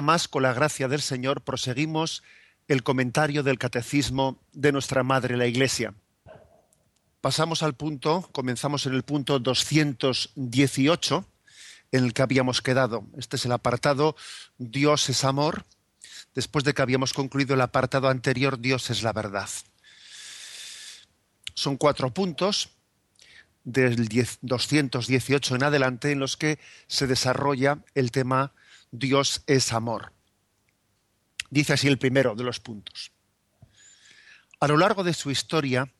Más, 0.00 0.28
con 0.28 0.44
la 0.44 0.54
gracia 0.54 0.88
del 0.88 1.02
Señor, 1.02 1.42
proseguimos 1.42 2.22
el 2.68 2.82
comentario 2.82 3.42
del 3.42 3.58
catecismo 3.58 4.38
de 4.52 4.72
nuestra 4.72 5.02
Madre 5.02 5.36
la 5.36 5.46
Iglesia. 5.46 5.94
Pasamos 7.20 7.62
al 7.62 7.74
punto, 7.74 8.28
comenzamos 8.32 8.86
en 8.86 8.94
el 8.94 9.02
punto 9.02 9.38
218, 9.38 11.26
en 11.92 12.04
el 12.04 12.14
que 12.14 12.22
habíamos 12.22 12.62
quedado. 12.62 13.04
Este 13.16 13.36
es 13.36 13.44
el 13.44 13.52
apartado 13.52 14.16
Dios 14.58 15.08
es 15.08 15.24
amor, 15.24 15.64
después 16.34 16.64
de 16.64 16.74
que 16.74 16.82
habíamos 16.82 17.12
concluido 17.12 17.54
el 17.54 17.60
apartado 17.60 18.08
anterior 18.08 18.58
Dios 18.58 18.90
es 18.90 19.02
la 19.02 19.12
verdad. 19.12 19.48
Son 21.54 21.76
cuatro 21.76 22.12
puntos 22.14 22.70
del 23.64 24.08
218 24.40 25.54
en 25.54 25.62
adelante 25.62 26.10
en 26.10 26.18
los 26.18 26.36
que 26.36 26.58
se 26.86 27.06
desarrolla 27.06 27.78
el 27.94 28.10
tema 28.10 28.52
Dios 28.94 29.42
es 29.46 29.72
amor. 29.72 30.12
Dice 31.48 31.72
así 31.72 31.88
el 31.88 31.98
primero 31.98 32.34
de 32.34 32.44
los 32.44 32.60
puntos. 32.60 33.10
A 34.60 34.68
lo 34.68 34.76
largo 34.76 35.02
de 35.02 35.14
su 35.14 35.30
historia, 35.30 35.90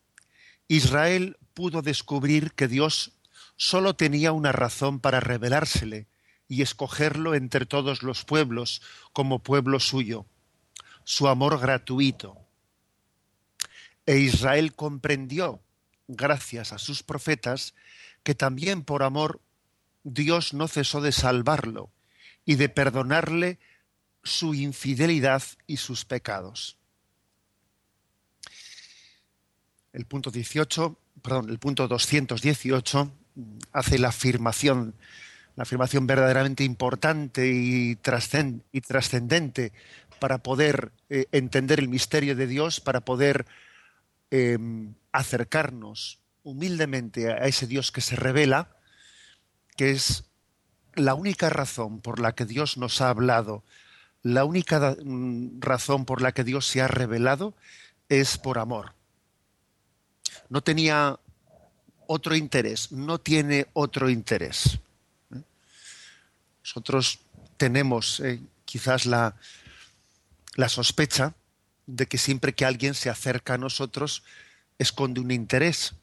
Israel 0.67 1.37
pudo 1.55 1.81
descubrir 1.81 2.53
que 2.53 2.67
Dios 2.67 3.13
solo 3.55 3.95
tenía 3.95 4.31
una 4.31 4.51
razón 4.51 4.99
para 4.99 5.19
revelársele 5.19 6.07
y 6.47 6.61
escogerlo 6.61 7.33
entre 7.33 7.65
todos 7.65 8.03
los 8.03 8.25
pueblos 8.25 8.83
como 9.11 9.39
pueblo 9.39 9.79
suyo, 9.79 10.27
su 11.03 11.27
amor 11.27 11.59
gratuito. 11.59 12.37
E 14.05 14.19
Israel 14.19 14.75
comprendió, 14.75 15.63
gracias 16.07 16.73
a 16.73 16.77
sus 16.77 17.01
profetas, 17.01 17.73
que 18.21 18.35
también 18.35 18.83
por 18.83 19.01
amor 19.01 19.41
Dios 20.03 20.53
no 20.53 20.67
cesó 20.67 21.01
de 21.01 21.11
salvarlo 21.11 21.91
y 22.45 22.55
de 22.55 22.69
perdonarle 22.69 23.59
su 24.23 24.53
infidelidad 24.53 25.43
y 25.67 25.77
sus 25.77 26.05
pecados. 26.05 26.77
El 29.91 30.05
punto 30.05 30.31
18, 30.31 30.97
perdón, 31.21 31.49
el 31.49 31.59
punto 31.59 31.87
218 31.87 33.11
hace 33.71 33.99
la 33.99 34.09
afirmación, 34.09 34.95
la 35.55 35.63
afirmación 35.63 36.07
verdaderamente 36.07 36.63
importante 36.63 37.47
y 37.51 37.95
trascendente 37.95 39.71
para 40.19 40.37
poder 40.37 40.93
eh, 41.09 41.25
entender 41.31 41.79
el 41.79 41.89
misterio 41.89 42.33
de 42.35 42.47
Dios, 42.47 42.79
para 42.79 43.01
poder 43.01 43.45
em, 44.31 44.95
acercarnos 45.11 46.19
humildemente 46.43 47.29
a 47.29 47.45
ese 47.45 47.67
Dios 47.67 47.91
que 47.91 48.01
se 48.01 48.15
revela, 48.15 48.77
que 49.75 49.91
es 49.91 50.23
la 50.95 51.13
única 51.13 51.49
razón 51.49 51.99
por 51.99 52.19
la 52.19 52.33
que 52.33 52.45
Dios 52.45 52.77
nos 52.77 53.01
ha 53.01 53.09
hablado, 53.09 53.63
la 54.21 54.45
única 54.45 54.95
mm, 55.03 55.59
razón 55.59 56.05
por 56.05 56.21
la 56.21 56.31
que 56.31 56.43
Dios 56.43 56.67
se 56.67 56.81
ha 56.81 56.87
revelado 56.87 57.53
es 58.09 58.37
por 58.37 58.57
amor. 58.57 58.93
No 60.49 60.61
tenía 60.61 61.19
otro 62.07 62.35
interés, 62.35 62.91
no 62.91 63.19
tiene 63.19 63.67
otro 63.73 64.09
interés. 64.09 64.79
Nosotros 66.63 67.19
tenemos 67.57 68.19
eh, 68.19 68.39
quizás 68.65 69.05
la, 69.05 69.35
la 70.55 70.69
sospecha 70.69 71.33
de 71.85 72.05
que 72.07 72.17
siempre 72.17 72.53
que 72.53 72.65
alguien 72.65 72.93
se 72.93 73.09
acerca 73.09 73.55
a 73.55 73.57
nosotros 73.57 74.23
esconde 74.77 75.19
un 75.19 75.31
interés, 75.31 75.95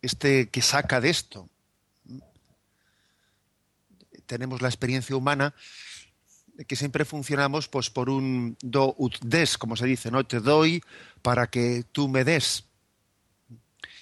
este 0.00 0.48
que 0.48 0.62
saca 0.62 1.00
de 1.00 1.10
esto, 1.10 1.48
tenemos 4.28 4.62
la 4.62 4.68
experiencia 4.68 5.16
humana 5.16 5.54
que 6.66 6.76
siempre 6.76 7.04
funcionamos 7.04 7.68
pues 7.68 7.90
por 7.90 8.10
un 8.10 8.56
do 8.62 8.94
ut 8.98 9.18
des, 9.22 9.58
como 9.58 9.76
se 9.76 9.86
dice, 9.86 10.10
¿no? 10.10 10.24
Te 10.24 10.40
doy 10.40 10.82
para 11.22 11.48
que 11.48 11.84
tú 11.90 12.08
me 12.08 12.24
des. 12.24 12.64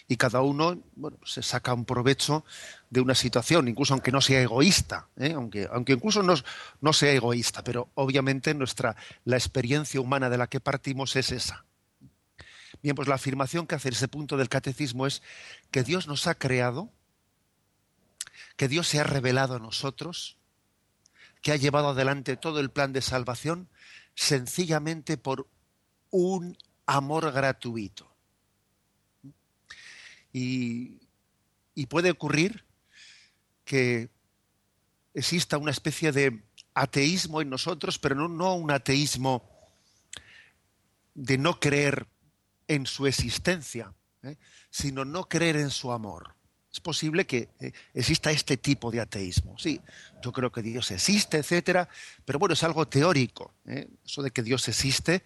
Y 0.08 0.16
cada 0.16 0.40
uno 0.40 0.80
bueno, 0.94 1.18
se 1.24 1.42
saca 1.42 1.74
un 1.74 1.84
provecho 1.84 2.44
de 2.90 3.00
una 3.00 3.14
situación, 3.14 3.68
incluso 3.68 3.92
aunque 3.92 4.12
no 4.12 4.20
sea 4.20 4.40
egoísta, 4.40 5.08
¿eh? 5.16 5.32
aunque, 5.34 5.68
aunque 5.70 5.94
incluso 5.94 6.22
no, 6.22 6.34
no 6.80 6.92
sea 6.92 7.12
egoísta, 7.12 7.64
pero 7.64 7.90
obviamente 7.94 8.54
nuestra, 8.54 8.96
la 9.24 9.36
experiencia 9.36 10.00
humana 10.00 10.30
de 10.30 10.38
la 10.38 10.46
que 10.46 10.60
partimos 10.60 11.16
es 11.16 11.32
esa. 11.32 11.64
Bien, 12.82 12.94
pues 12.94 13.08
la 13.08 13.16
afirmación 13.16 13.66
que 13.66 13.74
hace 13.74 13.88
ese 13.88 14.06
punto 14.06 14.36
del 14.36 14.48
catecismo 14.48 15.06
es 15.06 15.22
que 15.70 15.82
Dios 15.82 16.06
nos 16.06 16.26
ha 16.28 16.36
creado 16.36 16.90
que 18.56 18.68
Dios 18.68 18.88
se 18.88 18.98
ha 18.98 19.04
revelado 19.04 19.54
a 19.54 19.58
nosotros, 19.58 20.38
que 21.42 21.52
ha 21.52 21.56
llevado 21.56 21.90
adelante 21.90 22.36
todo 22.36 22.58
el 22.58 22.70
plan 22.70 22.92
de 22.92 23.02
salvación 23.02 23.68
sencillamente 24.14 25.18
por 25.18 25.48
un 26.10 26.56
amor 26.86 27.30
gratuito. 27.32 28.10
Y, 30.32 31.00
puede 31.88 32.10
ocurrir 32.10 32.64
que 33.64 34.10
exista 35.14 35.56
una 35.56 35.70
especie 35.70 36.12
de 36.12 36.42
ateísmo 36.74 37.40
en 37.40 37.48
nosotros, 37.48 37.98
pero 37.98 38.28
no, 38.28 38.54
un 38.54 38.70
ateísmo 38.70 39.48
de 41.14 41.38
no 41.38 41.60
creer 41.60 42.06
en 42.68 42.86
su 42.86 43.06
existencia, 43.06 43.94
¿eh? 44.22 44.36
sino 44.70 45.04
no 45.04 45.28
creer 45.28 45.56
en 45.56 45.70
su 45.70 45.92
amor 45.92 46.35
es 46.76 46.80
posible 46.80 47.26
que 47.26 47.48
eh, 47.58 47.72
exista 47.94 48.30
este 48.30 48.58
tipo 48.58 48.90
de 48.90 49.00
ateísmo. 49.00 49.56
Sí, 49.58 49.80
yo 50.22 50.30
creo 50.30 50.52
que 50.52 50.60
Dios 50.60 50.90
existe, 50.90 51.38
etcétera, 51.38 51.88
pero 52.26 52.38
bueno, 52.38 52.52
es 52.52 52.62
algo 52.64 52.86
teórico. 52.86 53.54
¿eh? 53.66 53.88
Eso 54.04 54.22
de 54.22 54.30
que 54.30 54.42
Dios 54.42 54.68
existe 54.68 55.24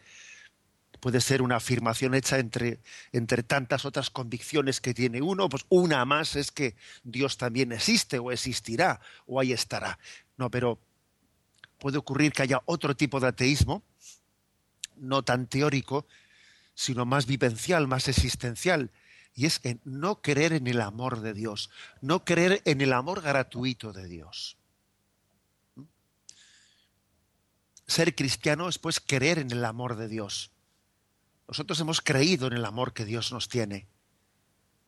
puede 1.00 1.20
ser 1.20 1.42
una 1.42 1.56
afirmación 1.56 2.14
hecha 2.14 2.38
entre, 2.38 2.78
entre 3.10 3.42
tantas 3.42 3.84
otras 3.84 4.10
convicciones 4.10 4.80
que 4.80 4.94
tiene 4.94 5.22
uno, 5.22 5.48
pues 5.48 5.66
una 5.70 6.04
más 6.04 6.36
es 6.36 6.52
que 6.52 6.76
Dios 7.02 7.36
también 7.36 7.72
existe 7.72 8.20
o 8.20 8.30
existirá 8.30 9.00
o 9.26 9.40
ahí 9.40 9.52
estará. 9.52 9.98
No, 10.36 10.52
pero 10.52 10.78
puede 11.80 11.98
ocurrir 11.98 12.30
que 12.30 12.42
haya 12.42 12.62
otro 12.64 12.94
tipo 12.94 13.18
de 13.18 13.26
ateísmo, 13.26 13.82
no 14.94 15.24
tan 15.24 15.48
teórico, 15.48 16.06
sino 16.74 17.04
más 17.06 17.26
vivencial, 17.26 17.88
más 17.88 18.06
existencial, 18.06 18.92
y 19.34 19.47
es 19.47 19.60
no 19.84 20.21
creer 20.21 20.53
en 20.53 20.66
el 20.66 20.80
amor 20.80 21.21
de 21.21 21.32
Dios, 21.32 21.71
no 22.00 22.24
creer 22.24 22.62
en 22.65 22.80
el 22.80 22.92
amor 22.92 23.22
gratuito 23.22 23.92
de 23.92 24.09
Dios. 24.09 24.56
¿Mm? 25.77 25.84
Ser 27.86 28.15
cristiano 28.15 28.68
es 28.68 28.78
pues 28.78 29.00
creer 29.00 29.38
en 29.38 29.50
el 29.50 29.65
amor 29.65 29.97
de 29.97 30.09
Dios. 30.09 30.50
Nosotros 31.48 31.80
hemos 31.80 32.00
creído 32.00 32.47
en 32.47 32.54
el 32.54 32.65
amor 32.65 32.92
que 32.92 33.04
Dios 33.04 33.32
nos 33.32 33.48
tiene. 33.48 33.86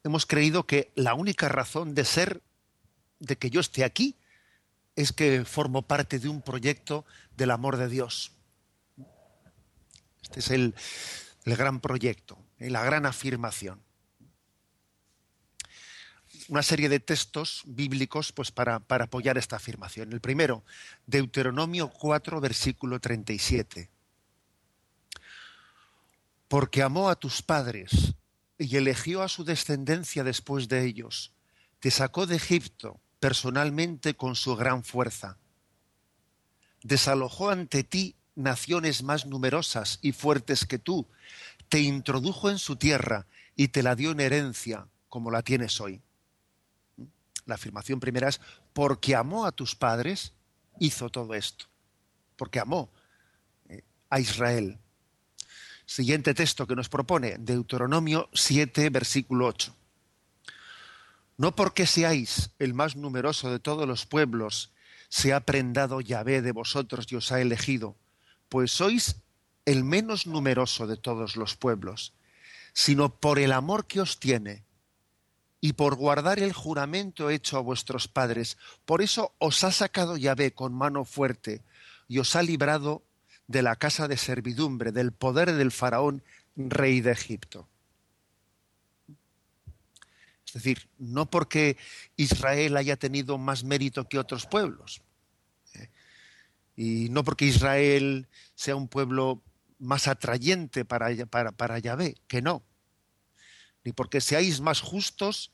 Hemos 0.04 0.26
creído 0.26 0.66
que 0.66 0.92
la 0.96 1.14
única 1.14 1.48
razón 1.48 1.94
de 1.94 2.04
ser, 2.04 2.42
de 3.20 3.36
que 3.36 3.50
yo 3.50 3.60
esté 3.60 3.84
aquí, 3.84 4.16
es 4.96 5.12
que 5.12 5.44
formo 5.44 5.82
parte 5.82 6.18
de 6.18 6.28
un 6.28 6.42
proyecto 6.42 7.06
del 7.36 7.52
amor 7.52 7.76
de 7.76 7.88
Dios. 7.88 8.32
Este 10.20 10.40
es 10.40 10.50
el, 10.50 10.74
el 11.44 11.56
gran 11.56 11.80
proyecto, 11.80 12.38
la 12.58 12.84
gran 12.84 13.06
afirmación 13.06 13.80
una 16.52 16.62
serie 16.62 16.90
de 16.90 17.00
textos 17.00 17.62
bíblicos 17.64 18.30
pues, 18.30 18.50
para, 18.50 18.78
para 18.78 19.04
apoyar 19.04 19.38
esta 19.38 19.56
afirmación. 19.56 20.12
El 20.12 20.20
primero, 20.20 20.64
Deuteronomio 21.06 21.88
4, 21.88 22.42
versículo 22.42 23.00
37. 23.00 23.88
Porque 26.48 26.82
amó 26.82 27.08
a 27.08 27.16
tus 27.16 27.40
padres 27.40 28.16
y 28.58 28.76
eligió 28.76 29.22
a 29.22 29.28
su 29.28 29.44
descendencia 29.44 30.24
después 30.24 30.68
de 30.68 30.84
ellos. 30.84 31.32
Te 31.80 31.90
sacó 31.90 32.26
de 32.26 32.36
Egipto 32.36 33.00
personalmente 33.18 34.14
con 34.14 34.36
su 34.36 34.54
gran 34.54 34.84
fuerza. 34.84 35.38
Desalojó 36.82 37.48
ante 37.48 37.82
ti 37.82 38.14
naciones 38.34 39.02
más 39.02 39.24
numerosas 39.24 40.00
y 40.02 40.12
fuertes 40.12 40.66
que 40.66 40.78
tú. 40.78 41.08
Te 41.70 41.80
introdujo 41.80 42.50
en 42.50 42.58
su 42.58 42.76
tierra 42.76 43.26
y 43.56 43.68
te 43.68 43.82
la 43.82 43.96
dio 43.96 44.10
en 44.10 44.20
herencia 44.20 44.86
como 45.08 45.30
la 45.30 45.40
tienes 45.40 45.80
hoy 45.80 46.02
la 47.46 47.54
afirmación 47.54 48.00
primera 48.00 48.28
es, 48.28 48.40
porque 48.72 49.14
amó 49.14 49.46
a 49.46 49.52
tus 49.52 49.74
padres, 49.74 50.32
hizo 50.78 51.10
todo 51.10 51.34
esto. 51.34 51.66
Porque 52.36 52.60
amó 52.60 52.90
a 54.10 54.20
Israel. 54.20 54.78
Siguiente 55.86 56.34
texto 56.34 56.66
que 56.66 56.76
nos 56.76 56.88
propone, 56.88 57.36
Deuteronomio 57.38 58.28
7, 58.32 58.90
versículo 58.90 59.46
8. 59.46 59.74
No 61.38 61.56
porque 61.56 61.86
seáis 61.86 62.50
el 62.58 62.74
más 62.74 62.94
numeroso 62.96 63.50
de 63.50 63.58
todos 63.58 63.86
los 63.88 64.06
pueblos, 64.06 64.72
se 65.08 65.32
ha 65.32 65.40
prendado 65.40 66.00
Yahvé 66.00 66.40
de 66.40 66.52
vosotros 66.52 67.06
y 67.10 67.16
os 67.16 67.32
ha 67.32 67.40
elegido, 67.40 67.96
pues 68.48 68.70
sois 68.72 69.16
el 69.64 69.84
menos 69.84 70.26
numeroso 70.26 70.86
de 70.86 70.96
todos 70.96 71.36
los 71.36 71.56
pueblos, 71.56 72.14
sino 72.72 73.20
por 73.20 73.38
el 73.38 73.52
amor 73.52 73.86
que 73.86 74.00
os 74.00 74.18
tiene 74.18 74.64
y 75.64 75.74
por 75.74 75.94
guardar 75.94 76.40
el 76.40 76.52
juramento 76.52 77.30
hecho 77.30 77.56
a 77.56 77.60
vuestros 77.60 78.08
padres. 78.08 78.58
Por 78.84 79.00
eso 79.00 79.32
os 79.38 79.62
ha 79.62 79.70
sacado 79.70 80.16
Yahvé 80.16 80.52
con 80.52 80.74
mano 80.74 81.04
fuerte 81.04 81.62
y 82.08 82.18
os 82.18 82.34
ha 82.34 82.42
librado 82.42 83.04
de 83.46 83.62
la 83.62 83.76
casa 83.76 84.08
de 84.08 84.16
servidumbre, 84.16 84.90
del 84.90 85.12
poder 85.12 85.52
del 85.52 85.70
faraón, 85.70 86.24
rey 86.56 87.00
de 87.00 87.12
Egipto. 87.12 87.68
Es 90.44 90.54
decir, 90.54 90.88
no 90.98 91.30
porque 91.30 91.76
Israel 92.16 92.76
haya 92.76 92.96
tenido 92.96 93.38
más 93.38 93.62
mérito 93.62 94.08
que 94.08 94.18
otros 94.18 94.46
pueblos, 94.46 95.00
¿eh? 95.74 95.90
y 96.74 97.08
no 97.10 97.22
porque 97.22 97.46
Israel 97.46 98.26
sea 98.56 98.74
un 98.74 98.88
pueblo 98.88 99.40
más 99.78 100.08
atrayente 100.08 100.84
para, 100.84 101.08
para, 101.26 101.52
para 101.52 101.78
Yahvé, 101.78 102.16
que 102.26 102.42
no, 102.42 102.64
ni 103.84 103.92
porque 103.92 104.20
seáis 104.20 104.60
más 104.60 104.80
justos, 104.80 105.52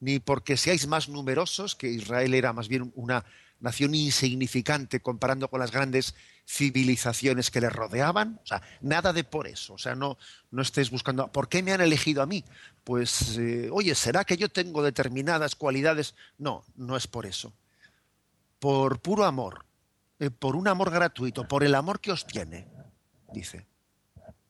ni 0.00 0.18
porque 0.18 0.56
seáis 0.56 0.86
más 0.86 1.08
numerosos, 1.08 1.74
que 1.74 1.88
Israel 1.88 2.34
era 2.34 2.52
más 2.52 2.68
bien 2.68 2.92
una 2.94 3.24
nación 3.60 3.94
insignificante 3.94 5.00
comparando 5.00 5.48
con 5.48 5.60
las 5.60 5.70
grandes 5.70 6.14
civilizaciones 6.46 7.50
que 7.50 7.60
le 7.60 7.70
rodeaban. 7.70 8.38
O 8.42 8.46
sea, 8.46 8.62
nada 8.82 9.12
de 9.12 9.24
por 9.24 9.46
eso. 9.46 9.74
O 9.74 9.78
sea, 9.78 9.94
no, 9.94 10.18
no 10.50 10.62
estés 10.62 10.90
buscando, 10.90 11.32
¿por 11.32 11.48
qué 11.48 11.62
me 11.62 11.72
han 11.72 11.80
elegido 11.80 12.22
a 12.22 12.26
mí? 12.26 12.44
Pues, 12.84 13.38
eh, 13.38 13.68
oye, 13.72 13.94
¿será 13.94 14.24
que 14.24 14.36
yo 14.36 14.50
tengo 14.50 14.82
determinadas 14.82 15.54
cualidades? 15.54 16.14
No, 16.38 16.64
no 16.76 16.96
es 16.96 17.06
por 17.06 17.24
eso. 17.24 17.52
Por 18.58 19.00
puro 19.00 19.24
amor, 19.24 19.64
eh, 20.18 20.30
por 20.30 20.56
un 20.56 20.68
amor 20.68 20.90
gratuito, 20.90 21.48
por 21.48 21.64
el 21.64 21.74
amor 21.74 22.00
que 22.00 22.12
os 22.12 22.26
tiene, 22.26 22.68
dice. 23.32 23.66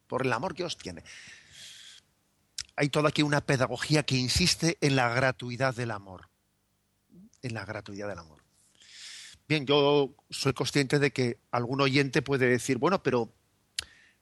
Por 0.08 0.26
el 0.26 0.32
amor 0.32 0.54
que 0.54 0.64
os 0.64 0.76
tiene. 0.76 1.02
Hay 2.76 2.88
toda 2.88 3.08
aquí 3.08 3.22
una 3.22 3.40
pedagogía 3.40 4.02
que 4.02 4.16
insiste 4.16 4.78
en 4.80 4.96
la 4.96 5.08
gratuidad 5.10 5.74
del 5.74 5.90
amor. 5.90 6.28
En 7.42 7.54
la 7.54 7.64
gratuidad 7.64 8.08
del 8.08 8.18
amor. 8.18 8.42
Bien, 9.46 9.66
yo 9.66 10.14
soy 10.30 10.54
consciente 10.54 10.98
de 10.98 11.12
que 11.12 11.38
algún 11.50 11.80
oyente 11.80 12.22
puede 12.22 12.48
decir, 12.48 12.78
bueno, 12.78 13.02
pero 13.02 13.32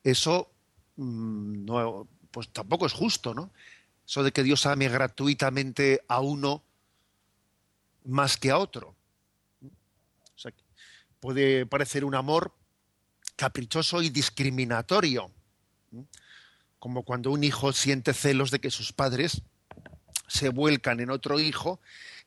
eso 0.03 0.51
mm, 0.97 1.65
no, 1.65 2.09
pues 2.31 2.49
tampoco 2.53 2.87
es 2.87 2.93
justo, 2.93 3.33
¿no? 3.35 3.53
Eso 4.05 4.25
de 4.25 4.33
que 4.33 4.43
Dios 4.43 4.67
ame 4.67 4.89
gratuitamente 4.89 6.05
a 6.09 6.21
uno 6.21 6.65
más 8.05 8.37
que 8.37 8.51
a 8.51 8.59
otro. 8.59 8.97
Puede 11.21 11.67
parecer 11.67 12.05
un 12.05 12.17
amor 12.17 12.53
caprichoso 13.37 14.03
y 14.03 14.11
discriminatorio, 14.11 15.31
como 16.83 17.05
cuando 17.05 17.31
un 17.31 17.45
hijo 17.45 17.73
siente 17.73 18.13
celos 18.13 18.51
de 18.51 18.59
que 18.59 18.73
sus 18.73 18.93
padres 18.93 19.43
se 20.27 20.49
vuelcan 20.49 20.99
en 20.99 21.11
otro 21.11 21.39
hijo 21.39 21.79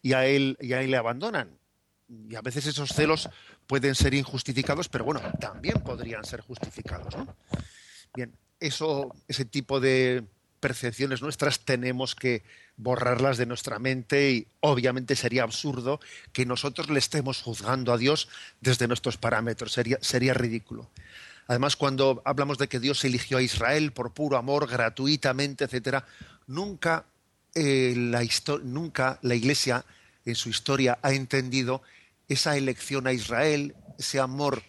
y 0.02 0.14
a 0.14 0.28
él, 0.28 0.58
y 0.62 0.72
a 0.72 0.82
él 0.82 0.92
le 0.92 0.96
abandonan 0.96 1.60
y 2.08 2.36
a 2.36 2.42
veces 2.42 2.66
esos 2.68 2.92
celos 2.92 3.30
pueden 3.68 3.96
ser 3.96 4.14
injustificados, 4.14 4.88
pero 4.88 5.04
bueno, 5.04 5.22
también 5.42 5.82
podrían 5.82 6.24
ser 6.24 6.40
justificados. 6.40 7.14
¿no? 7.18 7.36
Bien, 8.16 8.32
eso, 8.62 9.14
ese 9.28 9.44
tipo 9.44 9.82
de 9.82 10.24
percepciones 10.62 11.22
nuestras 11.22 11.60
tenemos 11.66 12.16
que 12.16 12.44
borrarlas 12.78 13.38
de 13.38 13.48
nuestra 13.48 13.78
mente 13.78 14.32
y 14.32 14.48
obviamente 14.62 15.18
sería 15.18 15.44
absurdo 15.44 16.00
que 16.32 16.46
nosotros 16.46 16.90
le 16.90 17.00
estemos 17.00 17.42
juzgando 17.42 17.92
a 17.92 17.98
Dios 17.98 18.30
desde 18.62 18.88
nuestros 18.88 19.18
parámetros, 19.18 19.74
sería, 19.74 19.98
sería 20.00 20.34
ridículo. 20.34 20.90
Además, 21.48 21.76
cuando 21.76 22.22
hablamos 22.26 22.58
de 22.58 22.68
que 22.68 22.80
Dios 22.80 23.04
eligió 23.04 23.38
a 23.38 23.42
Israel 23.42 23.92
por 23.92 24.14
puro 24.14 24.38
amor, 24.38 24.68
gratuitamente, 24.68 25.66
etcétera, 25.66 26.06
nunca, 26.48 27.06
eh, 27.54 27.94
la, 27.96 28.26
nunca 28.64 29.20
la 29.22 29.36
Iglesia 29.36 29.86
en 30.26 30.36
su 30.36 30.50
historia 30.50 30.98
ha 31.04 31.14
entendido 31.14 31.84
esa 32.28 32.58
elección 32.58 33.06
a 33.06 33.14
Israel, 33.14 33.76
ese 34.00 34.20
amor 34.20 34.64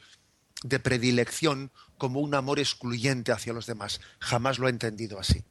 de 0.62 0.78
predilección, 0.78 1.70
como 1.96 2.20
un 2.20 2.34
amor 2.34 2.58
excluyente 2.58 3.32
hacia 3.32 3.54
los 3.54 3.66
demás. 3.66 4.00
Jamás 4.18 4.58
lo 4.58 4.66
ha 4.66 4.70
entendido 4.70 5.18
así. 5.18 5.44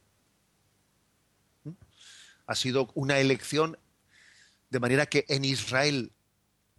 ¿Mm? 1.64 1.72
Ha 2.46 2.54
sido 2.54 2.92
una 2.94 3.18
elección 3.18 3.78
de 4.70 4.80
manera 4.80 5.06
que 5.06 5.24
en 5.28 5.44
Israel 5.44 6.12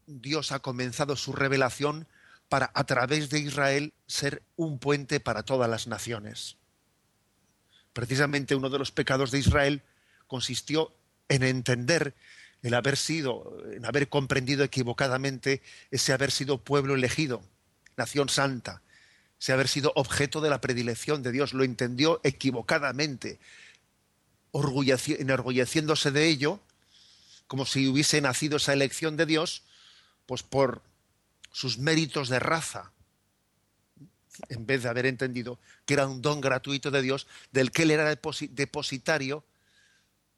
Dios 0.05 0.53
ha 0.53 0.59
comenzado 0.59 1.17
su 1.17 1.33
revelación 1.33 2.07
para 2.49 2.71
a 2.73 2.85
través 2.85 3.29
de 3.29 3.39
Israel 3.39 3.94
ser 4.07 4.44
un 4.55 4.79
puente 4.79 5.19
para 5.19 5.44
todas 5.44 5.69
las 5.69 5.88
naciones. 5.88 6.57
Precisamente 7.94 8.55
uno 8.55 8.69
de 8.69 8.79
los 8.79 8.91
pecados 8.91 9.31
de 9.31 9.39
Israel 9.39 9.81
consistió 10.27 10.94
en 11.29 11.44
entender 11.44 12.15
el 12.61 12.73
haber 12.73 12.97
sido, 12.97 13.57
en 13.71 13.85
haber 13.85 14.09
comprendido 14.09 14.63
equivocadamente 14.63 15.61
ese 15.91 16.13
haber 16.13 16.31
sido 16.31 16.57
pueblo 16.59 16.95
elegido, 16.95 17.44
nación 17.95 18.29
santa, 18.29 18.81
ese 19.39 19.53
haber 19.53 19.67
sido 19.67 19.91
objeto 19.95 20.41
de 20.41 20.50
la 20.50 20.61
predilección 20.61 21.21
de 21.23 21.31
Dios, 21.31 21.53
lo 21.53 21.63
entendió 21.63 22.19
equivocadamente, 22.23 23.39
enorgulleciéndose 24.53 26.12
de 26.12 26.27
ello, 26.27 26.60
como 27.45 27.65
si 27.65 27.88
hubiese 27.88 28.19
nacido 28.22 28.57
esa 28.57 28.74
elección 28.74 29.15
de 29.15 29.25
Dios, 29.25 29.63
pues 30.25 30.43
por 30.43 30.81
sus 31.51 31.77
méritos 31.77 32.30
de 32.30 32.39
raza, 32.39 32.92
en 34.50 34.66
vez 34.66 34.84
de 34.84 34.89
haber 34.89 35.06
entendido 35.06 35.60
que 35.86 35.96
era 35.96 36.08
un 36.08 36.22
don 36.22 36.42
gratuito 36.42 36.92
de 36.92 37.01
Dios, 37.01 37.27
del 37.51 37.72
que 37.72 37.84
él 37.84 37.92
era 37.92 38.16
depositario 38.16 39.44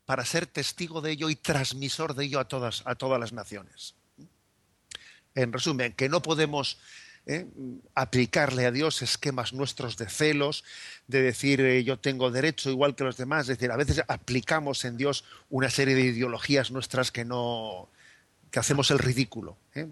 para 0.06 0.26
ser 0.26 0.48
testigo 0.48 1.02
de 1.02 1.12
ello 1.12 1.30
y 1.30 1.36
transmisor 1.36 2.16
de 2.16 2.26
ello 2.26 2.40
a 2.40 2.48
todas, 2.48 2.82
a 2.86 2.96
todas 2.96 3.20
las 3.20 3.34
naciones. 3.34 3.96
En 5.36 5.54
resumen, 5.54 5.94
que 5.94 6.10
no 6.10 6.22
podemos 6.22 6.80
¿eh? 7.28 7.46
aplicarle 7.94 8.66
a 8.66 8.72
Dios 8.72 9.02
esquemas 9.02 9.54
nuestros 9.54 9.98
de 9.98 10.10
celos, 10.10 10.64
de 11.08 11.22
decir 11.22 11.62
eh, 11.62 11.84
yo 11.84 12.00
tengo 12.00 12.32
derecho 12.32 12.72
igual 12.72 12.96
que 12.96 13.04
los 13.04 13.18
demás, 13.18 13.42
es 13.44 13.58
decir, 13.60 13.72
a 13.72 13.78
veces 13.78 14.04
aplicamos 14.08 14.84
en 14.86 14.98
Dios 14.98 15.26
una 15.50 15.70
serie 15.70 15.96
de 15.96 16.02
ideologías 16.02 16.72
nuestras 16.72 17.12
que 17.12 17.24
no 17.26 17.90
que 18.50 18.60
hacemos 18.60 18.90
el 18.90 18.98
ridículo. 18.98 19.58
¿eh? 19.76 19.88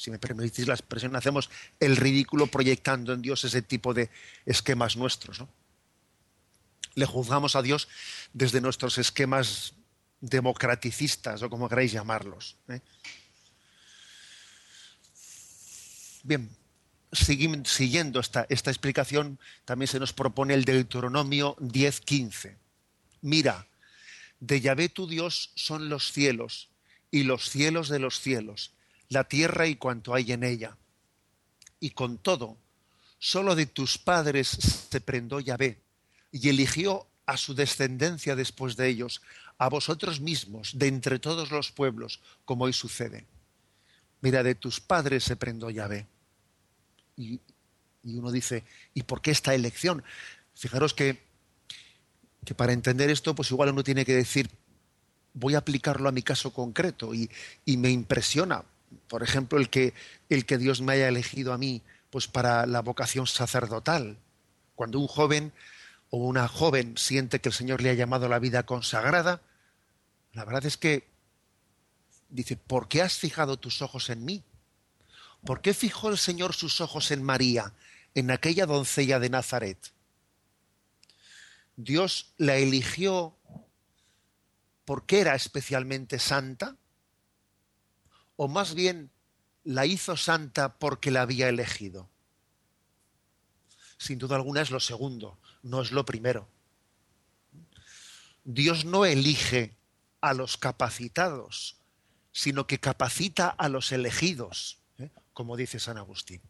Si 0.00 0.10
me 0.10 0.18
permitís 0.18 0.66
la 0.66 0.74
expresión, 0.74 1.14
hacemos 1.16 1.50
el 1.78 1.96
ridículo 1.96 2.46
proyectando 2.46 3.12
en 3.12 3.22
Dios 3.22 3.44
ese 3.44 3.62
tipo 3.62 3.92
de 3.92 4.10
esquemas 4.46 4.96
nuestros. 4.96 5.40
¿no? 5.40 5.48
le 6.94 7.06
juzgamos 7.06 7.56
a 7.56 7.62
Dios 7.62 7.88
desde 8.32 8.60
nuestros 8.60 8.98
esquemas 8.98 9.74
democraticistas 10.20 11.42
o 11.42 11.50
como 11.50 11.68
queráis 11.68 11.92
llamarlos. 11.92 12.56
¿eh? 12.68 12.80
Bien, 16.22 16.50
siguiendo 17.12 18.20
esta, 18.20 18.46
esta, 18.48 18.70
explicación, 18.70 19.38
también 19.64 19.88
se 19.88 19.98
nos 19.98 20.12
propone 20.12 20.54
el 20.54 20.64
Deuteronomio 20.64 21.56
10.15. 21.56 22.56
Mira, 23.22 23.66
de 24.40 24.60
Yahvé 24.60 24.88
tu 24.88 25.06
Dios 25.06 25.52
son 25.54 25.88
los 25.88 26.12
cielos 26.12 26.68
y 27.10 27.24
los 27.24 27.48
cielos 27.48 27.88
de 27.88 27.98
los 27.98 28.20
cielos, 28.20 28.72
la 29.10 29.24
tierra 29.24 29.66
y 29.66 29.76
cuanto 29.76 30.14
hay 30.14 30.32
en 30.32 30.42
ella. 30.42 30.76
Y 31.78 31.90
con 31.90 32.18
todo, 32.18 32.56
solo 33.18 33.54
de 33.54 33.66
tus 33.66 33.98
padres 33.98 34.48
se 34.48 35.00
prendó 35.00 35.40
Yahvé 35.40 35.78
y 36.32 36.48
eligió 36.48 37.06
a 37.26 37.36
su 37.36 37.54
descendencia 37.54 38.34
después 38.34 38.76
de 38.76 38.88
ellos, 38.88 39.22
a 39.58 39.68
vosotros 39.68 40.20
mismos, 40.20 40.78
de 40.78 40.88
entre 40.88 41.18
todos 41.18 41.50
los 41.50 41.70
pueblos, 41.70 42.20
como 42.44 42.64
hoy 42.64 42.72
sucede. 42.72 43.26
Mira, 44.20 44.42
de 44.42 44.54
tus 44.54 44.80
padres 44.80 45.24
se 45.24 45.36
prendó 45.36 45.70
Yahvé. 45.70 46.06
Y, 47.16 47.40
y 48.02 48.16
uno 48.16 48.30
dice, 48.30 48.64
¿y 48.94 49.02
por 49.02 49.20
qué 49.20 49.30
esta 49.30 49.54
elección? 49.54 50.02
Fijaros 50.54 50.94
que, 50.94 51.22
que 52.44 52.54
para 52.54 52.72
entender 52.72 53.10
esto, 53.10 53.34
pues 53.34 53.50
igual 53.50 53.70
uno 53.70 53.84
tiene 53.84 54.04
que 54.04 54.14
decir, 54.14 54.50
voy 55.34 55.54
a 55.54 55.58
aplicarlo 55.58 56.08
a 56.08 56.12
mi 56.12 56.22
caso 56.22 56.52
concreto 56.52 57.14
y, 57.14 57.30
y, 57.64 57.76
me 57.76 57.90
impresiona, 57.90 58.64
por 59.08 59.22
ejemplo, 59.22 59.58
el 59.58 59.70
que, 59.70 59.94
el 60.28 60.46
que 60.46 60.58
Dios 60.58 60.80
me 60.80 60.94
haya 60.94 61.08
elegido 61.08 61.52
a 61.52 61.58
mí 61.58 61.82
pues 62.10 62.26
para 62.26 62.66
la 62.66 62.80
vocación 62.82 63.26
sacerdotal. 63.26 64.18
Cuando 64.74 64.98
un 64.98 65.06
joven 65.06 65.52
o 66.10 66.18
una 66.18 66.48
joven 66.48 66.96
siente 66.96 67.40
que 67.40 67.50
el 67.50 67.54
Señor 67.54 67.82
le 67.82 67.90
ha 67.90 67.94
llamado 67.94 68.26
a 68.26 68.30
la 68.30 68.38
vida 68.38 68.64
consagrada, 68.64 69.42
la 70.32 70.44
verdad 70.44 70.66
es 70.66 70.76
que 70.76 71.08
dice, 72.28 72.56
¿por 72.56 72.88
qué 72.88 73.02
has 73.02 73.18
fijado 73.18 73.58
tus 73.58 73.82
ojos 73.82 74.10
en 74.10 74.24
mí? 74.24 74.42
¿Por 75.44 75.60
qué 75.60 75.72
fijó 75.72 76.08
el 76.08 76.18
Señor 76.18 76.54
sus 76.54 76.80
ojos 76.80 77.10
en 77.10 77.22
María, 77.22 77.72
en 78.14 78.30
aquella 78.30 78.66
doncella 78.66 79.18
de 79.18 79.30
Nazaret. 79.30 79.78
Dios 81.76 82.32
la 82.36 82.56
eligió 82.56 83.36
porque 84.84 85.20
era 85.20 85.34
especialmente 85.34 86.18
santa, 86.18 86.76
o 88.42 88.48
más 88.48 88.74
bien 88.74 89.10
la 89.64 89.84
hizo 89.84 90.16
santa 90.16 90.78
porque 90.78 91.10
la 91.10 91.20
había 91.20 91.50
elegido. 91.50 92.08
Sin 93.98 94.18
duda 94.18 94.36
alguna 94.36 94.62
es 94.62 94.70
lo 94.70 94.80
segundo, 94.80 95.38
no 95.62 95.82
es 95.82 95.92
lo 95.92 96.06
primero. 96.06 96.48
Dios 98.44 98.86
no 98.86 99.04
elige 99.04 99.76
a 100.22 100.32
los 100.32 100.56
capacitados, 100.56 101.76
sino 102.32 102.66
que 102.66 102.80
capacita 102.80 103.50
a 103.50 103.68
los 103.68 103.92
elegidos, 103.92 104.78
¿eh? 104.96 105.10
como 105.34 105.58
dice 105.58 105.78
San 105.78 105.98
Agustín. 105.98 106.40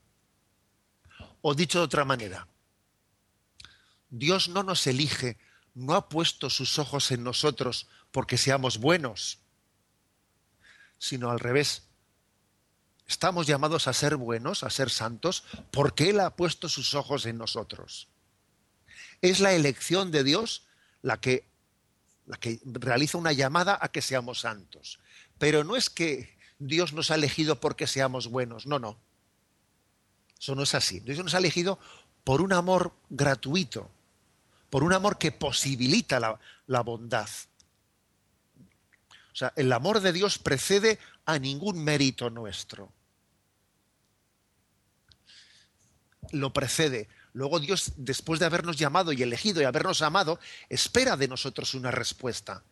O 1.42 1.56
dicho 1.56 1.80
de 1.80 1.86
otra 1.86 2.04
manera, 2.04 2.46
Dios 4.10 4.48
no 4.48 4.62
nos 4.62 4.86
elige, 4.86 5.38
no 5.74 5.96
ha 5.96 6.08
puesto 6.08 6.50
sus 6.50 6.78
ojos 6.78 7.10
en 7.10 7.24
nosotros 7.24 7.88
porque 8.12 8.38
seamos 8.38 8.78
buenos, 8.78 9.40
sino 11.00 11.30
al 11.30 11.40
revés. 11.40 11.82
Estamos 13.08 13.48
llamados 13.48 13.88
a 13.88 13.92
ser 13.92 14.14
buenos, 14.14 14.62
a 14.62 14.70
ser 14.70 14.90
santos, 14.90 15.42
porque 15.72 16.10
Él 16.10 16.20
ha 16.20 16.36
puesto 16.36 16.68
sus 16.68 16.94
ojos 16.94 17.26
en 17.26 17.38
nosotros. 17.38 18.06
Es 19.20 19.40
la 19.40 19.52
elección 19.52 20.12
de 20.12 20.22
Dios 20.22 20.66
la 21.02 21.20
que, 21.20 21.48
la 22.26 22.36
que 22.36 22.60
realiza 22.64 23.18
una 23.18 23.32
llamada 23.32 23.76
a 23.80 23.88
que 23.88 24.02
seamos 24.02 24.40
santos. 24.40 25.00
Pero 25.38 25.64
no 25.64 25.74
es 25.74 25.90
que 25.90 26.38
Dios 26.60 26.92
nos 26.92 27.10
ha 27.10 27.16
elegido 27.16 27.58
porque 27.58 27.88
seamos 27.88 28.28
buenos, 28.28 28.66
no, 28.66 28.78
no. 28.78 28.96
Eso 30.38 30.54
no 30.54 30.62
es 30.62 30.74
así. 30.74 31.00
Dios 31.00 31.18
nos 31.18 31.34
ha 31.34 31.38
elegido 31.38 31.80
por 32.22 32.42
un 32.42 32.52
amor 32.52 32.94
gratuito, 33.08 33.90
por 34.68 34.84
un 34.84 34.92
amor 34.92 35.18
que 35.18 35.32
posibilita 35.32 36.20
la, 36.20 36.38
la 36.66 36.82
bondad. 36.82 37.28
O 39.32 39.36
sea, 39.36 39.52
el 39.56 39.72
amor 39.72 40.00
de 40.00 40.12
Dios 40.12 40.38
precede 40.38 40.98
a 41.24 41.38
ningún 41.38 41.82
mérito 41.82 42.30
nuestro. 42.30 42.92
Lo 46.32 46.52
precede. 46.52 47.08
Luego 47.32 47.60
Dios, 47.60 47.92
después 47.96 48.40
de 48.40 48.46
habernos 48.46 48.76
llamado 48.76 49.12
y 49.12 49.22
elegido 49.22 49.60
y 49.60 49.64
habernos 49.64 50.02
amado, 50.02 50.40
espera 50.68 51.16
de 51.16 51.28
nosotros 51.28 51.74
una 51.74 51.90
respuesta. 51.90 52.62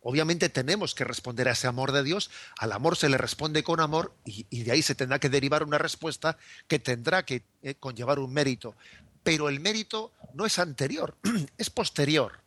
Obviamente 0.00 0.48
tenemos 0.48 0.94
que 0.94 1.04
responder 1.04 1.48
a 1.48 1.52
ese 1.52 1.66
amor 1.66 1.92
de 1.92 2.02
Dios, 2.02 2.30
al 2.58 2.72
amor 2.72 2.96
se 2.96 3.08
le 3.08 3.18
responde 3.18 3.64
con 3.64 3.80
amor 3.80 4.14
y, 4.24 4.62
de 4.62 4.72
ahí 4.72 4.82
se 4.82 4.94
tendrá 4.94 5.18
que 5.18 5.28
derivar 5.28 5.64
una 5.64 5.78
respuesta 5.78 6.38
que 6.68 6.78
tendrá 6.78 7.24
que 7.24 7.42
eh, 7.62 7.74
conllevar 7.74 8.18
un 8.18 8.32
mérito. 8.32 8.74
Pero 9.22 9.48
el 9.48 9.60
mérito 9.60 10.12
no 10.34 10.46
es 10.46 10.58
anterior, 10.58 11.16
es 11.58 11.68
posterior. 11.70 12.40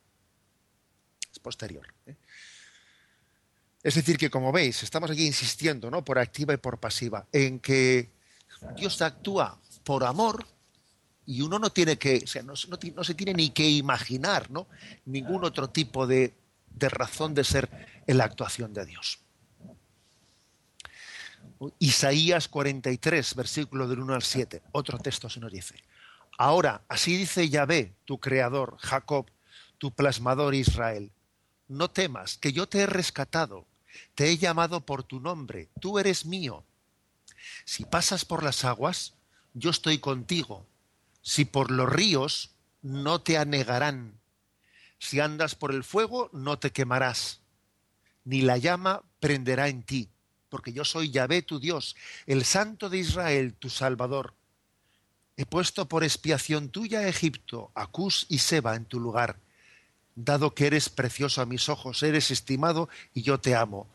Es 1.32 1.40
posterior. 1.40 1.88
¿eh? 2.06 2.16
Es 3.84 3.96
decir, 3.96 4.18
que 4.18 4.30
como 4.30 4.52
veis, 4.52 4.84
estamos 4.84 5.10
aquí 5.10 5.26
insistiendo, 5.26 5.90
¿no? 5.90 6.04
Por 6.04 6.20
activa 6.20 6.54
y 6.54 6.58
por 6.58 6.80
pasiva, 6.80 7.26
en 7.32 7.60
que 7.60 8.10
Dios 8.76 9.02
actúa 9.02 9.60
por 9.84 10.04
amor 10.04 10.46
y 11.26 11.42
uno 11.42 11.58
no 11.58 11.72
tiene 11.72 11.98
que, 11.98 12.22
o 12.24 12.28
sea, 12.28 12.44
no, 12.44 12.56
se 12.56 13.16
tiene 13.16 13.34
ni 13.34 13.50
que 13.50 13.68
imaginar, 13.68 14.52
¿no? 14.52 14.68
Ningún 15.06 15.44
otro 15.44 15.70
tipo 15.70 16.06
de, 16.06 16.34
de 16.70 16.90
razón 16.90 17.34
de 17.34 17.44
ser 17.44 17.70
en 18.06 18.18
la 18.18 18.26
actuación 18.26 18.74
de 18.74 18.86
Dios. 18.86 19.20
Isaías 21.80 22.48
43, 22.48 23.36
versículo 23.36 23.88
del 23.88 24.00
1 24.00 24.14
al 24.14 24.24
7, 24.24 24.62
otro 24.72 24.98
texto 25.00 25.30
se 25.30 25.40
nos 25.40 25.52
dice, 25.52 25.76
ahora, 26.38 26.82
así 26.88 27.16
dice 27.16 27.50
Yahvé, 27.50 27.94
tu 28.06 28.20
creador, 28.20 28.78
Jacob, 28.80 29.28
tu 29.78 29.92
plasmador 29.92 30.56
Israel, 30.56 31.12
no 31.68 31.90
temas, 31.90 32.38
que 32.38 32.52
yo 32.52 32.68
te 32.68 32.80
he 32.80 32.86
rescatado, 32.86 33.68
te 34.16 34.30
he 34.30 34.38
llamado 34.38 34.86
por 34.86 35.04
tu 35.04 35.20
nombre, 35.20 35.70
tú 35.80 36.00
eres 36.00 36.26
mío. 36.26 36.64
Si 37.66 37.86
pasas 37.86 38.26
por 38.26 38.44
las 38.44 38.64
aguas, 38.66 39.14
yo 39.54 39.70
estoy 39.70 40.00
contigo. 40.00 40.66
Si 41.22 41.46
por 41.46 41.72
los 41.72 41.90
ríos, 41.90 42.52
no 42.82 43.22
te 43.22 43.38
anegarán. 43.38 44.20
Si 45.00 45.20
andas 45.20 45.56
por 45.56 45.74
el 45.74 45.84
fuego, 45.84 46.30
no 46.32 46.60
te 46.60 46.72
quemarás, 46.72 47.42
ni 48.24 48.42
la 48.42 48.58
llama 48.58 49.02
prenderá 49.20 49.68
en 49.68 49.84
ti, 49.84 50.10
porque 50.50 50.74
yo 50.74 50.86
soy 50.86 51.10
Yahvé 51.10 51.42
tu 51.42 51.60
Dios, 51.60 51.96
el 52.28 52.46
Santo 52.46 52.90
de 52.90 53.00
Israel, 53.00 53.56
tu 53.56 53.70
Salvador. 53.70 54.36
He 55.38 55.46
puesto 55.46 55.88
por 55.88 56.04
expiación 56.04 56.70
tuya 56.70 57.00
a 57.00 57.08
Egipto, 57.08 57.72
a 57.74 57.88
Cus 57.88 58.28
y 58.30 58.38
Seba 58.38 58.76
en 58.76 58.86
tu 58.86 59.00
lugar. 59.00 59.40
Dado 60.24 60.54
que 60.54 60.68
eres 60.68 60.90
precioso 60.90 61.42
a 61.42 61.46
mis 61.46 61.70
ojos, 61.70 62.04
eres 62.04 62.32
estimado 62.32 62.90
y 63.14 63.22
yo 63.22 63.40
te 63.40 63.56
amo. 63.56 63.88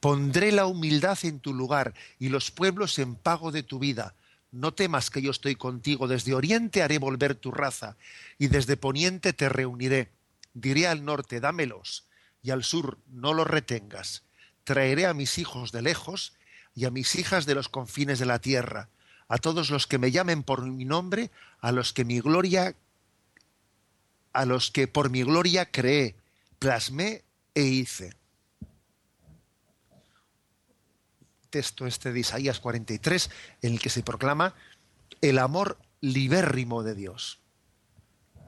Pondré 0.00 0.52
la 0.52 0.66
humildad 0.66 1.18
en 1.22 1.40
tu 1.40 1.52
lugar 1.52 1.94
y 2.18 2.28
los 2.28 2.50
pueblos 2.50 2.98
en 2.98 3.14
pago 3.14 3.52
de 3.52 3.62
tu 3.62 3.78
vida. 3.78 4.14
No 4.52 4.72
temas 4.72 5.10
que 5.10 5.20
yo 5.22 5.30
estoy 5.30 5.56
contigo. 5.56 6.08
Desde 6.08 6.34
oriente 6.34 6.82
haré 6.82 6.98
volver 6.98 7.34
tu 7.34 7.50
raza 7.50 7.96
y 8.38 8.48
desde 8.48 8.76
poniente 8.76 9.32
te 9.32 9.48
reuniré 9.48 10.10
diré 10.54 10.86
al 10.86 11.04
norte, 11.04 11.40
dámelos, 11.40 12.06
y 12.42 12.50
al 12.50 12.64
sur, 12.64 12.98
no 13.08 13.34
los 13.34 13.46
retengas. 13.46 14.22
Traeré 14.62 15.06
a 15.06 15.14
mis 15.14 15.38
hijos 15.38 15.72
de 15.72 15.82
lejos 15.82 16.32
y 16.74 16.86
a 16.86 16.90
mis 16.90 17.16
hijas 17.16 17.44
de 17.44 17.54
los 17.54 17.68
confines 17.68 18.18
de 18.18 18.26
la 18.26 18.38
tierra, 18.38 18.88
a 19.28 19.38
todos 19.38 19.70
los 19.70 19.86
que 19.86 19.98
me 19.98 20.10
llamen 20.10 20.42
por 20.42 20.64
mi 20.64 20.84
nombre, 20.84 21.30
a 21.60 21.72
los 21.72 21.92
que 21.92 22.04
mi 22.04 22.20
gloria, 22.20 22.76
a 24.34 24.44
los 24.44 24.70
que 24.70 24.86
por 24.86 25.08
mi 25.08 25.22
gloria 25.22 25.70
creé, 25.70 26.16
plasmé 26.58 27.24
e 27.54 27.62
hice. 27.62 28.12
Texto 31.48 31.86
este 31.86 32.12
de 32.12 32.20
Isaías 32.20 32.60
43, 32.60 33.30
en 33.62 33.72
el 33.72 33.80
que 33.80 33.88
se 33.88 34.02
proclama 34.02 34.54
el 35.22 35.38
amor 35.38 35.78
libérrimo 36.02 36.82
de 36.82 36.94
Dios 36.94 37.40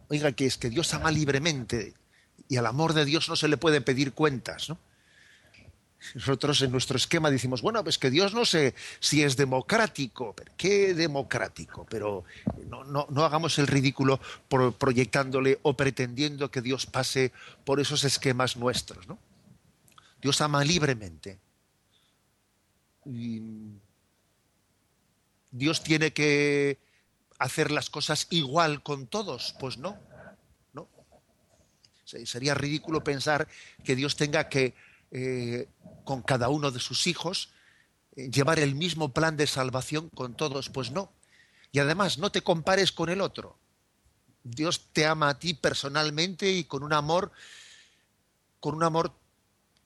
oiga, 0.09 0.33
que 0.33 0.47
es 0.47 0.59
que 0.59 0.71
Dios 0.71 0.93
ama 0.95 1.11
libremente 1.11 1.95
y 2.49 2.57
al 2.57 2.67
amor 2.67 2.93
de 2.93 3.05
Dios 3.05 3.29
no 3.29 3.37
se 3.37 3.49
le 3.49 3.57
puede 3.57 3.81
pedir 3.81 4.13
cuentas, 4.13 4.69
¿no? 4.69 4.79
Nosotros 6.15 6.63
en 6.63 6.73
nuestro 6.73 6.97
esquema 6.97 7.31
decimos, 7.31 7.63
bueno, 7.63 7.83
pues 7.83 7.99
que 7.99 8.11
Dios 8.11 8.35
no 8.35 8.45
sé 8.45 8.75
si 9.01 9.23
es 9.23 9.37
democrático, 9.37 10.35
pero 10.35 10.53
¿qué 10.57 10.95
democrático? 10.95 11.87
Pero 11.89 12.25
no, 12.69 12.85
no, 12.85 13.07
no 13.11 13.25
hagamos 13.25 13.59
el 13.59 13.67
ridículo 13.67 14.21
proyectándole 14.79 15.59
o 15.63 15.75
pretendiendo 15.75 16.51
que 16.51 16.63
Dios 16.63 16.87
pase 16.87 17.33
por 17.65 17.81
esos 17.81 18.05
esquemas 18.05 18.57
nuestros, 18.57 19.07
¿no? 19.09 19.19
Dios 20.21 20.41
ama 20.41 20.65
libremente. 20.65 21.39
Dios 25.51 25.83
tiene 25.83 26.13
que 26.13 26.79
hacer 27.39 27.71
las 27.71 27.91
cosas 27.91 28.27
igual 28.31 28.83
con 28.83 29.07
todos? 29.07 29.55
Pues 29.59 29.79
no, 29.79 29.99
no. 30.73 30.89
Sería 32.05 32.55
ridículo 32.55 33.05
pensar 33.05 33.49
que 33.85 33.97
Dios 33.97 34.17
tenga 34.17 34.49
que, 34.49 34.75
eh, 35.11 35.69
con 36.05 36.23
cada 36.23 36.49
uno 36.49 36.71
de 36.71 36.81
sus 36.81 37.07
hijos, 37.07 37.51
eh, 38.17 38.31
llevar 38.31 38.59
el 38.59 38.75
mismo 38.75 39.13
plan 39.13 39.37
de 39.37 39.47
salvación 39.47 40.09
con 40.11 40.35
todos. 40.35 40.69
Pues 40.69 40.91
no. 40.91 41.13
Y 41.73 41.79
además, 41.79 42.19
no 42.19 42.31
te 42.31 42.43
compares 42.43 42.93
con 42.93 43.09
el 43.09 43.21
otro. 43.21 43.59
Dios 44.43 44.89
te 44.93 45.07
ama 45.07 45.29
a 45.29 45.39
ti 45.39 45.55
personalmente 45.55 46.51
y 46.51 46.65
con 46.65 46.83
un 46.83 46.93
amor, 46.93 47.33
con 48.61 48.75
un 48.75 48.85
amor 48.85 49.13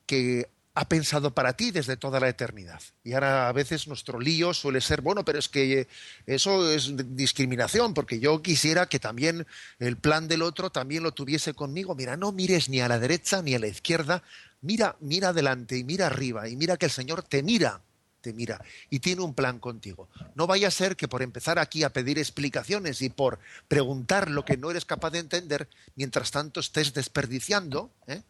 que 0.06 0.50
ha 0.74 0.88
pensado 0.88 1.34
para 1.34 1.54
ti 1.54 1.72
desde 1.72 1.96
toda 1.96 2.20
la 2.20 2.28
eternidad. 2.28 2.80
Y 3.02 3.12
ahora 3.12 3.48
a 3.48 3.52
veces 3.52 3.88
nuestro 3.88 4.20
lío 4.20 4.54
suele 4.54 4.80
ser, 4.80 5.00
bueno, 5.00 5.24
pero 5.24 5.38
es 5.38 5.48
que 5.48 5.88
eso 6.26 6.70
es 6.70 6.92
discriminación, 7.16 7.92
porque 7.92 8.20
yo 8.20 8.40
quisiera 8.40 8.86
que 8.86 9.00
también 9.00 9.46
el 9.78 9.96
plan 9.96 10.28
del 10.28 10.42
otro 10.42 10.70
también 10.70 11.02
lo 11.02 11.12
tuviese 11.12 11.54
conmigo. 11.54 11.94
Mira, 11.94 12.16
no 12.16 12.30
mires 12.32 12.68
ni 12.68 12.80
a 12.80 12.88
la 12.88 12.98
derecha 12.98 13.42
ni 13.42 13.54
a 13.54 13.58
la 13.58 13.66
izquierda, 13.66 14.22
mira, 14.60 14.96
mira 15.00 15.30
adelante 15.30 15.76
y 15.76 15.84
mira 15.84 16.06
arriba 16.06 16.48
y 16.48 16.56
mira 16.56 16.76
que 16.76 16.86
el 16.86 16.92
Señor 16.92 17.24
te 17.24 17.42
mira, 17.42 17.80
te 18.20 18.32
mira 18.32 18.62
y 18.90 19.00
tiene 19.00 19.22
un 19.22 19.34
plan 19.34 19.58
contigo. 19.58 20.08
No 20.36 20.46
vaya 20.46 20.68
a 20.68 20.72
ser 20.72 20.96
que 20.96 21.08
por 21.08 21.22
empezar 21.22 21.58
aquí 21.58 21.82
a 21.82 21.92
pedir 21.92 22.18
explicaciones 22.18 23.02
y 23.02 23.08
por 23.08 23.40
preguntar 23.66 24.30
lo 24.30 24.44
que 24.44 24.56
no 24.56 24.70
eres 24.70 24.84
capaz 24.84 25.10
de 25.10 25.18
entender, 25.18 25.68
mientras 25.96 26.30
tanto 26.30 26.60
estés 26.60 26.94
desperdiciando, 26.94 27.90
¿eh? 28.06 28.22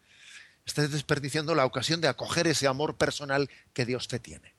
Estés 0.65 0.91
desperdiciando 0.91 1.55
la 1.55 1.65
ocasión 1.65 2.01
de 2.01 2.07
acoger 2.07 2.47
ese 2.47 2.67
amor 2.67 2.95
personal 2.95 3.49
que 3.73 3.85
Dios 3.85 4.07
te 4.07 4.19
tiene. 4.19 4.53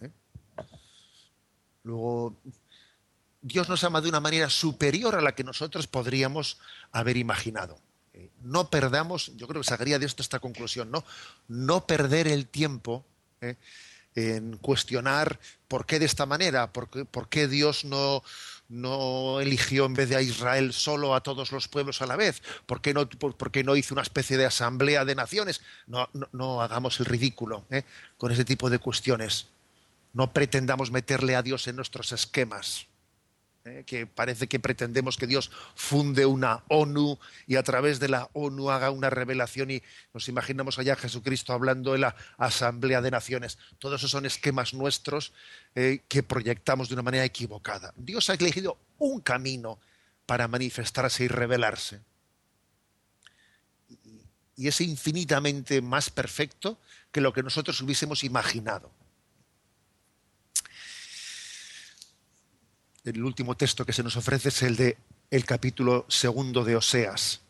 ¿Eh? 0.00 0.10
Luego, 1.84 2.36
Dios 3.42 3.68
nos 3.68 3.84
ama 3.84 4.00
de 4.00 4.08
una 4.08 4.20
manera 4.20 4.50
superior 4.50 5.14
a 5.14 5.20
la 5.20 5.34
que 5.34 5.44
nosotros 5.44 5.86
podríamos 5.86 6.58
haber 6.92 7.16
imaginado. 7.16 7.78
¿Eh? 8.12 8.30
No 8.42 8.70
perdamos, 8.70 9.32
yo 9.36 9.46
creo 9.48 9.62
que 9.62 9.68
sacaría 9.68 9.98
de 9.98 10.06
esto 10.06 10.22
esta 10.22 10.40
conclusión, 10.40 10.90
¿no? 10.90 11.04
No 11.48 11.86
perder 11.86 12.28
el 12.28 12.46
tiempo 12.46 13.04
¿eh? 13.40 13.56
en 14.14 14.56
cuestionar 14.58 15.38
por 15.68 15.86
qué 15.86 15.98
de 15.98 16.06
esta 16.06 16.26
manera, 16.26 16.72
por 16.72 16.90
qué, 16.90 17.04
por 17.04 17.28
qué 17.28 17.48
Dios 17.48 17.84
no, 17.84 18.22
no 18.70 19.40
eligió 19.40 19.84
en 19.84 19.94
vez 19.94 20.08
de 20.08 20.16
a 20.16 20.22
Israel 20.22 20.72
solo 20.72 21.14
a 21.14 21.22
todos 21.22 21.52
los 21.52 21.68
pueblos 21.68 22.00
a 22.00 22.06
la 22.06 22.16
vez? 22.16 22.40
¿Por 22.64 22.80
qué 22.80 22.94
no, 22.94 23.08
no 23.64 23.76
hizo 23.76 23.94
una 23.94 24.02
especie 24.02 24.38
de 24.38 24.46
asamblea 24.46 25.04
de 25.04 25.14
naciones? 25.14 25.60
No, 25.86 26.08
no, 26.32 26.62
hagamos 26.62 26.98
el 27.00 27.06
ridículo 27.06 27.66
¿eh? 27.70 27.82
con 28.16 28.32
ese 28.32 28.44
tipo 28.44 28.70
de 28.70 28.78
cuestiones. 28.78 29.48
No 30.12 30.32
pretendamos 30.32 30.90
meterle 30.90 31.36
a 31.36 31.42
Dios 31.42 31.66
en 31.68 31.76
nuestros 31.76 32.12
esquemas. 32.12 32.86
¿Eh? 33.64 33.84
que 33.86 34.06
parece 34.06 34.48
que 34.48 34.60
pretendemos 34.60 35.16
que 35.16 35.26
Dios 35.26 35.50
funde 35.74 36.26
una 36.26 36.64
ONU 36.68 37.18
y 37.46 37.56
a 37.56 37.62
través 37.62 38.00
de 38.00 38.08
la 38.08 38.28
ONU 38.32 38.70
haga 38.70 38.90
una 38.90 39.10
revelación 39.10 39.70
y 39.70 39.82
nos 40.14 40.28
imaginamos 40.28 40.78
allá 40.78 40.94
a 40.94 40.96
Jesucristo 40.96 41.52
hablando 41.52 41.94
en 41.94 42.02
la 42.02 42.16
Asamblea 42.38 43.00
de 43.00 43.10
Naciones. 43.10 43.58
Todos 43.78 44.00
esos 44.00 44.10
son 44.10 44.26
esquemas 44.26 44.74
nuestros 44.74 45.32
eh, 45.74 46.02
que 46.08 46.22
proyectamos 46.22 46.88
de 46.88 46.94
una 46.94 47.02
manera 47.02 47.24
equivocada. 47.24 47.92
Dios 47.96 48.30
ha 48.30 48.34
elegido 48.34 48.78
un 48.98 49.20
camino 49.20 49.78
para 50.26 50.48
manifestarse 50.48 51.24
y 51.24 51.28
revelarse. 51.28 52.00
Y 54.56 54.68
es 54.68 54.80
infinitamente 54.80 55.80
más 55.80 56.10
perfecto 56.10 56.78
que 57.10 57.20
lo 57.20 57.32
que 57.32 57.42
nosotros 57.42 57.80
hubiésemos 57.80 58.24
imaginado. 58.24 58.92
El 63.04 63.24
último 63.24 63.56
texto 63.56 63.86
que 63.86 63.92
se 63.92 64.02
nos 64.02 64.16
ofrece 64.16 64.50
es 64.50 64.62
el 64.62 64.76
de 64.76 64.98
el 65.30 65.44
capítulo 65.44 66.06
segundo 66.08 66.64
de 66.64 66.76
Oseas. 66.76 67.40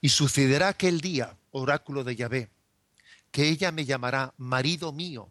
Y 0.00 0.10
sucederá 0.10 0.68
aquel 0.68 1.00
día, 1.00 1.36
oráculo 1.50 2.04
de 2.04 2.16
Yahvé, 2.16 2.50
que 3.30 3.48
ella 3.48 3.72
me 3.72 3.84
llamará 3.84 4.32
marido 4.36 4.92
mío 4.92 5.30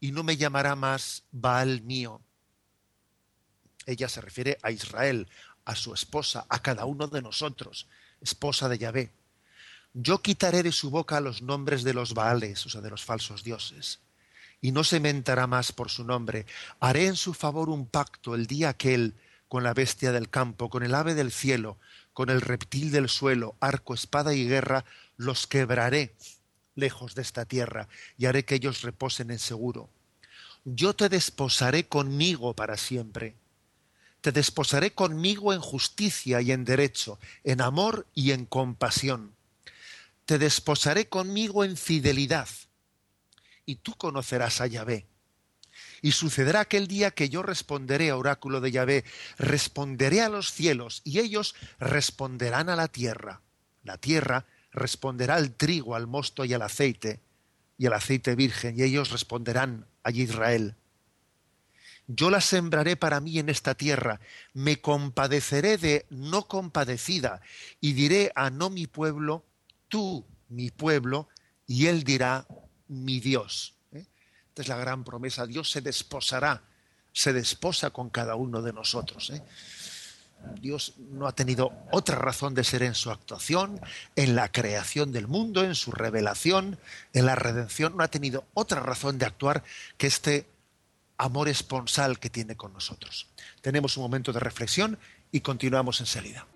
y 0.00 0.12
no 0.12 0.22
me 0.22 0.36
llamará 0.36 0.76
más 0.76 1.24
Baal 1.32 1.82
mío. 1.82 2.20
Ella 3.86 4.08
se 4.08 4.20
refiere 4.20 4.58
a 4.62 4.70
Israel, 4.70 5.28
a 5.64 5.74
su 5.74 5.92
esposa, 5.92 6.46
a 6.48 6.62
cada 6.62 6.84
uno 6.84 7.08
de 7.08 7.22
nosotros, 7.22 7.88
esposa 8.20 8.68
de 8.68 8.78
Yahvé. 8.78 9.12
Yo 9.92 10.22
quitaré 10.22 10.62
de 10.62 10.72
su 10.72 10.90
boca 10.90 11.20
los 11.20 11.42
nombres 11.42 11.82
de 11.82 11.94
los 11.94 12.14
Baales, 12.14 12.64
o 12.66 12.70
sea, 12.70 12.80
de 12.80 12.90
los 12.90 13.04
falsos 13.04 13.42
dioses 13.42 14.00
y 14.62 14.70
no 14.70 14.84
se 14.84 15.00
mentará 15.00 15.46
más 15.46 15.72
por 15.72 15.90
su 15.90 16.04
nombre. 16.04 16.46
Haré 16.80 17.06
en 17.06 17.16
su 17.16 17.34
favor 17.34 17.68
un 17.68 17.84
pacto 17.84 18.34
el 18.34 18.46
día 18.46 18.70
aquel 18.70 19.14
con 19.48 19.64
la 19.64 19.74
bestia 19.74 20.12
del 20.12 20.30
campo, 20.30 20.70
con 20.70 20.82
el 20.82 20.94
ave 20.94 21.14
del 21.14 21.32
cielo, 21.32 21.76
con 22.14 22.30
el 22.30 22.40
reptil 22.40 22.90
del 22.90 23.10
suelo, 23.10 23.56
arco, 23.60 23.92
espada 23.92 24.32
y 24.32 24.48
guerra, 24.48 24.86
los 25.18 25.46
quebraré 25.46 26.14
lejos 26.74 27.14
de 27.14 27.22
esta 27.22 27.44
tierra 27.44 27.88
y 28.16 28.26
haré 28.26 28.46
que 28.46 28.54
ellos 28.54 28.80
reposen 28.80 29.30
en 29.30 29.38
seguro. 29.38 29.90
Yo 30.64 30.94
te 30.94 31.08
desposaré 31.08 31.88
conmigo 31.88 32.54
para 32.54 32.76
siempre. 32.76 33.34
Te 34.20 34.30
desposaré 34.30 34.94
conmigo 34.94 35.52
en 35.52 35.60
justicia 35.60 36.40
y 36.40 36.52
en 36.52 36.64
derecho, 36.64 37.18
en 37.42 37.60
amor 37.60 38.06
y 38.14 38.30
en 38.30 38.46
compasión. 38.46 39.34
Te 40.24 40.38
desposaré 40.38 41.08
conmigo 41.08 41.64
en 41.64 41.76
fidelidad 41.76 42.48
y 43.66 43.76
tú 43.76 43.94
conocerás 43.94 44.60
a 44.60 44.66
Yahvé. 44.66 45.06
Y 46.02 46.12
sucederá 46.12 46.60
aquel 46.60 46.86
día 46.86 47.12
que 47.12 47.28
yo 47.28 47.42
responderé 47.42 48.10
a 48.10 48.16
oráculo 48.16 48.60
de 48.60 48.72
Yahvé, 48.72 49.04
responderé 49.38 50.20
a 50.20 50.28
los 50.28 50.52
cielos 50.52 51.00
y 51.04 51.18
ellos 51.18 51.54
responderán 51.78 52.68
a 52.68 52.76
la 52.76 52.88
tierra. 52.88 53.40
La 53.84 53.98
tierra 53.98 54.46
responderá 54.72 55.36
al 55.36 55.54
trigo, 55.54 55.94
al 55.94 56.06
mosto 56.06 56.44
y 56.44 56.52
al 56.54 56.62
aceite, 56.62 57.20
y 57.78 57.86
al 57.86 57.94
aceite 57.94 58.34
virgen, 58.34 58.78
y 58.78 58.82
ellos 58.82 59.10
responderán 59.10 59.86
a 60.02 60.10
Israel. 60.10 60.76
Yo 62.06 62.30
la 62.30 62.40
sembraré 62.40 62.96
para 62.96 63.20
mí 63.20 63.38
en 63.38 63.48
esta 63.48 63.74
tierra, 63.74 64.20
me 64.54 64.80
compadeceré 64.80 65.78
de 65.78 66.06
no 66.10 66.48
compadecida, 66.48 67.40
y 67.80 67.92
diré 67.92 68.32
a 68.34 68.50
no 68.50 68.70
mi 68.70 68.86
pueblo, 68.86 69.44
tú 69.88 70.24
mi 70.48 70.70
pueblo, 70.70 71.28
y 71.66 71.86
él 71.86 72.02
dirá, 72.02 72.46
mi 72.88 73.20
Dios. 73.20 73.74
¿eh? 73.92 74.06
Esta 74.48 74.62
es 74.62 74.68
la 74.68 74.76
gran 74.76 75.04
promesa. 75.04 75.46
Dios 75.46 75.70
se 75.70 75.80
desposará, 75.80 76.62
se 77.12 77.32
desposa 77.32 77.90
con 77.90 78.10
cada 78.10 78.34
uno 78.34 78.62
de 78.62 78.72
nosotros. 78.72 79.30
¿eh? 79.30 79.42
Dios 80.60 80.94
no 80.98 81.26
ha 81.26 81.32
tenido 81.32 81.72
otra 81.90 82.16
razón 82.16 82.54
de 82.54 82.64
ser 82.64 82.82
en 82.82 82.94
su 82.94 83.10
actuación, 83.10 83.80
en 84.16 84.34
la 84.34 84.50
creación 84.50 85.12
del 85.12 85.28
mundo, 85.28 85.64
en 85.64 85.74
su 85.74 85.92
revelación, 85.92 86.78
en 87.12 87.26
la 87.26 87.34
redención. 87.34 87.96
No 87.96 88.04
ha 88.04 88.08
tenido 88.08 88.44
otra 88.54 88.80
razón 88.80 89.18
de 89.18 89.26
actuar 89.26 89.62
que 89.96 90.06
este 90.06 90.46
amor 91.18 91.48
esponsal 91.48 92.18
que 92.18 92.30
tiene 92.30 92.56
con 92.56 92.72
nosotros. 92.72 93.28
Tenemos 93.60 93.96
un 93.96 94.02
momento 94.02 94.32
de 94.32 94.40
reflexión 94.40 94.98
y 95.30 95.40
continuamos 95.40 96.00
enseguida. 96.00 96.46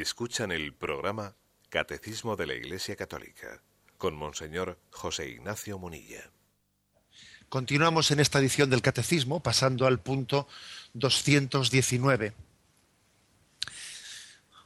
Escuchan 0.00 0.52
el 0.52 0.74
programa 0.74 1.34
Catecismo 1.70 2.36
de 2.36 2.46
la 2.46 2.52
Iglesia 2.52 2.96
Católica 2.96 3.62
con 3.96 4.14
Monseñor 4.14 4.78
José 4.90 5.30
Ignacio 5.30 5.78
Munilla. 5.78 6.30
Continuamos 7.48 8.10
en 8.10 8.20
esta 8.20 8.38
edición 8.38 8.68
del 8.68 8.82
Catecismo 8.82 9.40
pasando 9.40 9.86
al 9.86 9.98
punto 9.98 10.48
219. 10.92 12.34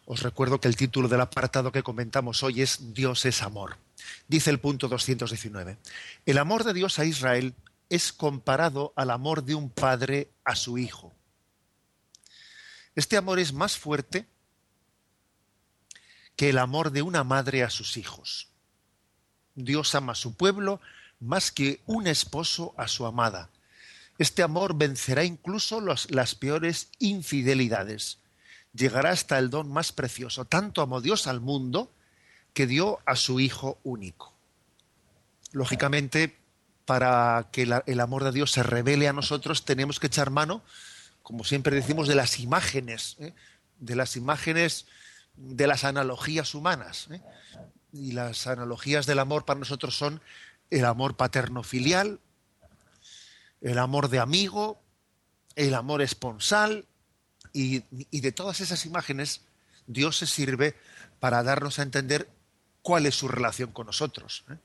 Os 0.06 0.22
recuerdo 0.22 0.60
que 0.60 0.66
el 0.66 0.74
título 0.74 1.06
del 1.06 1.20
apartado 1.20 1.70
que 1.70 1.84
comentamos 1.84 2.42
hoy 2.42 2.62
es 2.62 2.92
Dios 2.92 3.24
es 3.24 3.42
amor. 3.42 3.76
Dice 4.26 4.50
el 4.50 4.58
punto 4.58 4.88
219. 4.88 5.78
El 6.26 6.38
amor 6.38 6.64
de 6.64 6.74
Dios 6.74 6.98
a 6.98 7.04
Israel 7.04 7.54
es 7.88 8.12
comparado 8.12 8.92
al 8.96 9.10
amor 9.10 9.44
de 9.44 9.54
un 9.54 9.70
padre 9.70 10.28
a 10.44 10.56
su 10.56 10.76
hijo. 10.76 11.12
Este 12.96 13.16
amor 13.16 13.38
es 13.38 13.52
más 13.52 13.78
fuerte 13.78 14.26
que 16.40 16.48
el 16.48 16.57
amor 16.57 16.90
de 16.90 17.03
una 17.03 17.22
madre 17.22 17.62
a 17.64 17.68
sus 17.68 17.98
hijos. 17.98 18.48
Dios 19.55 19.94
ama 19.94 20.12
a 20.12 20.14
su 20.14 20.33
pueblo 20.33 20.81
más 21.18 21.50
que 21.50 21.83
un 21.85 22.07
esposo 22.07 22.72
a 22.79 22.88
su 22.88 23.05
amada. 23.05 23.50
Este 24.16 24.42
amor 24.42 24.74
vencerá 24.74 25.22
incluso 25.22 25.83
las 25.83 26.35
peores 26.35 26.88
infidelidades. 26.98 28.20
llegará 28.72 29.11
hasta 29.11 29.38
el 29.38 29.50
don 29.50 29.70
más 29.70 29.92
precioso. 29.92 30.46
Tanto 30.46 30.81
amó 30.81 31.03
Dios 31.03 31.26
al 31.26 31.42
mundo 31.42 31.92
que 32.55 32.66
dio 32.66 33.00
a 33.05 33.16
su 33.16 33.38
Hijo 33.38 33.79
único. 33.83 34.33
Lógicamente, 35.53 36.38
para 36.87 37.50
que 37.53 37.68
el 37.85 38.00
amor 38.00 38.24
de 38.24 38.33
Dios 38.33 38.50
se 38.50 38.62
revele 38.62 39.09
a 39.09 39.12
nosotros, 39.12 39.66
tenemos 39.66 40.00
que 40.00 40.07
echar 40.07 40.31
mano, 40.31 40.62
como 41.22 41.44
siempre 41.44 41.76
decimos, 41.76 42.09
de 42.09 42.14
las 42.14 42.40
imágenes, 42.40 43.16
¿eh? 43.20 43.35
de 43.79 43.94
las 43.94 44.16
imágenes 44.16 44.87
de 45.40 45.66
las 45.66 45.85
analogías 45.85 46.55
humanas. 46.55 47.09
¿eh? 47.11 47.20
Y 47.92 48.12
las 48.12 48.46
analogías 48.46 49.07
del 49.07 49.18
amor 49.18 49.44
para 49.44 49.59
nosotros 49.59 49.96
son 49.96 50.20
el 50.70 50.85
amor 50.85 51.16
paterno-filial, 51.16 52.20
el 53.61 53.79
amor 53.79 54.09
de 54.09 54.20
amigo, 54.20 54.81
el 55.57 55.74
amor 55.74 56.03
esponsal, 56.03 56.87
y, 57.53 57.81
de 58.20 58.33
todas 58.33 58.61
esas 58.61 58.87
imágenes 58.87 59.40
Dios 59.88 60.18
se 60.18 60.26
sirve 60.26 60.76
para 61.18 61.42
darnos 61.42 61.79
a 61.79 61.83
entender 61.83 62.31
cuál 62.83 63.07
es 63.07 63.16
su 63.16 63.26
relación 63.26 63.72
con 63.72 63.87
nosotros. 63.87 64.44
¿eh? 64.50 64.57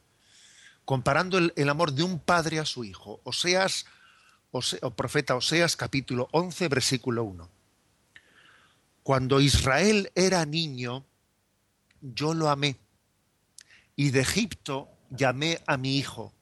Comparando 0.84 1.38
el, 1.38 1.70
amor 1.70 1.94
de 1.94 2.04
un 2.04 2.20
padre 2.20 2.60
a 2.60 2.66
su 2.66 2.84
hijo. 2.84 3.22
Oseas, 3.24 3.86
o 4.52 4.92
profeta 4.92 5.36
Oseas 5.36 5.76
capítulo 5.76 6.28
11, 6.32 6.68
versículo 6.68 7.24
1. 7.24 7.55
Cuando 9.06 9.39
Israel 9.39 10.12
era 10.15 10.48
niño, 10.48 11.06
yo 12.02 12.34
lo 12.34 12.50
amé, 12.50 12.80
y 13.96 14.10
de 14.10 14.22
Egipto 14.22 14.89
llamé 15.12 15.62
a 15.68 15.78
mi 15.78 16.00
hijo. 16.00 16.34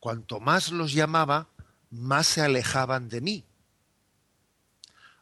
Cuanto 0.00 0.40
más 0.40 0.72
los 0.72 0.92
llamaba, 0.92 1.50
más 1.92 2.26
se 2.26 2.40
alejaban 2.40 3.08
de 3.08 3.20
mí. 3.20 3.44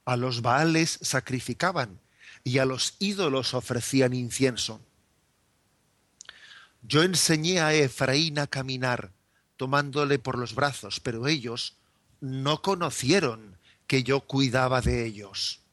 A 0.07 0.17
los 0.17 0.41
baales 0.41 0.99
sacrificaban 1.03 2.01
y 2.43 2.57
a 2.57 2.65
los 2.65 2.97
ídolos 2.99 3.53
ofrecían 3.53 4.15
incienso. 4.15 4.81
Yo 6.81 7.03
enseñé 7.03 7.61
a 7.61 7.75
Efraín 7.75 8.39
a 8.39 8.47
caminar, 8.47 9.12
tomándole 9.59 10.19
por 10.19 10.39
los 10.39 10.55
brazos, 10.55 11.01
pero 11.01 11.27
ellos 11.27 11.77
no 12.23 12.62
conocieron 12.62 13.59
que 13.87 14.05
yo 14.05 14.21
cuidaba 14.21 14.81
de 14.81 15.05
ellos. 15.05 15.66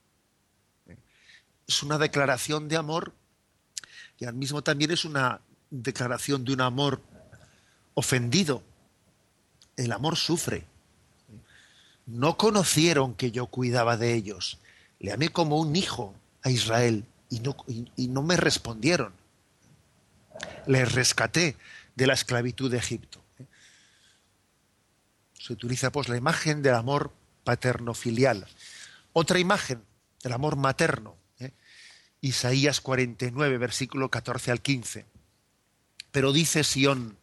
Es 1.66 1.82
una 1.82 1.98
declaración 1.98 2.68
de 2.68 2.76
amor 2.76 3.12
y 4.18 4.26
al 4.26 4.34
mismo 4.34 4.62
también 4.62 4.90
es 4.90 5.04
una 5.04 5.40
declaración 5.70 6.44
de 6.44 6.52
un 6.52 6.60
amor 6.60 7.00
ofendido. 7.94 8.62
El 9.76 9.92
amor 9.92 10.16
sufre. 10.16 10.66
No 12.06 12.36
conocieron 12.36 13.14
que 13.14 13.30
yo 13.30 13.46
cuidaba 13.46 13.96
de 13.96 14.14
ellos. 14.14 14.58
Le 15.00 15.12
amé 15.12 15.30
como 15.30 15.58
un 15.58 15.74
hijo 15.74 16.14
a 16.42 16.50
Israel 16.50 17.04
y 17.30 17.40
no, 17.40 17.56
y, 17.66 18.08
no 18.08 18.22
me 18.22 18.36
respondieron. 18.36 19.12
Les 20.66 20.92
rescaté 20.92 21.56
de 21.94 22.06
la 22.06 22.14
esclavitud 22.14 22.70
de 22.70 22.78
Egipto. 22.78 23.22
Se 25.38 25.52
utiliza 25.52 25.90
pues 25.90 26.08
la 26.08 26.16
imagen 26.16 26.62
del 26.62 26.74
amor 26.74 27.12
paterno-filial. 27.42 28.46
Otra 29.12 29.38
imagen, 29.38 29.82
el 30.22 30.32
amor 30.32 30.56
materno. 30.56 31.16
Isaías 32.24 32.80
49, 32.80 33.58
versículo 33.58 34.10
14 34.10 34.50
al 34.50 34.62
15. 34.62 35.04
Pero 36.10 36.32
dice 36.32 36.64
Sión, 36.64 37.18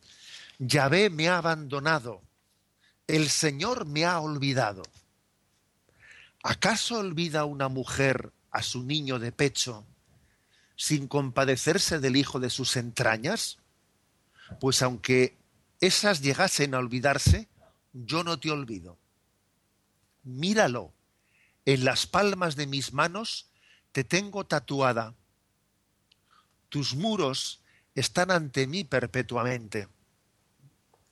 Yahvé 0.60 1.10
me 1.10 1.28
ha 1.28 1.40
abandonado, 1.40 2.22
el 3.08 3.32
Señor 3.32 3.88
me 3.88 4.06
ha 4.06 4.20
olvidado. 4.20 4.84
¿Acaso 6.44 7.00
olvida 7.00 7.46
una 7.46 7.68
mujer 7.68 8.32
a 8.52 8.62
su 8.62 8.84
niño 8.84 9.18
de 9.18 9.32
pecho 9.32 9.88
sin 10.76 11.08
compadecerse 11.08 11.98
del 11.98 12.16
hijo 12.16 12.40
de 12.40 12.52
sus 12.52 12.78
entrañas? 12.78 13.58
Pues 14.60 14.84
aunque 14.84 15.36
esas 15.80 16.22
llegasen 16.22 16.76
a 16.76 16.78
olvidarse, 16.78 17.48
yo 17.92 18.24
no 18.24 18.40
te 18.40 18.52
olvido. 18.52 19.00
Míralo, 20.22 20.94
en 21.66 21.86
las 21.86 22.06
palmas 22.06 22.56
de 22.56 22.68
mis 22.68 22.94
manos 22.94 23.51
te 23.92 24.04
tengo 24.04 24.46
tatuada. 24.46 25.14
Tus 26.70 26.96
muros 26.96 27.62
están 27.96 28.32
ante 28.32 28.68
mí 28.68 28.84
perpetuamente. 28.84 29.88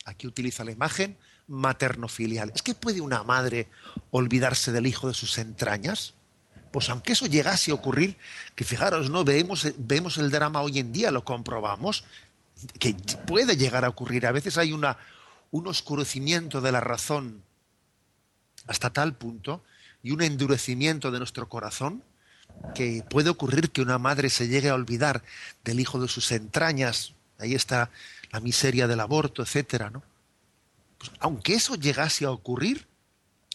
Aquí 0.05 0.27
utiliza 0.27 0.63
la 0.63 0.71
imagen 0.71 1.17
materno-filial. 1.47 2.51
¿Es 2.55 2.61
que 2.61 2.73
puede 2.73 3.01
una 3.01 3.23
madre 3.23 3.67
olvidarse 4.11 4.71
del 4.71 4.87
hijo 4.87 5.07
de 5.07 5.13
sus 5.13 5.37
entrañas? 5.37 6.13
Pues 6.71 6.89
aunque 6.89 7.13
eso 7.13 7.25
llegase 7.25 7.71
a 7.71 7.73
ocurrir, 7.73 8.17
que 8.55 8.63
fijaros, 8.63 9.09
¿no? 9.09 9.23
Vemos, 9.23 9.67
vemos 9.77 10.17
el 10.17 10.29
drama 10.29 10.61
hoy 10.61 10.79
en 10.79 10.93
día, 10.93 11.11
lo 11.11 11.23
comprobamos, 11.23 12.05
que 12.79 12.93
puede 13.25 13.57
llegar 13.57 13.83
a 13.85 13.89
ocurrir. 13.89 14.27
A 14.27 14.31
veces 14.31 14.57
hay 14.57 14.71
una, 14.71 14.97
un 15.51 15.67
oscurecimiento 15.67 16.61
de 16.61 16.71
la 16.71 16.79
razón 16.79 17.43
hasta 18.67 18.91
tal 18.91 19.15
punto 19.15 19.63
y 20.03 20.11
un 20.11 20.21
endurecimiento 20.21 21.11
de 21.11 21.17
nuestro 21.17 21.49
corazón 21.49 22.03
que 22.75 23.03
puede 23.09 23.29
ocurrir 23.29 23.71
que 23.71 23.81
una 23.81 23.97
madre 23.97 24.29
se 24.29 24.47
llegue 24.47 24.69
a 24.69 24.75
olvidar 24.75 25.23
del 25.63 25.79
hijo 25.79 25.99
de 25.99 26.07
sus 26.07 26.31
entrañas, 26.31 27.13
ahí 27.37 27.55
está 27.55 27.89
la 28.31 28.39
miseria 28.39 28.87
del 28.87 28.99
aborto, 28.99 29.41
etcétera, 29.41 29.89
¿no? 29.89 30.03
Pues, 30.97 31.11
aunque 31.19 31.53
eso 31.53 31.75
llegase 31.75 32.25
a 32.25 32.31
ocurrir, 32.31 32.87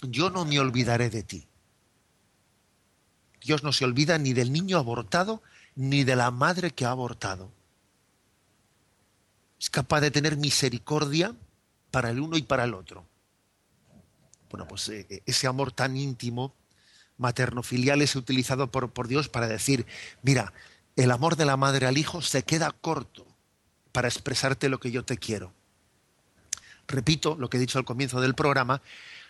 yo 0.02 0.30
no 0.30 0.44
me 0.44 0.58
olvidaré 0.58 1.10
de 1.10 1.22
ti. 1.22 1.46
Dios 3.40 3.62
no 3.62 3.72
se 3.72 3.84
olvida 3.84 4.18
ni 4.18 4.32
del 4.32 4.52
niño 4.52 4.78
abortado 4.78 5.42
ni 5.76 6.04
de 6.04 6.16
la 6.16 6.30
madre 6.30 6.70
que 6.70 6.86
ha 6.86 6.90
abortado. 6.90 7.50
Es 9.60 9.70
capaz 9.70 10.00
de 10.00 10.10
tener 10.10 10.36
misericordia 10.36 11.34
para 11.90 12.10
el 12.10 12.20
uno 12.20 12.36
y 12.36 12.42
para 12.42 12.64
el 12.64 12.74
otro. 12.74 13.06
Bueno, 14.50 14.66
pues 14.66 14.88
eh, 14.88 15.22
ese 15.26 15.46
amor 15.46 15.72
tan 15.72 15.96
íntimo 15.96 16.54
materno-filial 17.18 18.02
es 18.02 18.16
utilizado 18.16 18.70
por, 18.70 18.90
por 18.90 19.08
Dios 19.08 19.28
para 19.28 19.46
decir, 19.46 19.86
mira, 20.22 20.52
el 20.96 21.10
amor 21.10 21.36
de 21.36 21.44
la 21.44 21.56
madre 21.56 21.86
al 21.86 21.98
hijo 21.98 22.22
se 22.22 22.44
queda 22.44 22.70
corto 22.70 23.26
para 23.92 24.08
expresarte 24.08 24.68
lo 24.68 24.80
que 24.80 24.90
yo 24.90 25.04
te 25.04 25.18
quiero. 25.18 25.52
Repito 26.86 27.36
lo 27.38 27.48
que 27.48 27.56
he 27.56 27.60
dicho 27.60 27.78
al 27.78 27.84
comienzo 27.84 28.20
del 28.20 28.34
programa, 28.34 28.82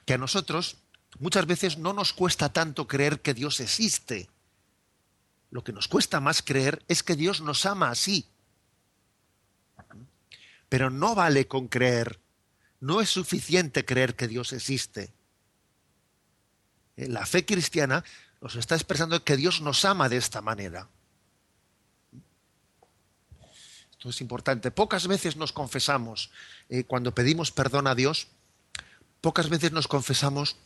que 0.05 0.14
a 0.14 0.18
nosotros 0.18 0.77
muchas 1.18 1.47
veces 1.47 1.79
no 1.79 1.92
nos 1.92 2.12
cuesta 2.12 2.53
tanto 2.53 2.87
creer 2.87 3.20
que 3.20 3.35
Dios 3.35 3.61
existe. 3.61 4.29
Lo 5.51 5.62
que 5.62 5.73
nos 5.73 5.88
cuesta 5.88 6.20
más 6.20 6.42
creer 6.42 6.83
es 6.88 7.03
que 7.03 7.16
Dios 7.16 7.40
nos 7.40 7.64
ama 7.66 7.90
así. 7.90 8.27
Pero 10.68 10.90
no 10.90 11.14
vale 11.14 11.47
con 11.47 11.68
creer. 11.68 12.18
No 12.81 13.01
es 13.01 13.09
suficiente 13.09 13.85
creer 13.85 14.16
que 14.16 14.29
Dios 14.29 14.53
existe. 14.53 15.12
Eh, 16.96 17.09
la 17.09 17.26
fe 17.26 17.44
cristiana 17.44 18.04
nos 18.40 18.57
está 18.57 18.74
expresando 18.74 19.24
que 19.24 19.37
Dios 19.37 19.61
nos 19.61 19.85
ama 19.85 20.09
de 20.09 20.16
esta 20.16 20.40
manera. 20.40 20.88
Esto 23.90 24.11
es 24.11 24.20
importante. 24.20 24.70
Pocas 24.70 25.09
veces 25.09 25.37
nos 25.37 25.52
confesamos, 25.52 26.30
eh, 26.68 26.85
cuando 26.85 27.14
pedimos 27.14 27.50
perdón 27.50 27.87
a 27.87 27.94
Dios, 27.94 28.28
pocas 29.20 29.48
veces 29.48 29.72
nos 29.72 29.88
confesamos 29.88 30.57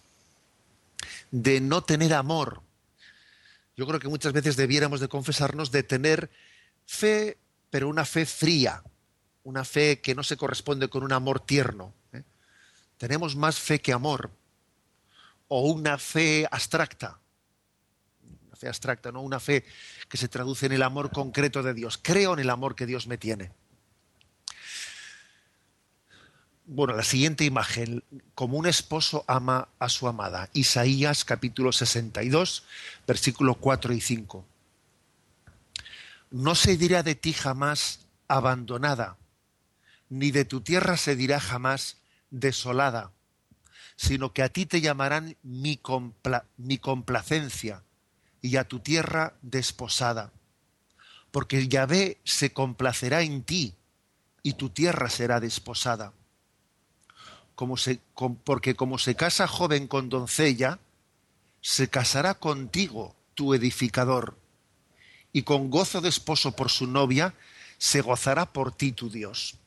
de 1.31 1.61
no 1.61 1.85
tener 1.85 2.15
amor. 2.15 2.63
Yo 3.77 3.87
creo 3.87 4.01
que 4.01 4.09
muchas 4.09 4.33
veces 4.33 4.57
debiéramos 4.57 4.99
de 4.99 5.09
confesarnos 5.09 5.71
de 5.71 5.85
tener 5.85 6.31
fe, 6.85 7.39
pero 7.71 7.89
una 7.89 8.05
fe 8.05 8.27
fría, 8.27 8.83
una 9.45 9.65
fe 9.65 10.01
que 10.01 10.17
no 10.17 10.25
se 10.25 10.37
corresponde 10.37 10.89
con 10.89 11.05
un 11.05 11.13
amor 11.13 11.39
tierno. 11.39 11.95
¿eh? 12.13 12.25
Tenemos 12.97 13.37
más 13.37 13.61
fe 13.61 13.81
que 13.81 13.93
amor 13.93 14.33
o 15.49 15.63
una 15.63 15.99
fe 15.99 16.47
abstracta. 16.51 17.19
Una 18.47 18.57
fe 18.57 18.69
abstracta, 18.69 19.11
no 19.11 19.23
una 19.23 19.41
fe 19.41 19.65
que 20.09 20.17
se 20.17 20.29
traduce 20.29 20.67
en 20.67 20.73
el 20.73 20.83
amor 20.83 21.11
concreto 21.11 21.63
de 21.63 21.75
Dios. 21.75 21.99
Creo 22.01 22.35
en 22.35 22.41
el 22.41 22.51
amor 22.51 22.75
que 22.75 22.87
Dios 22.87 23.07
me 23.07 23.19
tiene. 23.19 23.51
Bueno, 26.67 26.95
la 26.95 27.03
siguiente 27.03 27.45
imagen, 27.45 28.05
como 28.35 28.59
un 28.59 28.67
esposo 28.67 29.25
ama 29.27 29.69
a 29.79 29.89
su 29.89 30.07
amada. 30.07 30.51
Isaías 30.53 31.25
capítulo 31.25 31.73
62, 31.73 32.65
versículo 33.07 33.55
4 33.55 33.95
y 33.95 34.03
5. 34.03 34.45
No 36.31 36.55
se 36.55 36.77
dirá 36.77 37.03
de 37.03 37.15
ti 37.15 37.33
jamás 37.33 38.01
abandonada, 38.29 39.17
ni 40.11 40.31
de 40.31 40.45
tu 40.45 40.61
tierra 40.61 40.99
se 40.99 41.17
dirá 41.17 41.41
jamás 41.41 41.97
desolada 42.31 43.13
sino 43.99 44.33
que 44.33 44.45
a 44.45 44.49
ti 44.49 44.65
te 44.65 44.81
llamarán 44.81 45.37
mi, 45.43 45.77
complacencia 46.79 47.83
y 48.41 48.55
a 48.57 48.63
tu 48.63 48.79
tierra 48.79 49.35
desposada. 49.43 50.31
Porque 51.33 51.67
Yahvé 51.67 52.19
se 52.23 52.53
complacerá 52.53 53.23
en 53.23 53.43
ti 53.43 53.75
y 54.45 54.53
tu 54.53 54.71
tierra 54.71 55.11
será 55.11 55.41
desposada. 55.41 56.13
Porque 58.45 58.77
como 58.77 58.99
se 58.99 59.17
casa 59.17 59.49
joven 59.49 59.89
con 59.89 60.09
doncella, 60.09 60.79
se 61.61 61.91
casará 61.91 62.35
contigo 62.35 63.17
tu 63.35 63.53
edificador, 63.53 64.39
y 65.33 65.43
con 65.43 65.71
gozo 65.71 66.01
de 66.01 66.09
esposo 66.09 66.53
por 66.53 66.71
su 66.71 66.87
novia 66.87 67.35
se 67.79 68.01
gozará 68.01 68.53
por 68.53 68.71
ti 68.73 68.93
tu 68.93 69.11
Dios. 69.11 69.59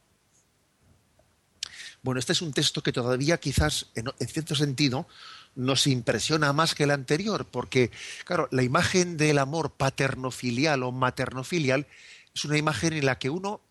Bueno, 2.04 2.20
este 2.20 2.34
es 2.34 2.42
un 2.42 2.52
texto 2.52 2.82
que 2.82 2.92
todavía 2.92 3.40
quizás, 3.40 3.88
en, 3.94 4.12
cierto 4.28 4.56
sentido, 4.56 5.08
nos 5.56 5.86
impresiona 5.86 6.52
más 6.52 6.74
que 6.74 6.84
el 6.84 6.92
anterior, 6.92 7.46
porque, 7.46 7.92
claro, 8.26 8.48
la 8.52 8.64
imagen 8.64 9.18
del 9.18 9.38
amor 9.38 9.72
paternofilial 9.72 10.82
o 10.82 10.92
maternofilial 10.92 11.86
es 12.34 12.46
una 12.46 12.58
imagen 12.58 12.94
en 12.94 13.06
la 13.06 13.20
que 13.20 13.30
uno, 13.30 13.62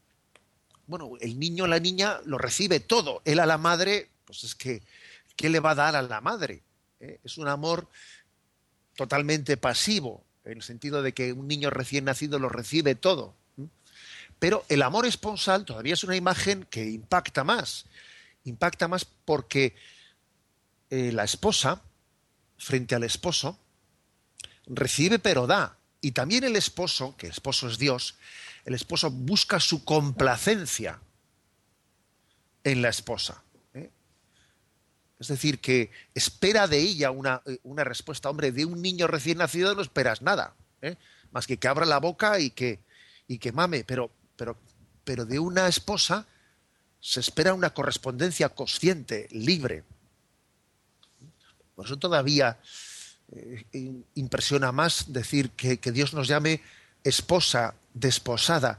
bueno, 0.86 1.12
el 1.20 1.40
niño 1.40 1.64
o 1.64 1.66
la 1.66 1.80
niña 1.80 2.20
lo 2.24 2.38
recibe 2.38 2.78
todo, 2.78 3.20
él 3.24 3.40
a 3.40 3.46
la 3.46 3.58
madre, 3.58 4.10
pues 4.26 4.44
es 4.44 4.54
que, 4.54 4.82
¿qué 5.34 5.48
le 5.48 5.58
va 5.58 5.72
a 5.72 5.76
dar 5.76 5.96
a 5.96 6.02
la 6.02 6.20
madre? 6.20 6.62
¿Eh? 7.00 7.18
Es 7.24 7.36
un 7.36 7.48
amor 7.48 7.88
totalmente 8.94 9.56
pasivo, 9.56 10.22
en 10.44 10.58
el 10.58 10.62
sentido 10.62 11.02
de 11.02 11.14
que 11.14 11.32
un 11.32 11.48
niño 11.48 11.70
recién 11.70 12.04
nacido 12.04 12.38
lo 12.38 12.48
recibe 12.48 12.94
todo. 12.94 13.34
Pero 14.38 14.64
el 14.68 14.82
amor 14.82 15.06
esponsal 15.06 15.64
todavía 15.64 15.94
es 15.94 16.02
una 16.02 16.16
imagen 16.16 16.66
que 16.70 16.88
impacta 16.88 17.44
más. 17.44 17.84
Impacta 18.44 18.88
más 18.88 19.04
porque 19.04 19.74
eh, 20.90 21.12
la 21.12 21.24
esposa, 21.24 21.82
frente 22.56 22.94
al 22.94 23.04
esposo, 23.04 23.58
recibe 24.66 25.18
pero 25.18 25.46
da. 25.46 25.76
Y 26.00 26.12
también 26.12 26.44
el 26.44 26.56
esposo, 26.56 27.14
que 27.16 27.26
el 27.26 27.32
esposo 27.32 27.68
es 27.68 27.78
Dios, 27.78 28.16
el 28.64 28.74
esposo 28.74 29.10
busca 29.10 29.60
su 29.60 29.84
complacencia 29.84 31.00
en 32.64 32.82
la 32.82 32.88
esposa. 32.88 33.42
¿eh? 33.74 33.90
Es 35.18 35.28
decir, 35.28 35.60
que 35.60 35.90
espera 36.14 36.66
de 36.66 36.78
ella 36.78 37.10
una, 37.10 37.42
eh, 37.46 37.58
una, 37.62 37.84
respuesta. 37.84 38.30
Hombre, 38.30 38.52
de 38.52 38.64
un 38.64 38.80
niño 38.80 39.06
recién 39.06 39.38
nacido 39.38 39.74
no 39.74 39.82
esperas 39.82 40.22
nada, 40.22 40.54
más 41.30 41.46
que 41.46 41.58
que 41.58 41.68
abra 41.68 41.84
la 41.84 41.98
boca 41.98 42.40
y 42.40 42.50
que, 42.50 42.80
y 43.28 43.38
que 43.38 43.52
mame. 43.52 43.84
Pero 43.84 44.10
pero, 44.40 44.56
pero 45.04 45.26
de 45.26 45.38
una 45.38 45.68
esposa 45.68 46.26
se 47.00 47.20
espera 47.20 47.54
una 47.54 47.70
correspondencia 47.70 48.48
consciente, 48.50 49.28
libre. 49.30 49.84
Por 51.74 51.86
eso 51.86 51.98
todavía 51.98 52.58
eh, 53.32 53.64
impresiona 54.14 54.72
más 54.72 55.12
decir 55.12 55.50
que, 55.50 55.78
Dios 55.92 56.12
nos 56.12 56.28
llame 56.28 56.62
esposa, 57.04 57.74
desposada, 57.94 58.78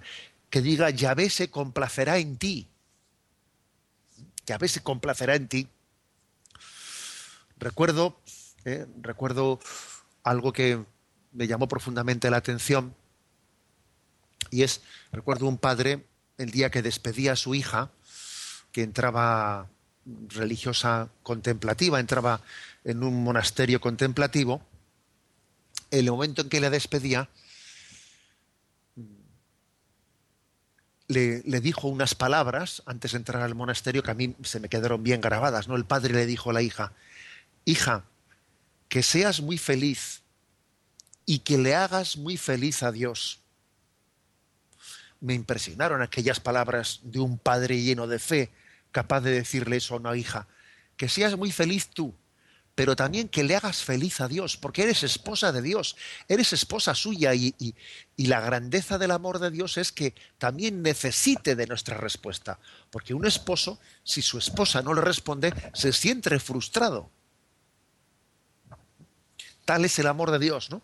que 0.49 0.61
diga 0.61 0.89
Yahvé 0.89 1.29
se 1.29 1.49
complacerá 1.49 2.17
en 2.17 2.37
ti. 2.37 2.67
Yahvé 4.45 4.67
se 4.67 4.83
complacerá 4.83 5.35
en 5.35 5.47
ti. 5.47 5.67
Recuerdo, 7.57 8.19
eh, 8.65 8.85
recuerdo 9.01 9.59
algo 10.23 10.53
que 10.53 10.83
me 11.31 11.47
llamó 11.47 11.67
profundamente 11.67 12.29
la 12.29 12.37
atención 12.37 12.95
y 14.49 14.63
es, 14.63 14.81
recuerdo 15.11 15.47
un 15.47 15.57
padre, 15.57 16.05
el 16.37 16.51
día 16.51 16.69
que 16.69 16.81
despedía 16.81 17.33
a 17.33 17.37
su 17.37 17.55
hija, 17.55 17.91
que 18.71 18.83
entraba 18.83 19.69
religiosa 20.29 21.09
contemplativa, 21.23 21.99
entraba 21.99 22.41
en 22.83 23.03
un 23.03 23.23
monasterio 23.23 23.79
contemplativo, 23.79 24.61
el 25.91 26.09
momento 26.09 26.41
en 26.41 26.49
que 26.49 26.61
la 26.61 26.69
despedía, 26.69 27.29
le, 31.07 31.41
le, 31.43 31.59
dijo 31.59 31.89
unas 31.89 32.15
palabras 32.15 32.83
antes 32.85 33.11
de 33.11 33.17
entrar 33.17 33.43
al 33.43 33.53
monasterio 33.53 34.01
que 34.01 34.11
a 34.11 34.15
mí 34.15 34.33
se 34.43 34.61
me 34.61 34.69
quedaron 34.69 35.03
bien 35.03 35.19
grabadas. 35.19 35.67
¿no? 35.67 35.75
El 35.75 35.83
padre 35.83 36.13
le 36.13 36.25
dijo 36.25 36.51
a 36.51 36.53
la 36.53 36.61
hija, 36.61 36.93
hija, 37.65 38.05
que 38.87 39.03
seas 39.03 39.41
muy 39.41 39.57
feliz 39.57 40.21
y 41.25 41.39
que 41.39 41.57
le 41.57 41.75
hagas 41.75 42.15
muy 42.15 42.37
feliz 42.37 42.81
a 42.81 42.93
Dios 42.93 43.41
me 45.21 45.35
impresionaron 45.35 46.01
aquellas 46.01 46.39
palabras 46.39 46.99
de 47.03 47.19
un 47.19 47.37
padre 47.37 47.79
lleno 47.81 48.07
de 48.07 48.19
fe, 48.19 48.51
capaz 48.91 49.21
de 49.21 49.31
decirle 49.31 49.77
eso 49.77 49.95
a 49.95 49.97
una 49.97 50.15
hija, 50.15 50.47
que 50.97 51.09
seas 51.09 51.37
muy 51.37 51.51
feliz 51.51 51.89
tú, 51.89 52.15
pero 52.75 52.95
también 52.95 53.27
que 53.27 53.43
le 53.43 53.55
hagas 53.55 53.83
feliz 53.83 54.21
a 54.21 54.27
Dios, 54.27 54.57
porque 54.57 54.83
eres 54.83 55.03
esposa 55.03 55.51
de 55.51 55.61
Dios, 55.61 55.97
eres 56.27 56.53
esposa 56.53 56.95
suya 56.95 57.33
y, 57.33 57.53
y, 57.57 58.27
la 58.27 58.39
grandeza 58.39 58.97
del 58.97 59.11
amor 59.11 59.39
de 59.39 59.51
Dios 59.51 59.77
es 59.77 59.91
que 59.91 60.15
también 60.37 60.81
necesite 60.81 61.55
de 61.55 61.67
nuestra 61.67 61.97
respuesta, 61.97 62.59
porque 62.89 63.13
un 63.13 63.25
esposo, 63.25 63.79
si 64.03 64.21
su 64.21 64.37
esposa 64.37 64.81
no 64.81 64.93
le 64.93 65.01
responde, 65.01 65.53
se 65.73 65.91
siente 65.91 66.39
frustrado. 66.39 67.11
Tal 69.65 69.85
es 69.85 69.99
el 69.99 70.07
amor 70.07 70.31
de 70.31 70.39
Dios, 70.39 70.69
¿no? 70.69 70.81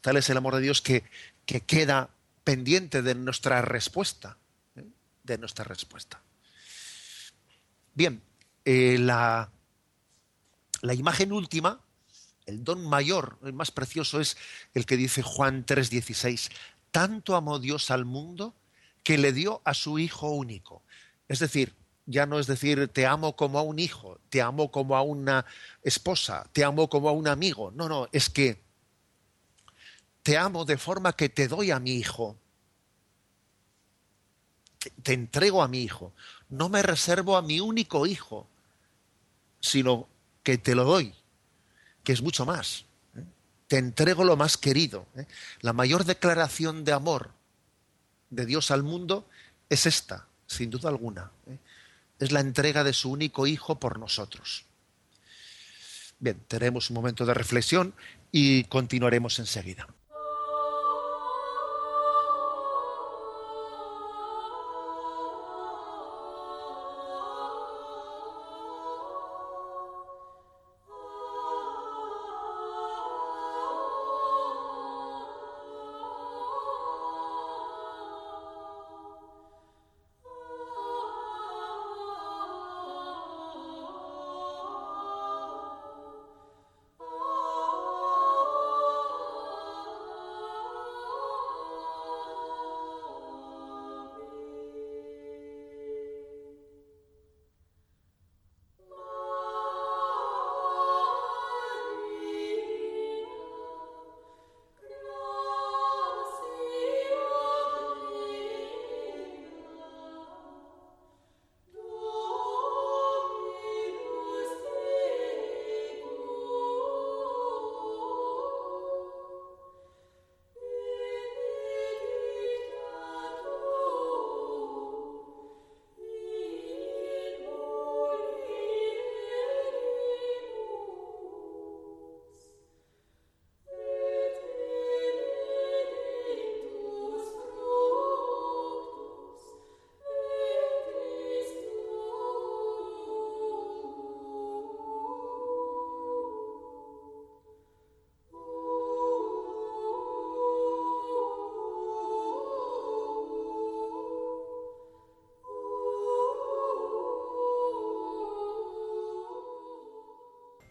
Tal 0.00 0.16
es 0.16 0.28
el 0.30 0.36
amor 0.36 0.56
de 0.56 0.62
Dios 0.62 0.80
que, 0.80 1.04
que 1.46 1.60
queda 1.60 2.10
pendiente 2.42 3.02
de 3.02 3.14
nuestra 3.14 3.62
respuesta, 3.62 4.38
¿eh? 4.76 4.84
de 5.22 5.38
nuestra 5.38 5.64
respuesta. 5.64 6.20
Bien, 7.94 8.22
eh, 8.64 8.98
la, 8.98 9.50
imagen 10.82 11.32
última, 11.32 11.80
el 12.46 12.64
don 12.64 12.86
mayor, 12.86 13.38
el 13.42 13.52
más 13.52 13.70
precioso, 13.70 14.20
es 14.20 14.36
el 14.74 14.86
que 14.86 14.96
dice 14.96 15.22
Juan 15.22 15.64
3:16. 15.64 16.50
Tanto 16.90 17.36
amó 17.36 17.58
Dios 17.58 17.90
al 17.90 18.04
mundo 18.04 18.54
que 19.02 19.18
le 19.18 19.32
dio 19.32 19.62
a 19.64 19.74
su 19.74 19.98
Hijo 19.98 20.30
único. 20.30 20.82
Es 21.28 21.38
decir, 21.38 21.74
ya 22.06 22.26
no 22.26 22.38
es 22.38 22.46
decir 22.46 22.88
te 22.88 23.06
amo 23.06 23.36
como 23.36 23.58
a 23.58 23.62
un 23.62 23.78
hijo, 23.78 24.18
te 24.28 24.42
amo 24.42 24.70
como 24.70 24.96
a 24.96 25.02
una 25.02 25.46
esposa, 25.82 26.48
te 26.52 26.64
amo 26.64 26.88
como 26.88 27.08
a 27.08 27.12
un 27.12 27.28
amigo. 27.28 27.70
No, 27.72 27.88
no, 27.88 28.08
es 28.12 28.28
que 28.28 28.62
te 30.22 30.36
amo 30.36 30.64
de 30.64 30.78
forma 30.78 31.12
que 31.14 31.28
te 31.28 31.48
doy 31.48 31.70
a 31.70 31.80
mi 31.80 31.94
hijo. 31.94 32.36
Te, 35.02 35.12
entrego 35.12 35.62
a 35.62 35.68
mi 35.68 35.82
hijo. 35.82 36.12
No 36.52 36.68
me 36.68 36.82
reservo 36.82 37.38
a 37.38 37.42
mi 37.42 37.60
único 37.60 38.06
hijo, 38.06 38.46
sino 39.58 40.06
que 40.42 40.58
te 40.58 40.74
lo 40.74 40.84
doy, 40.84 41.14
que 42.04 42.12
es 42.12 42.20
mucho 42.20 42.44
más. 42.44 42.84
¿eh? 43.16 43.24
Te 43.68 43.78
entrego 43.78 44.22
lo 44.22 44.36
más 44.36 44.58
querido. 44.58 45.06
¿eh? 45.16 45.26
La 45.62 45.72
mayor 45.72 46.04
declaración 46.04 46.84
de 46.84 46.92
amor 46.92 47.30
de 48.28 48.44
Dios 48.44 48.70
al 48.70 48.82
mundo 48.82 49.26
es 49.70 49.86
esta, 49.86 50.26
sin 50.46 50.68
duda 50.68 50.90
alguna. 50.90 51.30
¿eh? 51.46 51.56
Es 52.18 52.32
la 52.32 52.40
entrega 52.40 52.84
de 52.84 52.92
su 52.92 53.10
único 53.10 53.46
hijo 53.46 53.80
por 53.80 53.98
nosotros. 53.98 54.66
Bien, 56.18 56.38
tenemos 56.48 56.90
un 56.90 56.96
momento 56.96 57.24
de 57.24 57.32
reflexión 57.32 57.94
y 58.30 58.64
continuaremos 58.64 59.38
enseguida. 59.38 59.88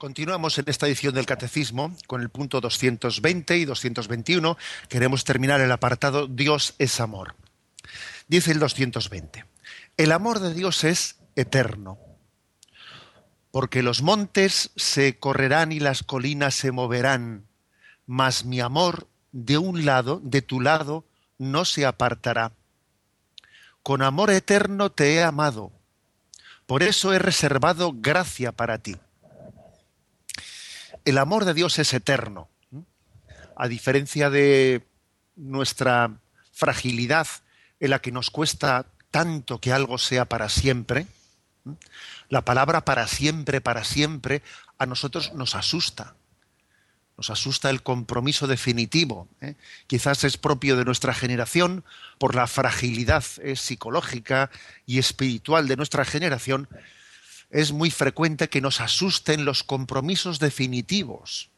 Continuamos 0.01 0.57
en 0.57 0.65
esta 0.65 0.87
edición 0.87 1.13
del 1.13 1.27
Catecismo 1.27 1.95
con 2.07 2.23
el 2.23 2.29
punto 2.29 2.59
220 2.59 3.57
y 3.59 3.65
221. 3.65 4.57
Queremos 4.89 5.23
terminar 5.23 5.61
el 5.61 5.71
apartado 5.71 6.25
Dios 6.25 6.73
es 6.79 6.99
amor. 6.99 7.35
Dice 8.27 8.51
el 8.51 8.57
220. 8.57 9.45
El 9.97 10.11
amor 10.11 10.39
de 10.39 10.55
Dios 10.55 10.83
es 10.85 11.17
eterno, 11.35 11.99
porque 13.51 13.83
los 13.83 14.01
montes 14.01 14.71
se 14.75 15.19
correrán 15.19 15.71
y 15.71 15.79
las 15.79 16.01
colinas 16.01 16.55
se 16.55 16.71
moverán, 16.71 17.45
mas 18.07 18.43
mi 18.43 18.59
amor 18.59 19.07
de 19.31 19.59
un 19.59 19.85
lado, 19.85 20.19
de 20.23 20.41
tu 20.41 20.61
lado, 20.61 21.05
no 21.37 21.63
se 21.63 21.85
apartará. 21.85 22.53
Con 23.83 24.01
amor 24.01 24.31
eterno 24.31 24.91
te 24.91 25.13
he 25.13 25.23
amado, 25.23 25.71
por 26.65 26.81
eso 26.81 27.13
he 27.13 27.19
reservado 27.19 27.93
gracia 27.93 28.51
para 28.51 28.79
ti 28.79 28.95
el 31.05 31.17
amor 31.17 31.45
de 31.45 31.53
Dios 31.53 31.79
es 31.79 31.93
eterno. 31.93 32.49
A 33.55 33.67
diferencia 33.67 34.29
de 34.29 34.85
nuestra 35.35 36.11
fragilidad 36.51 37.27
en 37.79 37.89
la 37.91 37.99
que 37.99 38.11
nos 38.11 38.29
cuesta 38.29 38.85
tanto 39.09 39.59
que 39.59 39.73
algo 39.73 39.97
sea 39.97 40.25
para 40.25 40.49
siempre, 40.49 41.07
la 42.29 42.43
palabra 42.43 42.85
para 42.85 43.07
siempre, 43.07 43.61
para 43.61 43.83
siempre, 43.83 44.41
a 44.77 44.85
nosotros 44.85 45.33
nos 45.33 45.55
asusta. 45.55 46.15
Nos 47.17 47.29
asusta 47.29 47.69
el 47.69 47.83
compromiso 47.83 48.47
definitivo. 48.47 49.27
¿eh? 49.41 49.55
Quizás 49.85 50.23
es 50.23 50.37
propio 50.37 50.75
de 50.75 50.85
nuestra 50.85 51.13
generación 51.13 51.83
por 52.17 52.35
la 52.35 52.47
fragilidad 52.47 53.23
eh, 53.43 53.55
psicológica 53.55 54.49
y 54.87 54.97
espiritual 54.97 55.67
de 55.67 55.77
nuestra 55.77 56.05
generación, 56.05 56.67
es 57.51 57.73
muy 57.73 57.91
frecuente 57.91 58.49
que 58.49 58.61
nos 58.61 58.79
asusten 58.79 59.45
los 59.45 59.63
compromisos 59.63 60.39
definitivos. 60.39 61.49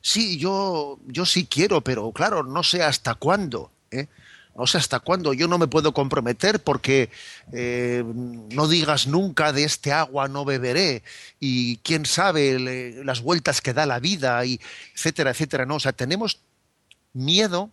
Sí, 0.00 0.38
yo, 0.38 0.98
yo 1.06 1.26
sí 1.26 1.46
quiero, 1.46 1.82
pero 1.82 2.10
claro, 2.12 2.42
no 2.42 2.62
sé 2.62 2.82
hasta 2.82 3.14
cuándo. 3.14 3.70
¿eh? 3.90 4.08
No 4.56 4.66
sé 4.66 4.78
hasta 4.78 5.00
cuándo. 5.00 5.34
Yo 5.34 5.46
no 5.46 5.58
me 5.58 5.66
puedo 5.66 5.92
comprometer 5.92 6.62
porque 6.62 7.10
eh, 7.52 8.04
no 8.06 8.68
digas 8.68 9.06
nunca 9.06 9.52
de 9.52 9.64
este 9.64 9.92
agua 9.92 10.28
no 10.28 10.44
beberé 10.44 11.02
y 11.40 11.78
quién 11.78 12.06
sabe 12.06 12.58
las 13.04 13.20
vueltas 13.20 13.60
que 13.60 13.74
da 13.74 13.84
la 13.84 13.98
vida 14.00 14.44
y 14.44 14.60
etcétera, 14.94 15.30
etcétera. 15.30 15.66
No, 15.66 15.76
o 15.76 15.80
sea, 15.80 15.92
tenemos 15.92 16.40
miedo 17.12 17.70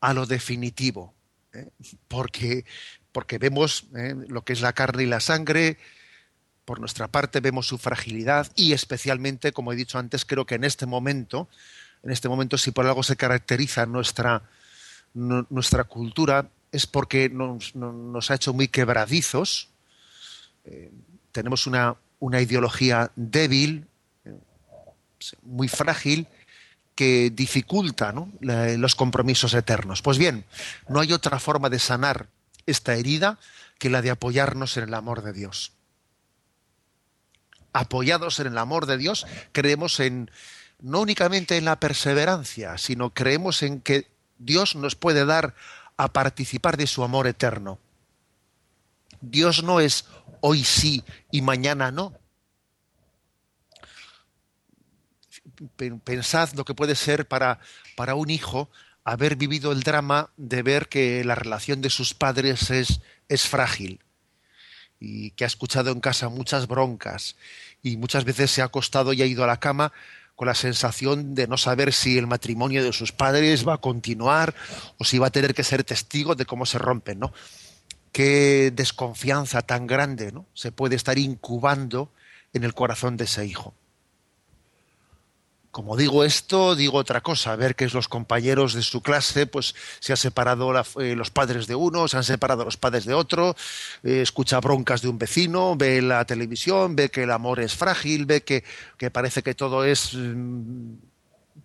a 0.00 0.14
lo 0.14 0.26
definitivo, 0.26 1.14
¿eh? 1.52 1.68
porque 2.08 2.64
porque 3.12 3.38
vemos 3.38 3.86
lo 4.28 4.42
que 4.42 4.54
es 4.54 4.60
la 4.60 4.72
carne 4.72 5.04
y 5.04 5.06
la 5.06 5.20
sangre, 5.20 5.78
por 6.64 6.80
nuestra 6.80 7.08
parte 7.08 7.40
vemos 7.40 7.66
su 7.66 7.78
fragilidad 7.78 8.50
y 8.54 8.72
especialmente, 8.72 9.52
como 9.52 9.72
he 9.72 9.76
dicho 9.76 9.98
antes, 9.98 10.24
creo 10.24 10.46
que 10.46 10.54
en 10.54 10.64
este 10.64 10.86
momento, 10.86 11.48
en 12.02 12.10
este 12.10 12.28
momento 12.28 12.58
si 12.58 12.70
por 12.70 12.86
algo 12.86 13.02
se 13.02 13.16
caracteriza 13.16 13.86
nuestra, 13.86 14.42
nuestra 15.14 15.84
cultura 15.84 16.48
es 16.72 16.86
porque 16.86 17.28
nos, 17.28 18.30
ha 18.30 18.34
hecho 18.34 18.52
muy 18.52 18.68
quebradizos, 18.68 19.68
eh, 20.64 20.90
tenemos 21.32 21.66
una, 21.66 21.96
una, 22.18 22.40
ideología 22.40 23.10
débil, 23.14 23.86
eh, 24.24 24.34
muy 25.42 25.68
frágil, 25.68 26.26
que 26.94 27.30
dificulta 27.30 28.14
los 28.40 28.94
compromisos 28.94 29.52
eternos. 29.54 30.00
Pues 30.00 30.16
bien, 30.16 30.44
no 30.88 31.00
hay 31.00 31.12
otra 31.12 31.40
forma 31.40 31.68
de 31.68 31.80
sanar 31.80 32.28
esta 32.66 32.94
herida 32.94 33.38
que 33.78 33.90
la 33.90 34.00
de 34.00 34.10
apoyarnos 34.10 34.76
en 34.76 34.84
el 34.84 34.94
amor 34.94 35.22
de 35.22 35.32
Dios 35.32 35.72
apoyados 37.74 38.40
en 38.40 38.46
el 38.46 38.56
amor 38.56 38.86
de 38.86 38.96
Dios, 38.96 39.26
creemos 39.52 40.00
en 40.00 40.30
no 40.80 41.00
únicamente 41.00 41.58
en 41.58 41.66
la 41.66 41.80
perseverancia, 41.80 42.78
sino 42.78 43.12
creemos 43.12 43.62
en 43.62 43.80
que 43.80 44.06
Dios 44.38 44.76
nos 44.76 44.94
puede 44.96 45.26
dar 45.26 45.54
a 45.96 46.12
participar 46.12 46.76
de 46.76 46.86
su 46.86 47.04
amor 47.04 47.26
eterno. 47.26 47.78
Dios 49.20 49.62
no 49.62 49.80
es 49.80 50.06
hoy 50.40 50.64
sí 50.64 51.04
y 51.30 51.42
mañana 51.42 51.90
no. 51.90 52.14
Pensad 56.04 56.52
lo 56.54 56.64
que 56.64 56.74
puede 56.74 56.94
ser 56.94 57.26
para, 57.26 57.60
para 57.96 58.14
un 58.14 58.30
hijo 58.30 58.68
haber 59.04 59.36
vivido 59.36 59.72
el 59.72 59.82
drama 59.82 60.30
de 60.36 60.62
ver 60.62 60.88
que 60.88 61.24
la 61.24 61.34
relación 61.34 61.80
de 61.80 61.90
sus 61.90 62.14
padres 62.14 62.70
es, 62.70 63.00
es 63.28 63.48
frágil 63.48 64.00
y 65.00 65.30
que 65.32 65.44
ha 65.44 65.46
escuchado 65.46 65.90
en 65.90 66.00
casa 66.00 66.28
muchas 66.28 66.66
broncas 66.66 67.36
y 67.84 67.96
muchas 67.96 68.24
veces 68.24 68.50
se 68.50 68.62
ha 68.62 68.64
acostado 68.64 69.12
y 69.12 69.22
ha 69.22 69.26
ido 69.26 69.44
a 69.44 69.46
la 69.46 69.60
cama 69.60 69.92
con 70.34 70.48
la 70.48 70.54
sensación 70.56 71.36
de 71.36 71.46
no 71.46 71.56
saber 71.56 71.92
si 71.92 72.18
el 72.18 72.26
matrimonio 72.26 72.82
de 72.82 72.92
sus 72.92 73.12
padres 73.12 73.68
va 73.68 73.74
a 73.74 73.78
continuar 73.78 74.54
o 74.98 75.04
si 75.04 75.18
va 75.18 75.28
a 75.28 75.30
tener 75.30 75.54
que 75.54 75.62
ser 75.62 75.84
testigo 75.84 76.34
de 76.34 76.46
cómo 76.46 76.66
se 76.66 76.78
rompen, 76.78 77.20
¿no? 77.20 77.32
Qué 78.10 78.72
desconfianza 78.74 79.62
tan 79.62 79.86
grande, 79.86 80.32
¿no? 80.32 80.46
Se 80.54 80.72
puede 80.72 80.96
estar 80.96 81.18
incubando 81.18 82.10
en 82.52 82.64
el 82.64 82.74
corazón 82.74 83.16
de 83.16 83.24
ese 83.24 83.46
hijo 83.46 83.74
como 85.74 85.96
digo 85.96 86.22
esto, 86.22 86.76
digo 86.76 86.98
otra 86.98 87.20
cosa, 87.20 87.56
ver 87.56 87.74
que 87.74 87.88
los 87.88 88.06
compañeros 88.06 88.74
de 88.74 88.82
su 88.82 89.02
clase, 89.02 89.48
pues 89.48 89.74
se 89.98 90.12
han 90.12 90.16
separado 90.16 90.72
eh, 91.00 91.16
los 91.16 91.30
padres 91.30 91.66
de 91.66 91.74
uno, 91.74 92.06
se 92.06 92.16
han 92.16 92.22
separado 92.22 92.64
los 92.64 92.76
padres 92.76 93.06
de 93.06 93.12
otro, 93.12 93.56
eh, 94.04 94.22
escucha 94.22 94.60
broncas 94.60 95.02
de 95.02 95.08
un 95.08 95.18
vecino, 95.18 95.74
ve 95.74 96.00
la 96.00 96.24
televisión, 96.26 96.94
ve 96.94 97.08
que 97.10 97.24
el 97.24 97.32
amor 97.32 97.58
es 97.58 97.74
frágil, 97.74 98.24
ve 98.24 98.44
que, 98.44 98.62
parece 99.10 99.42
que 99.42 99.56
todo 99.56 99.84
es 99.84 100.14
mm, 100.14 100.94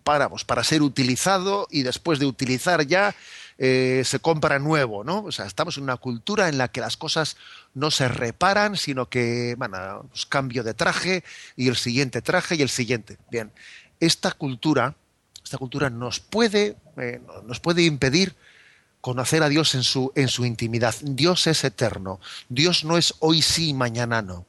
para, 0.02 0.28
pues, 0.28 0.44
para 0.44 0.64
ser 0.64 0.82
utilizado 0.82 1.68
y 1.70 1.84
después 1.84 2.18
de 2.18 2.26
utilizar 2.26 2.84
ya 2.84 3.14
eh, 3.58 4.02
se 4.06 4.18
compra 4.18 4.58
nuevo, 4.58 5.04
¿no? 5.04 5.22
O 5.22 5.30
sea, 5.30 5.44
estamos 5.44 5.76
en 5.76 5.84
una 5.84 5.98
cultura 5.98 6.48
en 6.48 6.56
la 6.56 6.68
que 6.68 6.80
las 6.80 6.96
cosas 6.96 7.36
no 7.74 7.90
se 7.90 8.08
reparan, 8.08 8.76
sino 8.76 9.08
que, 9.08 9.54
bueno, 9.56 10.06
pues, 10.08 10.26
cambio 10.26 10.64
de 10.64 10.74
traje 10.74 11.22
y 11.56 11.68
el 11.68 11.76
siguiente 11.76 12.22
traje 12.22 12.56
y 12.56 12.62
el 12.62 12.70
siguiente. 12.70 13.18
Bien, 13.30 13.52
esta 14.00 14.32
cultura, 14.32 14.96
esta 15.44 15.58
cultura 15.58 15.90
nos 15.90 16.20
puede, 16.20 16.76
eh, 16.96 17.20
nos 17.44 17.60
puede 17.60 17.84
impedir 17.84 18.34
conocer 19.00 19.42
a 19.42 19.48
Dios 19.48 19.74
en 19.74 19.82
su, 19.82 20.12
en 20.14 20.28
su 20.28 20.44
intimidad. 20.44 20.94
Dios 21.02 21.46
es 21.46 21.64
eterno. 21.64 22.20
Dios 22.48 22.84
no 22.84 22.98
es 22.98 23.14
hoy 23.20 23.42
sí 23.42 23.72
mañana 23.72 24.22
no. 24.22 24.46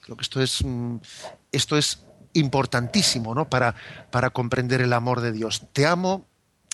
Creo 0.00 0.16
que 0.16 0.22
esto 0.22 0.42
es, 0.42 0.64
mm, 0.64 0.96
esto 1.52 1.76
es 1.76 2.00
importantísimo 2.32 3.34
¿no? 3.34 3.48
para, 3.48 3.74
para 4.10 4.30
comprender 4.30 4.80
el 4.80 4.92
amor 4.92 5.20
de 5.20 5.32
Dios. 5.32 5.62
Te 5.72 5.86
amo, 5.86 6.26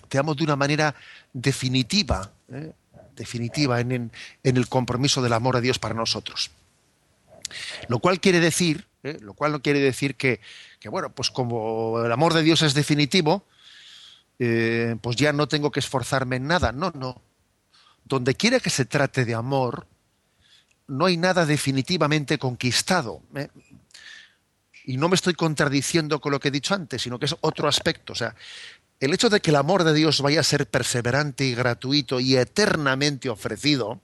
te 0.08 0.18
amo 0.18 0.34
de 0.34 0.44
una 0.44 0.56
manera 0.56 0.94
definitiva, 1.32 2.30
¿eh? 2.50 2.72
definitiva 3.14 3.80
en, 3.80 3.92
en, 3.92 4.56
el 4.56 4.68
compromiso 4.68 5.20
del 5.20 5.32
amor 5.32 5.56
de 5.56 5.62
Dios 5.62 5.78
para 5.78 5.94
nosotros. 5.94 6.50
Lo 7.88 7.99
cual 7.99 8.20
quiere 8.20 8.40
decir 8.40 8.88
¿eh? 9.03 9.18
lo 9.20 9.34
cual 9.34 9.53
no 9.53 9.62
quiere 9.62 9.80
decir 9.80 10.16
que, 10.16 10.40
bueno, 10.90 11.11
pues 11.11 11.30
como 11.30 12.03
el 12.05 12.12
amor 12.12 12.34
de 12.34 12.42
Dios 12.42 12.62
es 12.62 12.74
definitivo, 12.74 13.44
eh, 14.38 14.96
pues 15.01 15.16
ya 15.16 15.32
no 15.32 15.49
tengo 15.49 15.70
que 15.70 15.80
esforzarme 15.80 16.36
en 16.36 16.46
nada. 16.46 16.72
No, 16.72 16.92
no. 16.94 17.20
Donde 18.05 18.34
quiera 18.34 18.61
que 18.61 18.70
se 18.70 18.84
trate 18.84 19.24
de 19.24 19.34
amor, 19.34 19.86
no 20.86 21.07
hay 21.07 21.16
nada 21.16 21.44
definitivamente 21.44 22.38
conquistado. 22.38 23.22
¿eh? 23.34 23.49
Y 24.84 24.96
no 24.96 25.09
me 25.09 25.16
estoy 25.16 25.34
contradiciendo 25.34 26.20
con 26.20 26.32
lo 26.32 26.40
que 26.40 26.49
he 26.49 26.53
dicho 26.53 26.74
antes, 26.74 27.03
sino 27.03 27.18
que 27.18 27.26
es 27.26 27.36
otro 27.40 27.68
aspecto. 27.68 28.14
O 28.14 28.16
sea, 28.16 28.34
el 29.01 29.12
hecho 29.12 29.28
de 29.28 29.40
que 29.40 29.51
el 29.51 29.57
amor 29.57 29.84
de 29.84 29.92
Dios 29.92 30.22
vaya 30.22 30.40
a 30.40 30.44
ser 30.44 30.66
perseverante 30.66 31.44
y 31.44 31.55
gratuito 31.55 32.20
y 32.20 32.36
eternamente 32.36 33.28
ofrecido, 33.28 34.01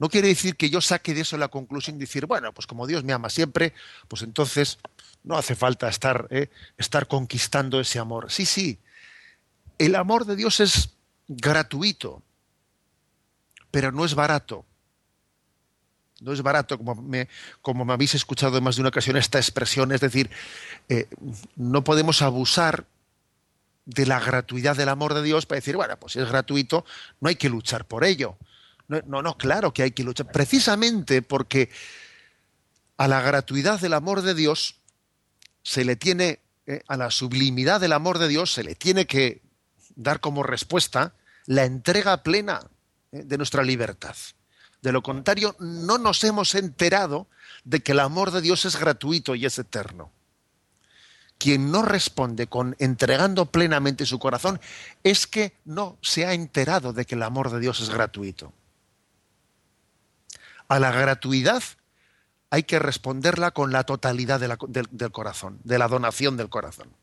no 0.00 0.08
quiere 0.08 0.28
decir 0.28 0.56
que 0.56 0.70
yo 0.70 0.80
saque 0.80 1.12
de 1.12 1.20
eso 1.20 1.36
la 1.36 1.48
conclusión 1.48 1.96
y 1.96 2.00
decir, 2.00 2.24
bueno, 2.24 2.54
pues 2.54 2.66
como 2.66 2.86
Dios 2.86 3.04
me 3.04 3.12
ama 3.12 3.28
siempre, 3.28 3.74
pues 4.08 4.22
entonces 4.22 4.78
no 5.22 5.36
hace 5.36 5.54
falta 5.54 5.88
estar, 5.88 6.26
eh, 6.30 6.48
estar 6.78 7.06
conquistando 7.06 7.78
ese 7.78 7.98
amor. 7.98 8.32
Sí, 8.32 8.46
sí, 8.46 8.78
el 9.78 9.94
amor 9.94 10.24
de 10.24 10.36
Dios 10.36 10.58
es 10.60 10.94
gratuito, 11.28 12.22
pero 13.70 13.92
no 13.92 14.06
es 14.06 14.14
barato. 14.14 14.64
No 16.22 16.32
es 16.32 16.40
barato, 16.42 16.78
como 16.78 16.94
me, 16.94 17.28
como 17.60 17.84
me 17.84 17.92
habéis 17.92 18.14
escuchado 18.14 18.56
en 18.56 18.64
más 18.64 18.76
de 18.76 18.82
una 18.82 18.88
ocasión 18.88 19.18
esta 19.18 19.38
expresión, 19.38 19.92
es 19.92 20.00
decir, 20.00 20.30
eh, 20.88 21.08
no 21.56 21.84
podemos 21.84 22.22
abusar 22.22 22.86
de 23.84 24.06
la 24.06 24.18
gratuidad 24.18 24.76
del 24.76 24.88
amor 24.88 25.12
de 25.12 25.22
Dios 25.22 25.44
para 25.44 25.56
decir, 25.56 25.76
bueno, 25.76 25.98
pues 25.98 26.14
si 26.14 26.20
es 26.20 26.28
gratuito, 26.28 26.86
no 27.20 27.28
hay 27.28 27.36
que 27.36 27.50
luchar 27.50 27.84
por 27.84 28.04
ello. 28.04 28.38
No, 29.06 29.22
no, 29.22 29.38
claro 29.38 29.72
que 29.72 29.84
hay 29.84 29.92
que 29.92 30.02
luchar. 30.02 30.32
Precisamente 30.32 31.22
porque 31.22 31.70
a 32.96 33.06
la 33.06 33.20
gratuidad 33.20 33.78
del 33.80 33.94
amor 33.94 34.22
de 34.22 34.34
Dios 34.34 34.80
se 35.62 35.84
le 35.84 35.94
tiene, 35.94 36.40
eh, 36.66 36.82
a 36.88 36.96
la 36.96 37.10
sublimidad 37.10 37.80
del 37.80 37.92
amor 37.92 38.18
de 38.18 38.26
Dios 38.26 38.52
se 38.52 38.64
le 38.64 38.74
tiene 38.74 39.06
que 39.06 39.42
dar 39.94 40.18
como 40.18 40.42
respuesta 40.42 41.14
la 41.46 41.64
entrega 41.64 42.24
plena 42.24 42.60
eh, 43.12 43.22
de 43.24 43.36
nuestra 43.38 43.62
libertad. 43.62 44.16
De 44.82 44.90
lo 44.90 45.02
contrario, 45.02 45.54
no 45.60 45.98
nos 45.98 46.24
hemos 46.24 46.56
enterado 46.56 47.28
de 47.62 47.80
que 47.80 47.92
el 47.92 48.00
amor 48.00 48.32
de 48.32 48.40
Dios 48.40 48.64
es 48.64 48.76
gratuito 48.76 49.36
y 49.36 49.46
es 49.46 49.56
eterno. 49.58 50.10
Quien 51.38 51.70
no 51.70 51.82
responde 51.82 52.48
con 52.48 52.74
entregando 52.80 53.46
plenamente 53.46 54.04
su 54.04 54.18
corazón 54.18 54.60
es 55.04 55.28
que 55.28 55.56
no 55.64 55.96
se 56.02 56.26
ha 56.26 56.34
enterado 56.34 56.92
de 56.92 57.04
que 57.04 57.14
el 57.14 57.22
amor 57.22 57.52
de 57.52 57.60
Dios 57.60 57.80
es 57.80 57.88
gratuito. 57.88 58.52
A 60.70 60.78
la 60.78 60.92
gratuidad 60.92 61.64
hay 62.48 62.62
que 62.62 62.78
responderla 62.78 63.50
con 63.50 63.72
la 63.72 63.82
totalidad 63.82 64.38
del, 64.38 65.10
corazón, 65.10 65.58
de 65.64 65.78
la 65.78 65.88
donación 65.88 66.36
del 66.36 66.48
corazón. 66.48 66.94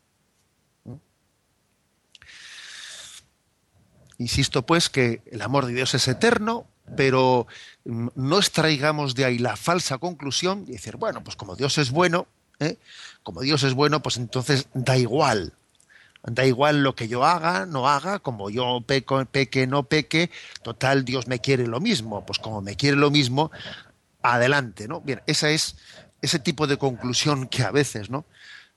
Insisto 4.16 4.64
pues 4.64 4.88
que 4.88 5.20
el 5.26 5.42
amor 5.42 5.66
de 5.66 5.74
Dios 5.74 5.92
es 5.94 6.08
eterno, 6.08 6.66
pero 6.96 7.46
mm, 7.84 8.08
no 8.14 8.38
extraigamos 8.38 9.14
de 9.14 9.26
ahí 9.26 9.36
la 9.36 9.56
falsa 9.56 9.98
conclusión 9.98 10.64
y 10.66 10.72
decir, 10.72 10.96
bueno, 10.96 11.22
pues 11.22 11.36
como 11.36 11.54
Dios 11.54 11.76
es 11.76 11.90
bueno, 11.90 12.26
¿eh? 12.60 12.78
como 13.22 13.42
Dios 13.42 13.64
es 13.64 13.74
bueno, 13.74 14.02
pues 14.02 14.16
entonces 14.16 14.68
da 14.72 14.96
igual. 14.96 15.57
Da 16.24 16.44
igual 16.44 16.82
lo 16.82 16.94
que 16.94 17.08
yo 17.08 17.24
haga, 17.24 17.64
no 17.66 17.88
haga, 17.88 18.18
como 18.18 18.50
yo 18.50 18.82
peco, 18.86 19.24
peque, 19.24 19.66
no 19.66 19.84
peque, 19.84 20.30
total, 20.62 21.04
Dios 21.04 21.26
me 21.26 21.40
quiere 21.40 21.66
lo 21.66 21.80
mismo. 21.80 22.26
Pues 22.26 22.38
como 22.38 22.60
me 22.60 22.76
quiere 22.76 22.96
lo 22.96 23.10
mismo, 23.10 23.50
adelante, 24.22 24.88
¿no? 24.88 25.00
Bien, 25.00 25.22
esa 25.26 25.50
es 25.50 25.76
ese 26.20 26.38
tipo 26.38 26.66
de 26.66 26.76
conclusión 26.76 27.46
que 27.46 27.62
a 27.62 27.70
veces, 27.70 28.10
¿no? 28.10 28.26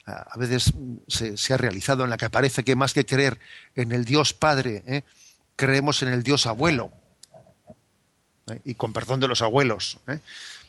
A 0.05 0.37
veces 0.37 0.73
se, 1.07 1.37
se 1.37 1.53
ha 1.53 1.57
realizado 1.57 2.03
en 2.03 2.09
la 2.09 2.17
que 2.17 2.29
parece 2.29 2.63
que 2.63 2.75
más 2.75 2.93
que 2.93 3.05
creer 3.05 3.39
en 3.75 3.91
el 3.91 4.05
Dios 4.05 4.33
Padre, 4.33 4.83
¿eh? 4.87 5.03
creemos 5.55 6.01
en 6.01 6.09
el 6.09 6.23
Dios 6.23 6.47
abuelo. 6.47 6.91
¿eh? 8.47 8.59
Y 8.65 8.75
con 8.75 8.93
perdón 8.93 9.19
de 9.19 9.27
los 9.27 9.41
abuelos. 9.41 9.99
¿eh? 10.07 10.19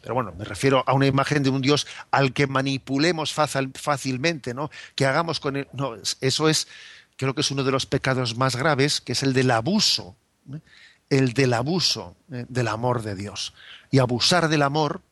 Pero 0.03 0.15
bueno, 0.15 0.35
me 0.37 0.45
refiero 0.45 0.83
a 0.87 0.93
una 0.93 1.07
imagen 1.07 1.45
de 1.45 1.51
un 1.51 1.63
Dios 1.63 1.87
al 2.11 2.33
que 2.33 2.49
manipulemos 2.49 3.33
fácilmente, 3.33 4.53
¿no? 4.53 4.71
Que 4.97 5.07
hagamos 5.07 5.39
con 5.39 5.57
él. 5.57 5.69
No, 5.73 5.95
eso 6.21 6.49
es, 6.49 6.67
creo 7.17 7.35
que 7.35 7.41
es 7.41 7.51
uno 7.53 7.63
de 7.63 7.71
los 7.71 7.87
pecados 7.87 8.37
más 8.37 8.57
graves, 8.57 9.01
que 9.01 9.13
es 9.13 9.23
el 9.23 9.33
del 9.33 9.53
abuso. 9.53 10.17
¿eh? 10.53 10.59
El 11.09 11.35
del 11.35 11.55
abuso 11.55 12.17
del 12.27 12.69
amor 12.69 13.03
de 13.03 13.15
Dios. 13.15 13.55
Y 13.91 13.99
abusar 13.99 14.49
del 14.49 14.63
amor 14.63 15.03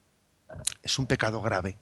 es 0.82 0.98
un 0.98 1.06
pecado 1.06 1.40
grave. 1.40 1.76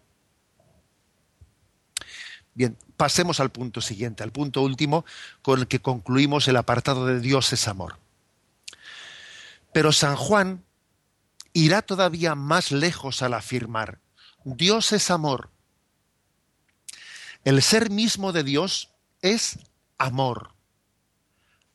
Bien, 2.53 2.77
pasemos 2.97 3.39
al 3.41 3.51
punto 3.51 3.81
siguiente, 3.81 4.25
al 4.25 4.33
punto 4.33 4.63
último 4.63 5.05
con 5.41 5.61
el 5.61 5.69
que 5.69 5.81
concluimos 5.81 6.49
el 6.49 6.57
apartado 6.57 7.07
de 7.07 7.21
Dios 7.21 7.53
es 7.53 7.69
amor. 7.69 7.99
Pero 9.73 9.93
San 9.93 10.17
Juan 10.17 10.65
irá 11.53 11.83
todavía 11.83 12.35
más 12.35 12.73
lejos 12.73 13.23
al 13.23 13.35
afirmar, 13.35 14.01
Dios 14.45 14.93
es 14.93 15.11
amor. 15.11 15.51
El 17.45 17.63
ser 17.63 17.91
mismo 17.91 18.33
de 18.33 18.45
Dios 18.45 18.91
es 19.23 19.59
amor. 19.97 20.55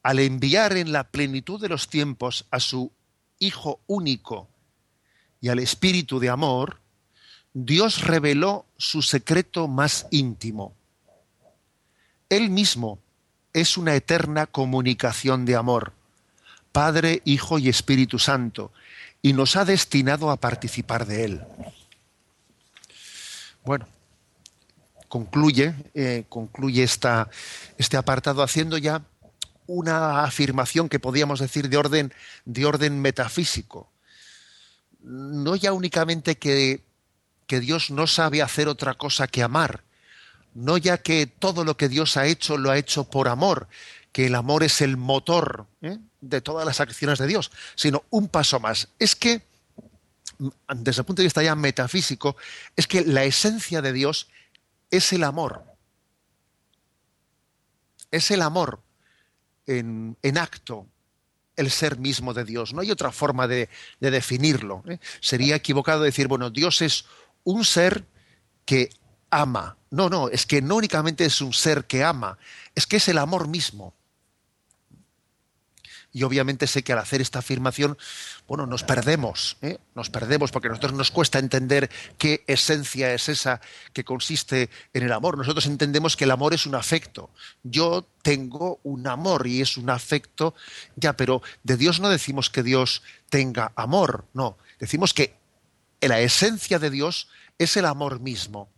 Al 0.01 0.19
enviar 0.19 0.76
en 0.78 0.91
la 0.91 1.05
plenitud 1.05 1.61
de 1.61 1.69
los 1.69 1.89
tiempos 1.89 2.45
a 2.51 2.59
su 2.59 2.91
Hijo 3.39 3.82
único 3.88 4.49
y 5.41 5.49
al 5.49 5.59
Espíritu 5.59 6.19
de 6.19 6.30
amor, 6.30 6.80
Dios 7.53 8.01
reveló 8.01 8.65
su 8.78 9.01
secreto 9.01 9.67
más 9.67 10.07
íntimo. 10.11 10.76
Él 12.30 12.49
mismo 12.49 12.99
es 13.51 13.78
una 13.78 13.95
eterna 13.95 14.47
comunicación 14.47 15.45
de 15.45 15.55
amor, 15.55 15.93
Padre, 16.74 17.21
Hijo 17.24 17.57
y 17.57 17.69
Espíritu 17.69 18.19
Santo, 18.19 18.74
y 19.21 19.32
nos 19.32 19.55
ha 19.55 19.63
destinado 19.63 20.30
a 20.30 20.36
participar 20.36 21.05
de 21.05 21.24
Él. 21.24 21.41
Bueno, 23.63 23.88
concluye, 25.07 25.74
eh, 25.93 26.26
concluye 26.28 26.84
esta, 26.84 27.30
este 27.78 27.95
apartado 27.95 28.43
haciendo 28.43 28.78
ya 28.78 29.01
una 29.67 30.26
afirmación 30.26 30.89
que 30.89 30.99
podríamos 30.99 31.39
decir 31.39 31.69
de 31.69 31.78
orden, 31.78 32.13
de 32.43 32.65
orden 32.65 32.99
metafísico. 32.99 33.89
No 35.01 35.55
ya 35.55 35.71
únicamente 35.71 36.38
que 36.38 36.84
que 37.47 37.59
Dios 37.59 37.91
no 37.91 38.07
sabe 38.07 38.41
hacer 38.41 38.67
otra 38.67 38.95
cosa 38.95 39.28
que 39.28 39.43
amar, 39.43 39.84
no 40.53 40.78
ya 40.78 40.97
que 40.97 41.28
todo 41.28 41.63
lo 41.63 41.78
que 41.78 41.89
Dios 41.89 42.17
ha 42.17 42.26
hecho 42.26 42.57
lo 42.57 42.71
ha 42.71 42.78
hecho 42.78 43.05
por 43.05 43.28
amor, 43.28 43.67
que 44.11 44.28
el 44.28 44.36
amor 44.36 44.63
es 44.63 44.82
el 44.82 44.97
motor 44.97 45.67
¿eh? 45.82 45.97
De 46.24 46.41
todas 46.41 46.65
las 46.65 46.80
acciones 46.80 47.19
de 47.19 47.28
Dios, 47.28 47.51
sino 47.76 48.03
un 48.09 48.30
paso 48.30 48.59
más. 48.59 48.88
Es 48.97 49.15
que, 49.15 49.45
desde 50.76 51.01
el 51.01 51.05
punto 51.05 51.21
de 51.21 51.26
vista 51.26 51.43
ya 51.43 51.55
metafísico, 51.55 52.36
es 52.76 52.88
que 52.88 53.03
la 53.05 53.24
esencia 53.24 53.82
de 53.82 53.93
Dios 53.93 54.30
es 54.89 55.11
el 55.13 55.24
amor. 55.24 55.63
Es 58.09 58.32
el 58.32 58.41
amor 58.41 58.82
en, 59.65 60.17
acto, 60.38 60.88
el 61.55 61.69
ser 61.71 61.97
mismo 61.97 62.34
de 62.34 62.45
Dios. 62.45 62.74
No 62.74 62.82
hay 62.82 62.91
otra 62.91 63.11
forma 63.11 63.47
de, 63.47 63.69
definirlo. 63.99 64.84
¿eh? 64.88 64.99
Sería 65.19 65.55
equivocado 65.55 66.03
decir, 66.03 66.28
bueno, 66.28 66.49
Dios 66.49 66.82
es 66.82 67.05
un 67.43 67.65
ser 67.65 68.05
que 68.65 68.89
ama. 69.30 69.78
No, 69.89 70.09
no, 70.09 70.30
es 70.30 70.45
que 70.45 70.61
no 70.61 70.76
únicamente 70.76 71.26
es 71.26 71.41
un 71.41 71.53
ser 71.53 71.86
que 71.86 72.03
ama, 72.03 72.38
es 72.76 72.88
que 72.88 72.97
es 72.97 73.07
el 73.09 73.17
amor 73.17 73.47
mismo. 73.47 73.93
Y 76.14 76.24
obviamente 76.24 76.68
sé 76.68 76.84
que 76.84 76.93
al 76.93 76.99
hacer 76.99 77.22
esta 77.22 77.39
afirmación, 77.39 77.97
bueno, 78.47 78.68
nos 78.68 78.84
perdemos, 78.84 79.57
¿eh? 79.64 79.80
nos 79.95 80.11
perdemos 80.11 80.51
porque 80.51 80.68
a 80.68 80.70
nosotros 80.70 80.93
nos 80.93 81.09
cuesta 81.09 81.39
entender 81.39 81.89
qué 82.20 82.43
esencia 82.45 83.11
es 83.14 83.30
esa 83.30 83.61
que 83.93 84.03
consiste 84.03 84.70
en 84.93 85.03
el 85.03 85.11
amor. 85.11 85.39
Nosotros 85.39 85.66
entendemos 85.66 86.16
que 86.16 86.26
el 86.26 86.32
amor 86.32 86.53
es 86.53 86.68
un 86.68 86.76
afecto. 86.76 87.32
Yo 87.64 88.07
tengo 88.22 88.80
un 88.84 89.07
amor 89.07 89.47
y 89.47 89.61
es 89.61 89.76
un 89.76 89.89
afecto, 89.89 90.53
ya, 90.95 91.14
pero 91.18 91.41
de 91.64 91.78
Dios 91.78 91.99
no 91.99 92.09
decimos 92.09 92.51
que 92.51 92.61
Dios 92.61 93.01
tenga 93.30 93.72
amor, 93.76 94.26
no, 94.34 94.57
decimos 94.80 95.14
que 95.14 95.36
la 95.99 96.20
esencia 96.20 96.78
de 96.78 96.91
Dios 96.91 97.28
es 97.57 97.76
el 97.76 97.86
amor 97.86 98.20
mismo. 98.20 98.70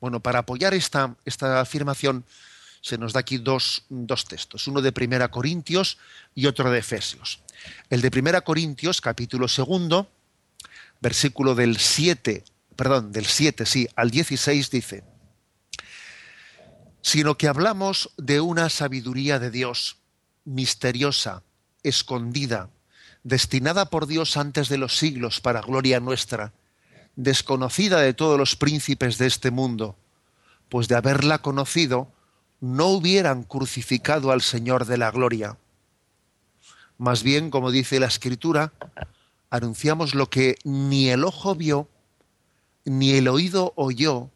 Bueno, 0.00 0.20
para 0.20 0.40
apoyar 0.40 0.74
esta, 0.74 1.16
esta 1.24 1.60
afirmación 1.60 2.24
se 2.84 2.98
nos 2.98 3.14
da 3.14 3.20
aquí 3.20 3.38
dos, 3.38 3.86
dos, 3.88 4.26
textos, 4.26 4.68
uno 4.68 4.82
de 4.82 4.92
Primera 4.92 5.30
Corintios 5.30 5.96
y 6.34 6.44
otro 6.44 6.70
de 6.70 6.80
Efesios. 6.80 7.40
El 7.88 8.02
de 8.02 8.10
Primera 8.10 8.42
Corintios, 8.42 9.00
capítulo 9.00 9.48
segundo, 9.48 10.10
versículo 11.00 11.54
del 11.54 11.78
7, 11.78 12.44
perdón, 12.76 13.10
del 13.10 13.24
7, 13.24 13.64
sí, 13.64 13.88
al 13.96 14.10
16 14.10 14.70
dice, 14.70 15.02
sino 17.00 17.38
que 17.38 17.48
hablamos 17.48 18.10
de 18.18 18.42
una 18.42 18.68
sabiduría 18.68 19.38
de 19.38 19.50
Dios, 19.50 19.96
misteriosa, 20.44 21.42
escondida, 21.82 22.68
destinada 23.22 23.86
por 23.86 24.06
Dios 24.06 24.36
antes 24.36 24.68
de 24.68 24.76
los 24.76 24.98
siglos 24.98 25.40
para 25.40 25.62
gloria 25.62 26.00
nuestra, 26.00 26.52
desconocida 27.16 28.02
de 28.02 28.12
todos 28.12 28.38
los 28.38 28.56
príncipes 28.56 29.16
de 29.16 29.26
este 29.26 29.50
mundo, 29.50 29.96
pues 30.68 30.86
de 30.86 30.96
haberla 30.96 31.38
conocido 31.38 32.12
no 32.60 32.88
hubieran 32.88 33.42
crucificado 33.42 34.30
al 34.32 34.42
Señor 34.42 34.86
de 34.86 34.98
la 34.98 35.10
gloria. 35.10 35.58
Más 36.98 37.22
bien, 37.22 37.50
como 37.50 37.70
dice 37.70 38.00
la 38.00 38.06
Escritura, 38.06 38.72
anunciamos 39.50 40.14
lo 40.14 40.30
que 40.30 40.56
ni 40.64 41.10
el 41.10 41.24
ojo 41.24 41.54
vio, 41.54 41.88
ni 42.84 43.12
el 43.12 43.28
oído 43.28 43.72
oyó, 43.76 44.30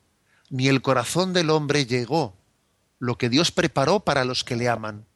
ni 0.51 0.69
el 0.69 0.83
corazón 0.83 1.33
del 1.33 1.51
hombre 1.51 1.87
llegó, 1.87 2.35
lo 2.99 3.17
que 3.17 3.29
Dios 3.29 3.53
preparó 3.53 4.01
para 4.01 4.25
los 4.25 4.45
que 4.45 4.57
le 4.57 4.69
aman. 4.69 5.07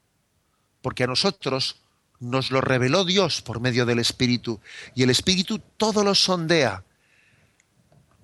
Porque 0.81 1.05
a 1.05 1.07
nosotros 1.07 1.83
nos 2.21 2.51
lo 2.51 2.61
reveló 2.61 3.05
Dios 3.05 3.43
por 3.43 3.61
medio 3.61 3.85
del 3.87 3.99
Espíritu, 3.99 4.61
y 4.95 5.03
el 5.03 5.11
Espíritu 5.11 5.59
todo 5.77 6.05
lo 6.05 6.15
sondea 6.15 6.85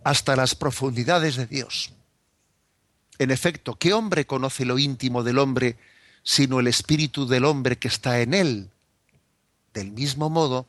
hasta 0.05 0.37
las 0.37 0.55
profundidades 0.55 1.37
de 1.37 1.47
Dios. 1.47 1.93
En 3.19 3.31
efecto, 3.31 3.75
¿qué 3.75 3.93
hombre 3.93 4.27
conoce 4.27 4.65
lo 4.65 4.79
íntimo 4.79 5.23
del 5.23 5.39
hombre 5.39 5.77
sino 6.23 6.61
el 6.61 6.67
Espíritu 6.67 7.27
del 7.27 7.45
hombre 7.45 7.79
que 7.79 7.89
está 7.89 8.21
en 8.21 8.35
él? 8.35 8.71
Del 9.75 9.91
mismo 9.91 10.31
modo, 10.31 10.67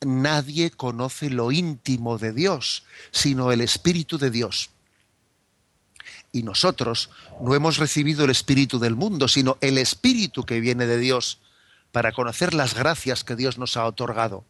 nadie 0.00 0.70
conoce 0.70 1.30
lo 1.30 1.52
íntimo 1.52 2.18
de 2.18 2.32
Dios 2.32 2.84
sino 3.10 3.52
el 3.52 3.60
Espíritu 3.60 4.18
de 4.18 4.30
Dios. 4.30 4.70
Y 6.32 6.42
nosotros 6.42 7.10
no 7.42 7.54
hemos 7.54 7.76
recibido 7.76 8.24
el 8.24 8.30
Espíritu 8.30 8.78
del 8.78 8.96
mundo, 8.96 9.28
sino 9.28 9.58
el 9.60 9.76
Espíritu 9.76 10.44
que 10.44 10.60
viene 10.60 10.86
de 10.86 10.98
Dios 10.98 11.40
para 11.92 12.12
conocer 12.12 12.54
las 12.54 12.74
gracias 12.74 13.22
que 13.22 13.36
Dios 13.36 13.58
nos 13.58 13.76
ha 13.76 13.84
otorgado, 13.84 14.46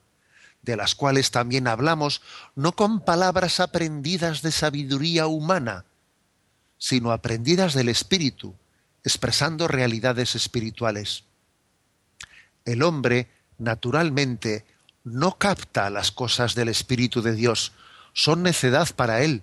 de 0.62 0.76
las 0.76 0.95
cuales 0.95 1.32
también 1.32 1.66
hablamos 1.66 2.22
no 2.55 2.72
con 2.72 3.01
palabras 3.01 3.59
aprendidas 3.59 4.43
de 4.43 4.53
sabiduría 4.53 5.26
humana, 5.26 5.84
sino 6.83 7.12
aprendidas 7.12 7.74
del 7.74 7.89
Espíritu, 7.89 8.57
expresando 9.05 9.68
realidades 9.68 10.35
espirituales. 10.35 11.22
El 12.64 12.83
hombre, 12.83 13.28
naturalmente, 13.57 14.64
no 15.05 15.39
capta 15.39 15.91
las 15.91 16.11
cosas 16.11 16.57
del 16.57 16.68
Espíritu 16.68 17.22
de 17.22 17.37
Dios, 17.37 17.70
son 18.14 18.43
necedad 18.43 18.89
para 18.97 19.22
él, 19.22 19.43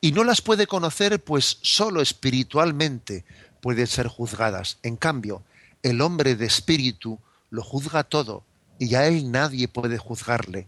y 0.00 0.10
no 0.10 0.24
las 0.24 0.40
puede 0.40 0.66
conocer 0.66 1.22
pues 1.22 1.58
sólo 1.62 2.02
espiritualmente 2.02 3.24
pueden 3.60 3.86
ser 3.86 4.08
juzgadas. 4.08 4.78
En 4.82 4.96
cambio, 4.96 5.44
el 5.84 6.00
hombre 6.00 6.34
de 6.34 6.46
espíritu 6.46 7.20
lo 7.50 7.62
juzga 7.62 8.02
todo, 8.02 8.42
y 8.80 8.96
a 8.96 9.06
él 9.06 9.30
nadie 9.30 9.68
puede 9.68 9.98
juzgarle, 9.98 10.66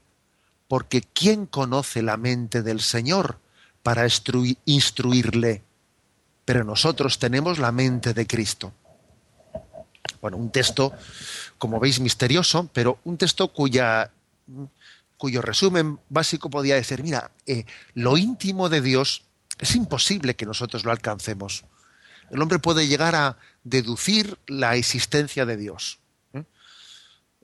porque 0.69 1.03
¿quién 1.03 1.47
conoce 1.47 2.03
la 2.03 2.17
mente 2.17 2.62
del 2.62 2.81
Señor 2.81 3.41
para 3.83 4.07
instruirle? 4.65 5.65
Pero 6.45 6.64
nosotros 6.64 7.18
tenemos 7.18 7.59
la 7.59 7.72
mente 7.72 8.12
de 8.12 8.26
Cristo. 8.26 8.72
Bueno, 10.20 10.36
un 10.36 10.51
texto, 10.51 10.92
como 11.59 11.80
veis, 11.80 12.01
misterioso, 12.01 12.68
pero 12.72 12.99
un 13.05 13.16
texto 13.16 13.53
cuya 13.53 14.11
cuyo 15.16 15.40
resumen 15.40 15.99
básico 16.09 16.51
podía 16.51 16.74
decir, 16.74 17.03
mira, 17.03 17.30
eh, 17.47 17.64
lo 17.95 18.18
íntimo 18.18 18.68
de 18.68 18.80
Dios 18.80 19.22
es 19.59 19.74
imposible 19.74 20.34
que 20.34 20.47
nosotros 20.47 20.84
lo 20.84 20.90
alcancemos. 20.90 21.64
El 22.30 22.42
hombre 22.42 22.59
puede 22.59 22.86
llegar 22.86 23.14
a 23.14 23.38
deducir 23.62 24.38
la 24.47 24.76
existencia 24.76 25.47
de 25.47 25.57
Dios. 25.57 25.99
¿eh? 26.32 26.45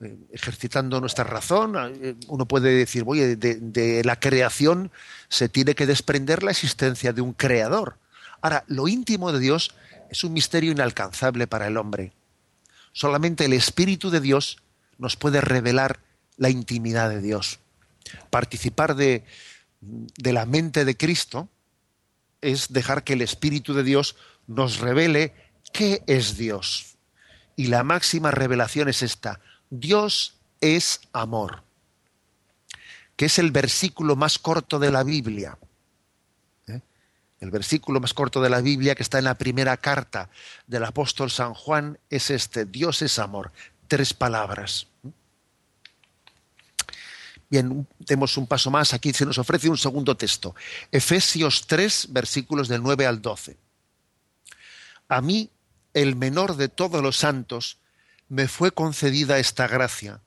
Eh, 0.03 0.16
ejercitando 0.32 1.01
nuestra 1.01 1.24
razón, 1.24 2.18
uno 2.28 2.46
puede 2.46 2.74
decir, 2.74 3.05
oye, 3.07 3.36
de, 3.36 4.03
la 4.05 4.18
creación 4.20 4.90
se 5.28 5.48
tiene 5.48 5.74
que 5.74 5.86
desprender 5.86 6.42
la 6.42 6.51
existencia 6.51 7.12
de 7.12 7.20
un 7.20 7.32
creador. 7.32 7.96
Ahora, 8.41 8.64
lo 8.68 8.88
íntimo 8.88 9.32
de 9.32 9.41
Dios 9.41 9.74
es 10.11 10.24
un 10.24 10.32
misterio 10.32 10.72
inalcanzable 10.72 11.47
para 11.47 11.66
el 11.66 11.76
hombre. 11.76 12.12
Solamente 12.93 13.45
el 13.45 13.53
Espíritu 13.53 14.11
de 14.11 14.20
Dios 14.20 14.59
nos 14.99 15.16
puede 15.16 15.41
revelar 15.41 16.01
la 16.36 16.51
intimidad 16.51 17.11
de 17.11 17.20
Dios. 17.20 17.61
Participar 18.30 18.97
de, 18.97 19.24
la 20.16 20.47
mente 20.47 20.84
de 20.84 20.97
Cristo 20.97 21.49
es 22.41 22.72
dejar 22.72 23.05
que 23.05 23.12
el 23.12 23.22
Espíritu 23.22 23.74
de 23.74 23.84
Dios 23.84 24.16
nos 24.47 24.78
revele 24.78 25.34
qué 25.72 26.03
es 26.07 26.36
Dios. 26.36 26.97
Y 27.57 27.66
la 27.66 27.84
máxima 27.84 28.30
revelación 28.30 28.88
es 28.88 29.03
esta. 29.03 29.41
Dios 29.68 30.34
es 30.61 31.01
amor, 31.12 31.62
que 33.16 33.26
es 33.26 33.38
el 33.38 33.51
versículo 33.51 34.16
más 34.16 34.38
corto 34.38 34.78
de 34.78 34.91
la 34.91 35.05
Biblia. 35.05 35.59
El 37.41 37.51
versículo 37.51 38.01
más 38.01 38.12
corto 38.12 38.43
de 38.43 38.51
la 38.51 38.61
Biblia 38.61 38.95
que 38.95 39.03
está 39.03 39.18
en 39.18 39.24
la 39.24 39.38
primera 39.38 39.78
carta 39.78 40.28
del 40.66 40.84
apóstol 40.84 41.30
San 41.30 41.55
Juan 41.55 41.99
es 42.11 42.30
este, 42.30 42.66
Dios 42.66 43.01
es 43.01 43.18
amor. 43.18 43.51
Tres 43.88 44.12
palabras. 44.12 44.86
Bien, 47.49 47.88
demos 47.99 48.36
un 48.36 48.47
paso 48.47 48.70
más. 48.70 48.93
Aquí 48.93 49.12
se 49.14 49.24
nos 49.24 49.38
ofrece 49.38 49.70
un 49.70 49.78
segundo 49.78 50.16
texto. 50.16 50.55
Efesios 50.93 51.66
3, 51.66 52.09
versículos 52.11 52.68
del 52.68 52.82
9 52.82 53.07
al 53.07 53.22
12. 53.22 53.57
A 55.09 55.20
mí, 55.22 55.51
el 55.95 56.16
menor 56.16 56.57
de 56.57 56.68
todos 56.68 57.03
los 57.03 57.16
santos, 57.16 57.78
me 58.28 58.49
fue 58.49 58.70
concedida 58.70 59.38
esta 59.38 59.66
gracia, 59.66 60.20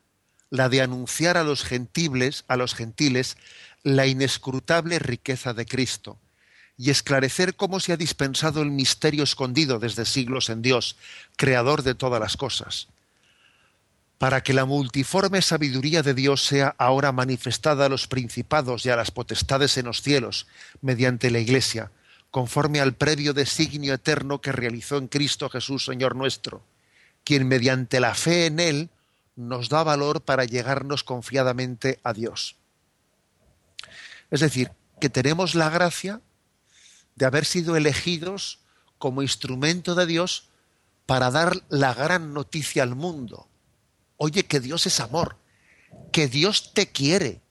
la 0.50 0.68
de 0.68 0.82
anunciar 0.82 1.38
a 1.38 1.44
los 1.44 1.64
gentiles, 1.64 2.44
a 2.48 2.58
los 2.58 2.74
gentiles, 2.74 3.38
la 3.84 4.08
inescrutable 4.08 5.00
riqueza 5.00 5.54
de 5.54 5.66
Cristo 5.66 6.18
y 6.78 6.90
esclarecer 6.90 7.56
cómo 7.56 7.80
se 7.80 7.94
ha 7.94 7.98
dispensado 7.98 8.62
el 8.62 8.72
misterio 8.72 9.24
escondido 9.24 9.80
desde 9.80 10.06
siglos 10.06 10.50
en 10.50 10.62
Dios, 10.62 10.98
creador 11.36 11.84
de 11.84 11.96
todas 11.96 12.20
las 12.20 12.38
cosas 12.38 12.88
para 14.24 14.42
que 14.42 14.54
la 14.54 14.64
multiforme 14.64 15.42
sabiduría 15.42 16.02
de 16.02 16.14
Dios 16.14 16.46
sea 16.46 16.76
ahora 16.78 17.12
manifestada 17.12 17.88
a 17.88 17.90
los 17.90 18.08
principados 18.08 18.86
y 18.86 18.90
a 18.90 18.96
las 18.96 19.12
potestades 19.12 19.78
en 19.78 19.88
los 19.88 20.02
cielos, 20.02 20.48
mediante 20.80 21.30
la 21.30 21.40
Iglesia, 21.40 21.92
conforme 22.32 22.80
al 22.80 22.94
previo 22.94 23.34
designio 23.34 23.94
eterno 23.94 24.40
que 24.40 24.54
realizó 24.54 24.96
en 24.96 25.10
Cristo 25.10 25.50
Jesús, 25.50 25.84
Señor 25.84 26.16
nuestro, 26.16 26.64
quien 27.26 27.50
mediante 27.50 28.00
la 28.00 28.16
fe 28.16 28.46
en 28.46 28.62
Él 28.62 28.90
nos 29.36 29.68
da 29.68 29.84
valor 29.84 30.22
para 30.22 30.46
llegarnos 30.46 31.04
confiadamente 31.04 32.00
a 32.06 32.14
Dios. 32.14 32.56
Es 34.32 34.40
decir, 34.40 34.72
que 35.02 35.10
tenemos 35.10 35.54
la 35.54 35.70
gracia 35.70 36.22
de 37.16 37.26
haber 37.26 37.46
sido 37.46 37.76
elegidos 37.76 38.60
como 38.98 39.22
instrumento 39.22 39.96
de 39.96 40.06
Dios 40.06 40.50
para 41.06 41.32
dar 41.32 41.64
la 41.70 41.94
gran 41.94 42.34
noticia 42.34 42.84
al 42.84 42.96
mundo 42.96 43.48
Oye, 44.18 44.46
que 44.46 44.62
Dios 44.62 44.86
es 44.86 45.02
amor, 45.02 45.36
que 46.14 46.30
Dios 46.30 46.74
te 46.74 46.90
quiere, 46.92 47.42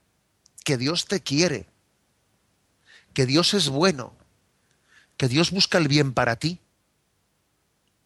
que 0.64 0.78
Dios 0.78 1.06
te 1.06 1.20
quiere, 1.20 1.66
que 3.12 3.26
Dios 3.26 3.52
es 3.52 3.68
bueno, 3.68 4.14
que 5.18 5.28
Dios 5.28 5.50
busca 5.50 5.76
el 5.76 5.86
bien 5.86 6.14
para 6.14 6.36
ti. 6.36 6.60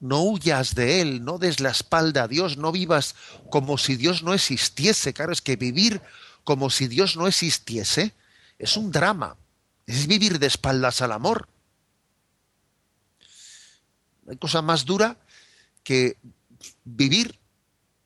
No 0.00 0.22
huyas 0.22 0.74
de 0.74 1.00
Él, 1.00 1.24
no 1.24 1.38
des 1.38 1.60
la 1.60 1.70
espalda 1.70 2.24
a 2.24 2.28
Dios, 2.28 2.56
no 2.56 2.72
vivas 2.72 3.14
como 3.50 3.78
si 3.78 3.94
Dios 3.94 4.24
no 4.24 4.34
existiese. 4.34 5.14
Claro, 5.14 5.32
es 5.32 5.40
que 5.40 5.54
vivir 5.54 6.02
como 6.42 6.68
si 6.68 6.88
Dios 6.88 7.16
no 7.16 7.28
existiese 7.28 8.14
es 8.58 8.76
un 8.76 8.90
drama, 8.90 9.36
es 9.86 10.06
vivir 10.06 10.38
de 10.38 10.46
espaldas 10.46 11.00
al 11.00 11.12
amor. 11.12 11.48
No 14.24 14.32
hay 14.32 14.38
cosa 14.38 14.60
más 14.62 14.84
dura 14.84 15.16
que 15.84 16.18
vivir 16.84 17.38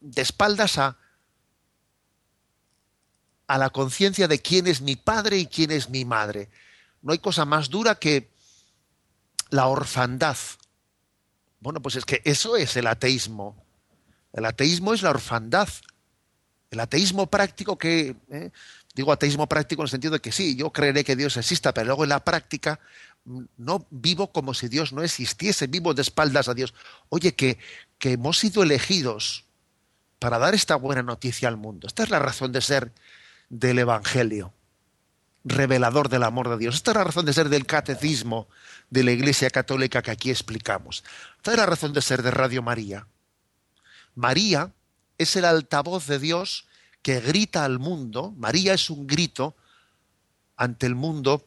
de 0.01 0.23
espaldas 0.23 0.77
a, 0.79 0.99
a 3.47 3.59
la 3.59 3.71
conciencia 3.71 4.29
de 4.29 4.41
quién 4.41 4.67
es 4.67 4.81
mi 4.83 4.97
padre 4.97 5.39
y 5.39 5.47
quién 5.47 5.71
es 5.71 5.89
mi 5.89 6.05
madre. 6.05 6.51
No 7.03 7.13
hay 7.13 7.19
cosa 7.19 7.45
más 7.45 7.71
dura 7.71 7.95
que 7.95 8.31
la 9.49 9.67
orfandad. 9.67 10.37
Bueno, 11.61 11.81
pues 11.81 11.97
es 11.97 12.05
que 12.05 12.21
eso 12.25 12.57
es 12.57 12.77
el 12.77 12.87
ateísmo. 12.87 13.57
El 14.33 14.45
ateísmo 14.45 14.95
es 14.95 15.03
la 15.03 15.11
orfandad. 15.11 15.69
El 16.71 16.81
ateísmo 16.81 17.27
práctico 17.27 17.77
que, 17.77 18.17
eh, 18.31 18.51
digo 18.95 19.13
ateísmo 19.13 19.49
práctico 19.49 19.83
en 19.83 19.85
el 19.85 19.91
sentido 19.91 20.15
de 20.15 20.21
que 20.21 20.33
sí, 20.33 20.57
yo 20.57 20.71
creeré 20.71 21.05
que 21.05 21.17
Dios 21.17 21.37
exista, 21.37 21.73
pero 21.73 21.87
luego 21.87 22.05
en 22.05 22.11
la 22.11 22.25
práctica 22.25 22.81
mm, 23.25 23.43
no 23.59 23.87
vivo 23.91 24.33
como 24.33 24.55
si 24.55 24.69
Dios 24.69 24.93
no 24.93 25.03
existiese, 25.03 25.67
vivo 25.67 25.95
de 25.95 26.03
espaldas 26.03 26.49
a 26.49 26.55
Dios. 26.55 26.75
Oye, 27.09 27.35
que, 27.35 27.59
que 27.99 28.13
hemos 28.13 28.39
sido 28.39 28.63
elegidos 28.63 29.45
para 30.19 30.39
dar 30.39 30.55
esta 30.55 30.77
buena 30.77 31.03
noticia 31.03 31.49
al 31.49 31.57
mundo. 31.57 31.87
Esta 31.87 32.03
es 32.03 32.11
la 32.11 32.19
razón 32.19 32.53
de 32.53 32.61
ser 32.61 32.93
del 33.49 33.79
Evangelio, 33.79 34.53
revelador 35.45 36.09
del 36.09 36.25
amor 36.25 36.51
de 36.51 36.59
Dios. 36.59 36.75
Esta 36.75 36.91
es 36.91 36.97
la 36.99 37.05
razón 37.05 37.25
de 37.25 37.33
ser 37.33 37.49
del 37.49 37.67
catecismo 37.67 38.47
de 38.91 39.05
la 39.05 39.13
Iglesia 39.13 39.51
Católica 39.51 40.03
que 40.03 40.11
aquí 40.11 40.31
explicamos. 40.31 41.05
Esta 41.39 41.53
es 41.53 41.57
la 41.57 41.67
razón 41.67 41.93
de 41.93 42.03
ser 42.03 42.23
de 42.23 42.31
Radio 42.31 42.63
María. 42.63 43.07
María 44.15 44.73
es 45.17 45.37
el 45.37 45.45
altavoz 45.47 46.07
de 46.07 46.19
Dios 46.19 46.67
que 47.03 47.21
grita 47.21 47.65
al 47.65 47.79
mundo. 47.79 48.33
María 48.37 48.75
es 48.75 48.91
un 48.91 49.07
grito 49.07 49.57
ante 50.57 50.87
el 50.87 50.95
mundo 50.95 51.45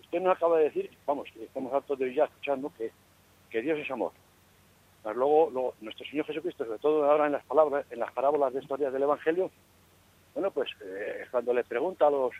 Usted 0.00 0.20
nos 0.20 0.36
acaba 0.36 0.58
de 0.58 0.64
decir, 0.66 0.88
vamos, 1.04 1.28
estamos 1.36 1.72
hartos 1.72 1.98
de 1.98 2.14
ya 2.14 2.26
escuchando 2.26 2.72
que, 2.78 2.92
que 3.50 3.62
Dios 3.62 3.80
es 3.80 3.90
amor. 3.90 4.12
Pero 5.02 5.16
luego, 5.16 5.74
nuestro 5.80 6.06
Señor 6.06 6.24
Jesucristo, 6.26 6.64
sobre 6.64 6.78
todo 6.78 7.04
ahora 7.04 7.26
en 7.26 7.32
las 7.32 7.44
palabras, 7.44 7.84
en 7.90 7.98
las 7.98 8.12
parábolas 8.12 8.54
de 8.54 8.60
historias 8.60 8.92
del 8.92 9.02
Evangelio, 9.02 9.50
bueno, 10.34 10.52
pues 10.52 10.70
eh, 10.84 11.26
cuando 11.28 11.52
le 11.52 11.64
pregunta 11.64 12.06
a 12.06 12.10
los 12.10 12.32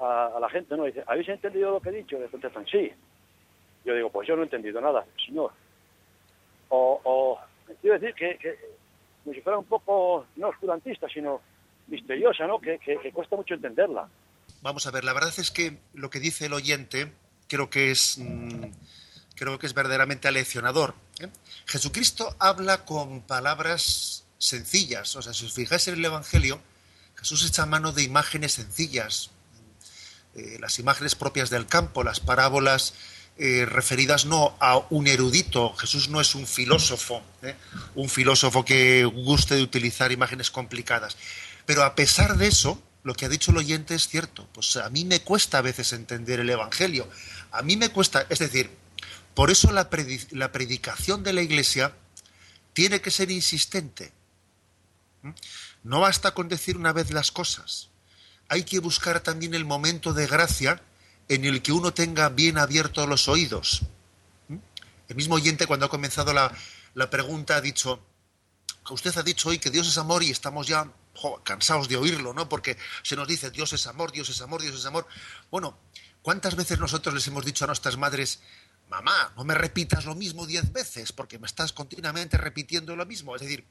a, 0.00 0.38
la 0.40 0.48
gente, 0.50 0.76
¿no? 0.76 0.82
Dice, 0.82 1.04
¿habéis 1.06 1.28
entendido 1.28 1.70
lo 1.70 1.80
que 1.80 1.90
he 1.90 1.92
dicho? 1.92 2.18
Le 2.18 2.26
contestan, 2.26 2.66
sí. 2.66 2.90
Yo 3.84 3.94
digo, 3.94 4.10
pues 4.10 4.26
yo 4.26 4.34
no 4.34 4.42
he 4.42 4.46
entendido 4.46 4.80
nada, 4.80 5.06
Señor. 5.24 5.52
O, 6.70 7.00
o 7.04 7.38
quiero 7.80 8.00
decir 8.00 8.16
que, 8.16 8.36
que 8.36 8.58
como 9.22 9.32
si 9.32 9.40
fuera 9.42 9.58
un 9.60 9.66
poco, 9.66 10.26
no 10.34 10.48
oscurantista, 10.48 11.08
sino 11.08 11.40
misteriosa, 11.90 12.46
¿no? 12.46 12.60
Que, 12.60 12.78
cuesta 13.12 13.36
mucho 13.36 13.54
entenderla. 13.54 14.08
Vamos 14.62 14.86
a 14.86 14.90
ver, 14.90 15.04
la 15.04 15.12
verdad 15.12 15.32
es 15.36 15.50
que 15.50 15.78
lo 15.94 16.10
que 16.10 16.20
dice 16.20 16.46
el 16.46 16.52
oyente 16.52 17.12
creo 17.48 17.68
que 17.70 17.90
es, 17.90 18.18
mm, 18.18 18.64
creo 19.34 19.58
que 19.58 19.66
es 19.66 19.74
verdaderamente 19.74 20.28
aleccionador. 20.28 20.94
¿eh? 21.18 21.28
Jesucristo 21.66 22.36
habla 22.38 22.84
con 22.84 23.22
palabras 23.22 24.24
sencillas. 24.38 25.16
O 25.16 25.22
sea, 25.22 25.34
si 25.34 25.46
os 25.46 25.52
fijáis 25.52 25.88
en 25.88 25.94
el 25.94 26.04
Evangelio, 26.04 26.60
Jesús 27.16 27.46
echa 27.46 27.66
mano 27.66 27.92
de 27.92 28.02
imágenes 28.02 28.52
sencillas, 28.52 29.30
eh, 30.34 30.58
las 30.60 30.78
imágenes 30.78 31.14
propias 31.14 31.50
del 31.50 31.66
campo, 31.66 32.04
las 32.04 32.20
parábolas 32.20 32.94
eh, 33.36 33.64
referidas 33.64 34.26
no 34.26 34.54
a 34.60 34.78
un 34.90 35.06
erudito. 35.06 35.72
Jesús 35.74 36.08
no 36.08 36.20
es 36.20 36.34
un 36.34 36.46
filósofo, 36.46 37.22
un 37.94 38.08
filósofo 38.10 38.64
que 38.64 39.04
guste 39.06 39.54
de 39.54 39.62
utilizar 39.62 40.12
imágenes 40.12 40.50
complicadas. 40.50 41.16
Pero 41.70 41.84
a 41.84 41.94
pesar 41.94 42.36
de 42.36 42.48
eso, 42.48 42.82
lo 43.04 43.14
que 43.14 43.26
ha 43.26 43.28
dicho 43.28 43.52
el 43.52 43.58
oyente 43.58 43.94
es 43.94 44.08
cierto. 44.08 44.48
Pues 44.52 44.76
a 44.76 44.90
mí 44.90 45.04
me 45.04 45.20
cuesta 45.20 45.58
a 45.58 45.62
veces 45.62 45.92
entender 45.92 46.40
el 46.40 46.50
Evangelio. 46.50 47.08
A 47.52 47.62
mí 47.62 47.76
me 47.76 47.90
cuesta, 47.90 48.26
es 48.28 48.40
decir, 48.40 48.76
por 49.34 49.52
eso 49.52 49.70
la, 49.70 49.88
predicación 49.88 51.22
de 51.22 51.32
la 51.32 51.42
Iglesia 51.42 51.94
tiene 52.72 53.00
que 53.00 53.12
ser 53.12 53.30
insistente. 53.30 54.10
¿Mm? 55.22 55.30
No 55.84 56.00
basta 56.00 56.34
con 56.34 56.48
decir 56.48 56.76
una 56.76 56.92
vez 56.92 57.12
las 57.12 57.30
cosas. 57.30 57.90
Hay 58.48 58.64
que 58.64 58.80
buscar 58.80 59.20
también 59.20 59.54
el 59.54 59.64
momento 59.64 60.12
de 60.12 60.26
gracia 60.26 60.82
en 61.28 61.44
el 61.44 61.62
que 61.62 61.70
uno 61.70 61.94
tenga 61.94 62.30
bien 62.30 62.58
abiertos 62.58 63.06
los 63.06 63.28
oídos. 63.28 63.82
¿Mm? 64.48 64.56
El 65.08 65.14
mismo 65.14 65.36
oyente 65.36 65.68
cuando 65.68 65.86
ha 65.86 65.88
comenzado 65.88 66.32
la, 66.32 66.52
la 66.94 67.08
pregunta 67.10 67.54
ha 67.54 67.60
dicho, 67.60 68.04
usted 68.90 69.16
ha 69.16 69.22
dicho 69.22 69.50
hoy 69.50 69.60
que 69.60 69.70
Dios 69.70 69.86
es 69.86 69.98
amor 69.98 70.24
y 70.24 70.32
estamos 70.32 70.66
ya 70.66 70.90
cansados 71.44 71.88
de 71.88 71.96
oírlo, 71.96 72.32
¿no? 72.32 72.48
Porque 72.48 72.76
se 73.02 73.16
nos 73.16 73.28
dice 73.28 73.50
Dios 73.50 73.72
es 73.72 73.86
amor, 73.86 74.12
Dios 74.12 74.28
es 74.28 74.40
amor, 74.40 74.62
Dios 74.62 74.74
es 74.74 74.86
amor. 74.86 75.06
Bueno, 75.50 75.78
¿cuántas 76.22 76.56
veces 76.56 76.78
nosotros 76.78 77.14
les 77.14 77.26
hemos 77.26 77.44
dicho 77.44 77.64
a 77.64 77.66
nuestras 77.66 77.96
madres, 77.96 78.40
mamá, 78.88 79.32
no 79.36 79.44
me 79.44 79.54
repitas 79.54 80.04
lo 80.04 80.14
mismo 80.14 80.46
diez 80.46 80.72
veces 80.72 81.12
porque 81.12 81.38
me 81.38 81.46
estás 81.46 81.72
continuamente 81.72 82.36
repitiendo 82.36 82.96
lo 82.96 83.06
mismo? 83.06 83.34
Es 83.36 83.42
decir, 83.42 83.66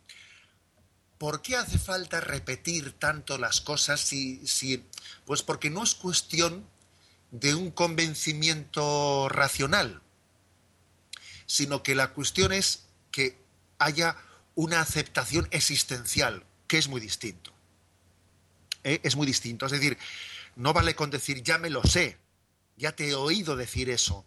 ¿por 1.18 1.42
qué 1.42 1.58
hace 1.58 1.78
falta 1.78 2.22
repetir 2.22 2.94
tanto 2.94 3.38
las 3.38 3.62
cosas 3.62 4.00
si, 4.00 4.46
si 4.48 4.86
pues 5.26 5.44
porque 5.44 5.70
no 5.70 5.84
es 5.84 5.96
cuestión 5.96 6.68
de 7.32 7.56
un 7.56 7.72
convencimiento 7.72 9.30
racional, 9.30 10.02
sino 11.46 11.84
que 11.84 11.96
la 11.96 12.14
cuestión 12.14 12.54
es 12.54 12.86
que 13.12 13.38
haya 13.80 14.16
una 14.56 14.82
aceptación 14.82 15.48
existencial 15.52 16.44
que 16.70 16.78
es 16.78 16.88
muy 16.88 17.02
distinto. 17.02 17.52
¿Eh? 18.86 19.02
Es 19.04 19.18
muy 19.18 19.28
distinto. 19.28 19.66
Es 19.66 19.74
decir, 19.74 19.98
no 20.56 20.72
vale 20.72 20.96
con 20.96 21.10
decir 21.10 21.44
ya 21.44 21.58
me 21.58 21.70
lo 21.70 21.84
sé, 21.84 22.18
ya 22.78 22.94
te 22.96 23.10
he 23.10 23.16
oído 23.16 23.58
decir 23.58 23.90
eso, 23.90 24.26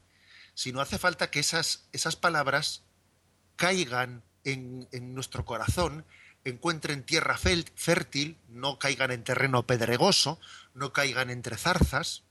sino 0.52 0.82
hace 0.82 0.98
falta 0.98 1.30
que 1.30 1.40
esas, 1.40 1.84
esas 1.92 2.16
palabras 2.16 2.82
caigan 3.56 4.22
en, 4.44 4.88
en 4.92 5.14
nuestro 5.14 5.46
corazón, 5.46 6.04
encuentren 6.44 7.04
tierra 7.04 7.38
fértil, 7.38 8.36
no 8.48 8.78
caigan 8.78 9.12
en 9.12 9.24
terreno 9.24 9.66
pedregoso, 9.66 10.40
no 10.74 10.92
caigan 10.92 11.30
entre 11.30 11.56
zarzas, 11.56 12.24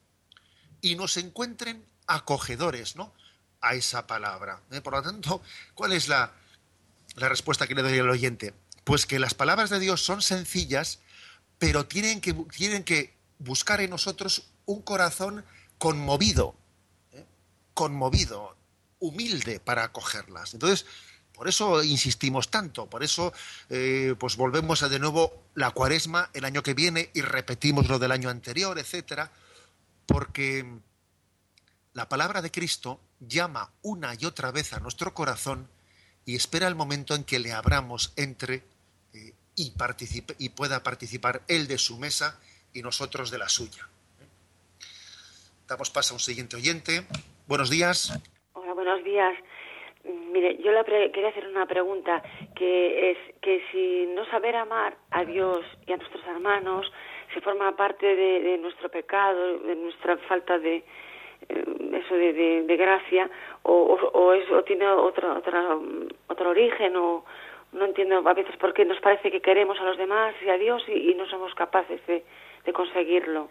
y 0.82 0.95
nos 0.95 1.16
encuentren 1.16 1.86
acogedores 2.05 2.97
¿no? 2.97 3.14
a 3.62 3.76
esa 3.76 4.07
palabra. 4.07 4.62
¿Eh? 4.72 4.82
Por 4.82 4.93
lo 4.93 5.01
tanto, 5.01 5.41
¿cuál 5.74 5.93
es 5.93 6.09
la, 6.09 6.34
la 7.16 7.30
respuesta 7.30 7.66
que 7.66 7.76
le 7.76 7.82
doy 7.82 7.97
al 7.97 8.09
oyente? 8.09 8.53
Pues 8.92 9.06
que 9.06 9.20
las 9.20 9.34
palabras 9.34 9.70
de 9.70 9.80
Dios 9.80 10.04
son 10.04 10.22
sencillas, 10.22 11.00
pero 11.60 11.86
tienen 11.86 12.20
que, 12.20 12.34
tienen 12.34 12.84
que 12.84 13.16
buscar 13.39 13.80
en 13.80 13.89
nosotros 13.89 14.52
un 14.66 14.82
corazón 14.82 15.46
conmovido, 15.78 16.56
¿eh? 17.14 17.26
conmovido, 17.74 18.58
humilde 19.00 19.62
para 19.62 19.86
acogerlas. 19.86 20.54
Entonces, 20.54 20.86
por 21.32 21.48
eso 21.48 21.82
insistimos 21.86 22.52
tanto, 22.52 22.89
por 22.89 23.02
eso 23.02 23.32
eh, 23.70 24.14
pues 24.20 24.36
volvemos 24.36 24.84
a 24.84 24.89
de 24.89 25.00
nuevo 25.00 25.42
la 25.56 25.72
cuaresma 25.72 26.30
el 26.34 26.44
año 26.44 26.62
que 26.62 26.74
viene 26.74 27.12
y 27.14 27.22
repetimos 27.22 27.88
lo 27.88 27.98
del 27.98 28.12
año 28.12 28.30
anterior, 28.30 28.78
etcétera, 28.78 29.32
porque 30.06 30.66
la 31.94 32.10
palabra 32.10 32.42
de 32.42 32.52
Cristo 32.52 33.00
llama 33.22 33.72
una 33.84 34.16
y 34.20 34.26
otra 34.26 34.52
vez 34.52 34.74
a 34.74 34.82
nuestro 34.82 35.14
corazón 35.14 35.70
y 36.26 36.36
espera 36.36 36.68
el 36.68 36.76
momento 36.76 37.16
en 37.16 37.24
que 37.24 37.39
le 37.39 37.54
abramos 37.54 38.12
entre 38.18 38.70
y, 39.56 39.72
participe, 39.72 40.36
y 40.39 40.49
pueda 40.49 40.84
participar 40.84 41.41
él 41.47 41.68
de 41.68 41.78
su 41.78 41.97
mesa 41.97 42.39
y 42.74 42.82
nosotros 42.82 43.32
de 43.32 43.38
la 43.38 43.49
suya. 43.49 43.88
Damos 45.68 45.89
paso 45.89 46.14
a 46.14 46.16
un 46.16 46.20
siguiente 46.20 46.56
oyente. 46.56 47.02
Buenos 47.47 47.70
días. 47.70 48.20
Hola, 48.54 48.74
buenos 48.74 49.04
días. 49.04 49.34
Mire, 50.04 50.58
yo 50.64 50.72
le 50.72 51.12
quería 51.12 51.30
hacer 51.30 51.47
una 51.47 51.66
pregunta, 51.66 52.24
que 52.56 53.12
es 53.12 53.18
que 53.41 53.64
si 53.72 54.08
no 54.14 54.26
saber 54.26 54.56
amar 54.56 54.97
a 55.12 55.24
Dios 55.24 55.64
y 55.86 55.93
a 55.93 55.97
nuestros 55.97 56.26
hermanos 56.26 56.91
se 57.34 57.41
forma 57.41 57.76
parte 57.76 58.06
de, 58.16 58.58
nuestro 58.58 58.89
pecado, 58.89 59.60
de 59.60 59.76
nuestra 59.76 60.18
falta 60.28 60.58
de 60.58 60.84
eh, 61.49 62.04
eso 62.06 62.16
de, 62.16 62.76
gracia, 62.78 63.30
o, 63.64 63.72
o, 64.14 64.34
es, 64.34 64.45
tiene 64.66 64.88
otro, 64.88 65.38
otro, 65.38 65.82
otro 66.28 66.49
origen, 66.49 66.95
o, 66.95 67.24
no 67.72 67.86
entiendo 67.86 68.28
a 68.28 68.34
veces 68.34 68.55
por 68.57 68.74
qué 68.74 68.86
nos 68.86 68.99
parece 68.99 69.32
que 69.32 69.41
queremos 69.41 69.80
a 69.80 69.84
los 69.84 69.97
demás 69.97 70.36
y 70.45 70.49
a 70.49 70.57
Dios 70.57 70.84
y, 70.88 71.13
no 71.15 71.28
somos 71.30 71.53
capaces 71.55 72.01
de, 72.07 72.24
conseguirlo. 72.74 73.49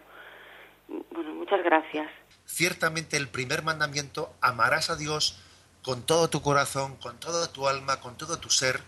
Bueno, 0.87 1.33
muchas 1.35 1.63
gracias. 1.63 2.09
Ciertamente 2.45 3.17
el 3.17 3.29
primer 3.29 3.63
mandamiento, 3.63 4.33
amarás 4.41 4.89
a 4.89 4.95
Dios 4.95 5.41
con 5.83 6.05
todo 6.05 6.29
tu 6.29 6.41
corazón, 6.41 6.97
con 6.97 7.19
toda 7.19 7.51
tu 7.51 7.67
alma, 7.67 7.99
con 7.99 8.17
todo 8.17 8.39
tu 8.39 8.49
ser. 8.49 8.81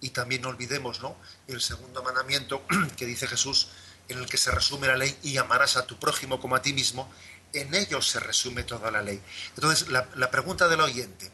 Y 0.00 0.10
también 0.10 0.42
no 0.42 0.50
olvidemos, 0.50 1.02
¿no? 1.02 1.16
El 1.48 1.60
segundo 1.60 2.02
mandamiento 2.02 2.62
que 2.96 3.06
dice 3.06 3.26
Jesús, 3.26 3.70
en 4.08 4.18
el 4.18 4.26
que 4.26 4.36
se 4.36 4.50
resume 4.50 4.86
la 4.86 4.96
ley, 4.96 5.16
y 5.22 5.36
amarás 5.38 5.76
a 5.76 5.86
tu 5.86 5.96
prójimo 5.96 6.40
como 6.40 6.56
a 6.56 6.62
ti 6.62 6.72
mismo, 6.72 7.10
en 7.52 7.74
ello 7.74 8.02
se 8.02 8.20
resume 8.20 8.64
toda 8.64 8.90
la 8.90 9.02
ley. 9.02 9.20
Entonces, 9.54 9.88
la, 9.88 10.08
la 10.16 10.30
pregunta 10.30 10.68
del 10.68 10.80
oyente, 10.80 11.30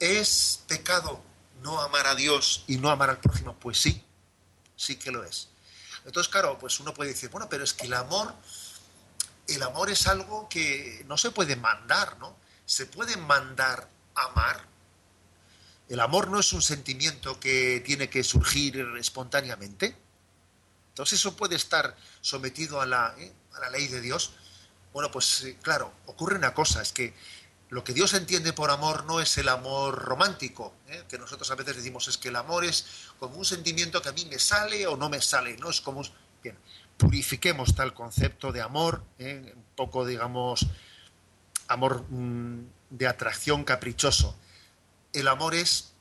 ¿es 0.00 0.64
pecado 0.68 1.22
no 1.62 1.80
amar 1.80 2.06
a 2.06 2.14
Dios 2.14 2.64
y 2.66 2.78
no 2.78 2.90
amar 2.90 3.10
al 3.10 3.18
prójimo, 3.18 3.58
pues 3.58 3.78
sí, 3.78 4.04
sí 4.76 4.96
que 4.96 5.10
lo 5.10 5.24
es. 5.24 5.48
Entonces, 6.04 6.30
claro, 6.30 6.58
pues 6.58 6.78
uno 6.80 6.94
puede 6.94 7.10
decir, 7.10 7.30
bueno, 7.30 7.48
pero 7.48 7.64
es 7.64 7.72
que 7.72 7.86
el 7.86 7.94
amor, 7.94 8.34
el 9.48 9.62
amor 9.62 9.90
es 9.90 10.06
algo 10.06 10.48
que 10.48 11.04
no 11.08 11.18
se 11.18 11.30
puede 11.30 11.56
mandar, 11.56 12.18
¿no? 12.18 12.36
Se 12.64 12.86
puede 12.86 13.16
mandar 13.16 13.88
amar. 14.14 14.64
El 15.88 16.00
amor 16.00 16.28
no 16.28 16.40
es 16.40 16.52
un 16.52 16.62
sentimiento 16.62 17.38
que 17.38 17.82
tiene 17.84 18.08
que 18.08 18.22
surgir 18.24 18.78
espontáneamente. 18.98 19.96
Entonces 20.90 21.18
eso 21.20 21.36
puede 21.36 21.56
estar 21.56 21.96
sometido 22.20 22.80
a 22.80 22.86
la, 22.86 23.14
¿eh? 23.18 23.32
a 23.54 23.60
la 23.60 23.70
ley 23.70 23.86
de 23.88 24.00
Dios. 24.00 24.32
Bueno, 24.92 25.10
pues 25.10 25.44
claro, 25.62 25.92
ocurre 26.06 26.36
una 26.36 26.54
cosa, 26.54 26.82
es 26.82 26.92
que 26.92 27.14
lo 27.68 27.82
que 27.82 27.92
Dios 27.92 28.14
entiende 28.14 28.52
por 28.52 28.70
amor 28.70 29.04
no 29.06 29.20
es 29.20 29.38
el 29.38 29.48
amor 29.48 29.96
romántico, 29.96 30.74
¿eh? 30.88 31.04
que 31.08 31.18
nosotros 31.18 31.50
a 31.50 31.56
veces 31.56 31.76
decimos 31.76 32.06
es 32.06 32.16
que 32.16 32.28
el 32.28 32.36
amor 32.36 32.64
es 32.64 32.86
como 33.18 33.36
un 33.36 33.44
sentimiento 33.44 34.00
que 34.00 34.08
a 34.08 34.12
mí 34.12 34.24
me 34.26 34.38
sale 34.38 34.86
o 34.86 34.96
no 34.96 35.08
me 35.08 35.20
sale, 35.20 35.56
no 35.56 35.70
es 35.70 35.80
como 35.80 36.02
bien, 36.42 36.56
purifiquemos 36.96 37.74
tal 37.74 37.92
concepto 37.92 38.52
de 38.52 38.62
amor, 38.62 39.02
¿eh? 39.18 39.52
un 39.54 39.64
poco 39.74 40.06
digamos 40.06 40.66
amor 41.66 42.04
mm, 42.08 42.66
de 42.90 43.06
atracción 43.08 43.64
caprichoso. 43.64 44.36
El 45.12 45.26
amor 45.26 45.54
es 45.54 45.92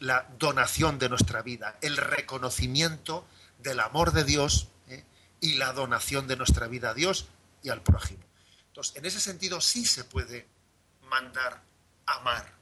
la 0.00 0.28
donación 0.38 0.98
de 0.98 1.08
nuestra 1.08 1.42
vida, 1.42 1.78
el 1.80 1.96
reconocimiento 1.96 3.24
del 3.60 3.78
amor 3.78 4.12
de 4.12 4.24
Dios 4.24 4.68
¿eh? 4.88 5.04
y 5.40 5.54
la 5.54 5.72
donación 5.72 6.26
de 6.26 6.36
nuestra 6.36 6.66
vida 6.66 6.90
a 6.90 6.94
Dios 6.94 7.28
y 7.62 7.68
al 7.68 7.82
prójimo. 7.82 8.24
Entonces, 8.68 8.96
en 8.96 9.06
ese 9.06 9.20
sentido 9.20 9.60
sí 9.60 9.84
se 9.84 10.04
puede 10.04 10.46
mandar 11.08 11.62
amar. 12.06 12.54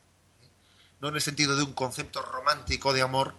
No 1.01 1.09
en 1.09 1.15
el 1.15 1.21
sentido 1.21 1.57
de 1.57 1.63
un 1.63 1.73
concepto 1.73 2.23
romántico 2.23 2.93
de 2.93 3.03
amor, 3.03 3.35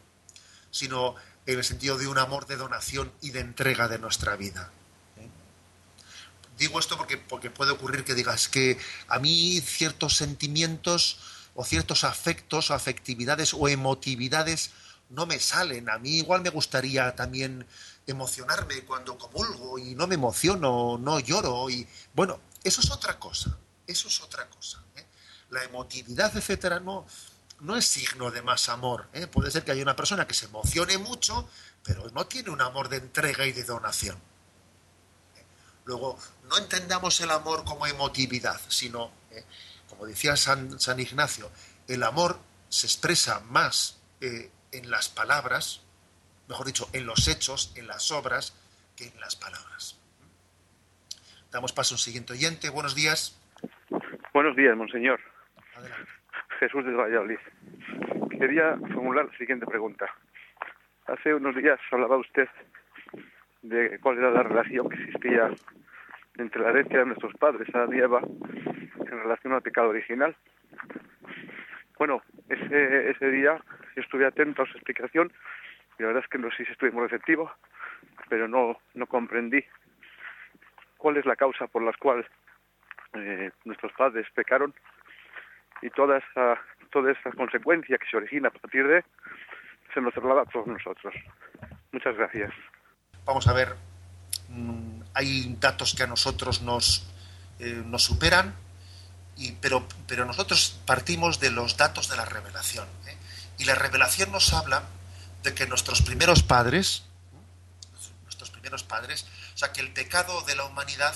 sino 0.71 1.15
en 1.45 1.57
el 1.57 1.63
sentido 1.63 1.97
de 1.97 2.07
un 2.07 2.17
amor 2.17 2.45
de 2.45 2.57
donación 2.57 3.11
y 3.21 3.31
de 3.31 3.39
entrega 3.39 3.87
de 3.87 3.99
nuestra 3.99 4.35
vida. 4.35 4.71
Digo 6.57 6.79
esto 6.79 6.97
porque, 6.97 7.17
porque 7.17 7.51
puede 7.51 7.71
ocurrir 7.71 8.03
que 8.03 8.15
digas 8.15 8.47
que 8.47 8.79
a 9.07 9.19
mí 9.19 9.61
ciertos 9.61 10.17
sentimientos 10.17 11.19
o 11.53 11.63
ciertos 11.63 12.03
afectos 12.03 12.71
o 12.71 12.73
afectividades 12.73 13.53
o 13.53 13.67
emotividades 13.67 14.71
no 15.09 15.25
me 15.25 15.39
salen. 15.39 15.89
A 15.89 15.99
mí 15.99 16.17
igual 16.17 16.41
me 16.41 16.49
gustaría 16.49 17.15
también 17.15 17.65
emocionarme 18.07 18.81
cuando 18.85 19.17
comulgo 19.17 19.77
y 19.77 19.95
no 19.95 20.07
me 20.07 20.15
emociono, 20.15 20.97
no 20.97 21.19
lloro 21.19 21.69
y 21.69 21.87
bueno, 22.13 22.39
eso 22.63 22.81
es 22.81 22.91
otra 22.91 23.19
cosa, 23.19 23.57
eso 23.85 24.07
es 24.07 24.21
otra 24.21 24.49
cosa. 24.49 24.83
¿Eh? 25.47 25.53
La 25.53 25.63
emotividad, 25.63 26.35
etcétera, 26.35 26.79
no, 26.79 27.05
no 27.61 27.75
es 27.75 27.85
signo 27.85 28.31
de 28.31 28.41
más 28.41 28.69
amor. 28.69 29.07
¿eh? 29.13 29.27
Puede 29.27 29.51
ser 29.51 29.63
que 29.63 29.71
haya 29.71 29.83
una 29.83 29.95
persona 29.95 30.27
que 30.27 30.33
se 30.33 30.45
emocione 30.45 30.97
mucho, 30.97 31.49
pero 31.83 32.09
no 32.11 32.25
tiene 32.27 32.49
un 32.49 32.61
amor 32.61 32.89
de 32.89 32.97
entrega 32.97 33.45
y 33.45 33.51
de 33.51 33.63
donación. 33.63 34.17
¿eh? 35.35 35.43
Luego, 35.85 36.17
no 36.49 36.57
entendamos 36.57 37.19
el 37.21 37.31
amor 37.31 37.63
como 37.63 37.87
emotividad, 37.87 38.59
sino 38.67 39.11
como 39.89 40.05
decía 40.05 40.35
San, 40.35 40.79
San 40.79 40.99
Ignacio, 40.99 41.49
el 41.87 42.03
amor 42.03 42.39
se 42.69 42.85
expresa 42.85 43.39
más 43.49 43.99
eh, 44.21 44.51
en 44.71 44.91
las 44.91 45.09
palabras, 45.09 45.81
mejor 46.47 46.67
dicho, 46.67 46.89
en 46.93 47.05
los 47.05 47.27
hechos, 47.27 47.71
en 47.75 47.87
las 47.87 48.11
obras, 48.11 48.53
que 48.95 49.07
en 49.07 49.19
las 49.19 49.35
palabras. 49.35 49.97
Damos 51.51 51.71
paso 51.71 51.93
a 51.93 51.95
un 51.95 51.99
siguiente 51.99 52.33
oyente. 52.33 52.69
Buenos 52.69 52.93
días. 52.93 53.37
Buenos 54.33 54.55
días, 54.55 54.75
monseñor. 54.75 55.19
Jesús 56.59 56.85
de 56.85 56.93
Valladolid. 56.93 57.39
Quería 58.39 58.77
formular 58.77 59.25
la 59.25 59.37
siguiente 59.37 59.65
pregunta. 59.65 60.07
Hace 61.07 61.33
unos 61.33 61.55
días 61.55 61.79
hablaba 61.91 62.17
usted 62.17 62.47
de 63.61 63.99
cuál 63.99 64.17
era 64.17 64.31
la 64.31 64.43
relación 64.43 64.89
que 64.89 64.95
existía 65.03 65.49
entre 66.37 66.61
la 66.61 66.69
herencia 66.69 66.99
de 66.99 67.05
nuestros 67.05 67.33
padres, 67.35 67.67
Adán 67.73 67.93
y 67.93 67.99
Eva, 67.99 68.21
en 68.21 69.19
relación 69.19 69.53
al 69.53 69.61
pecado 69.61 69.89
original. 69.89 70.35
Bueno, 71.97 72.21
ese, 72.49 73.09
ese 73.09 73.31
día 73.31 73.59
estuve 73.95 74.25
atento 74.25 74.61
a 74.61 74.67
su 74.67 74.73
explicación 74.73 75.31
y 75.97 76.03
la 76.03 76.07
verdad 76.07 76.23
es 76.23 76.29
que 76.29 76.37
no 76.37 76.51
sé 76.51 76.65
si 76.65 76.71
estuve 76.71 76.91
muy 76.91 77.03
receptivo, 77.03 77.51
pero 78.29 78.47
no, 78.47 78.77
no 78.93 79.07
comprendí 79.07 79.63
cuál 80.97 81.17
es 81.17 81.25
la 81.25 81.35
causa 81.35 81.67
por 81.67 81.81
la 81.81 81.93
cual 81.93 82.27
eh, 83.13 83.51
nuestros 83.65 83.91
padres 83.93 84.27
pecaron 84.35 84.73
y 85.81 85.89
toda 85.89 86.17
esa, 86.17 86.59
toda 86.91 87.11
esa 87.11 87.31
consecuencia 87.31 87.97
que 87.97 88.09
se 88.09 88.17
origina 88.17 88.49
a 88.49 88.51
partir 88.51 88.87
de 88.87 89.03
se 89.93 90.01
nos 90.01 90.13
traslada 90.13 90.41
a 90.41 90.45
todos 90.45 90.67
nosotros. 90.67 91.13
Muchas 91.91 92.15
gracias. 92.15 92.51
Vamos 93.25 93.47
a 93.47 93.53
ver, 93.53 93.75
mm, 94.49 95.01
hay 95.13 95.55
datos 95.59 95.95
que 95.95 96.03
a 96.03 96.07
nosotros 96.07 96.61
nos, 96.61 97.09
eh, 97.59 97.81
nos 97.85 98.03
superan 98.03 98.53
pero, 99.61 99.87
pero 100.07 100.25
nosotros 100.25 100.79
partimos 100.85 101.39
de 101.39 101.51
los 101.51 101.77
datos 101.77 102.09
de 102.09 102.15
la 102.15 102.25
revelación. 102.25 102.87
¿eh? 103.07 103.17
Y 103.59 103.65
la 103.65 103.75
revelación 103.75 104.31
nos 104.31 104.53
habla 104.53 104.83
de 105.43 105.53
que 105.53 105.67
nuestros 105.67 106.01
primeros 106.01 106.43
padres, 106.43 107.03
nuestros 108.23 108.49
primeros 108.49 108.83
padres, 108.83 109.27
o 109.53 109.57
sea, 109.57 109.71
que 109.71 109.81
el 109.81 109.91
pecado 109.91 110.41
de 110.41 110.55
la 110.55 110.65
humanidad 110.65 111.15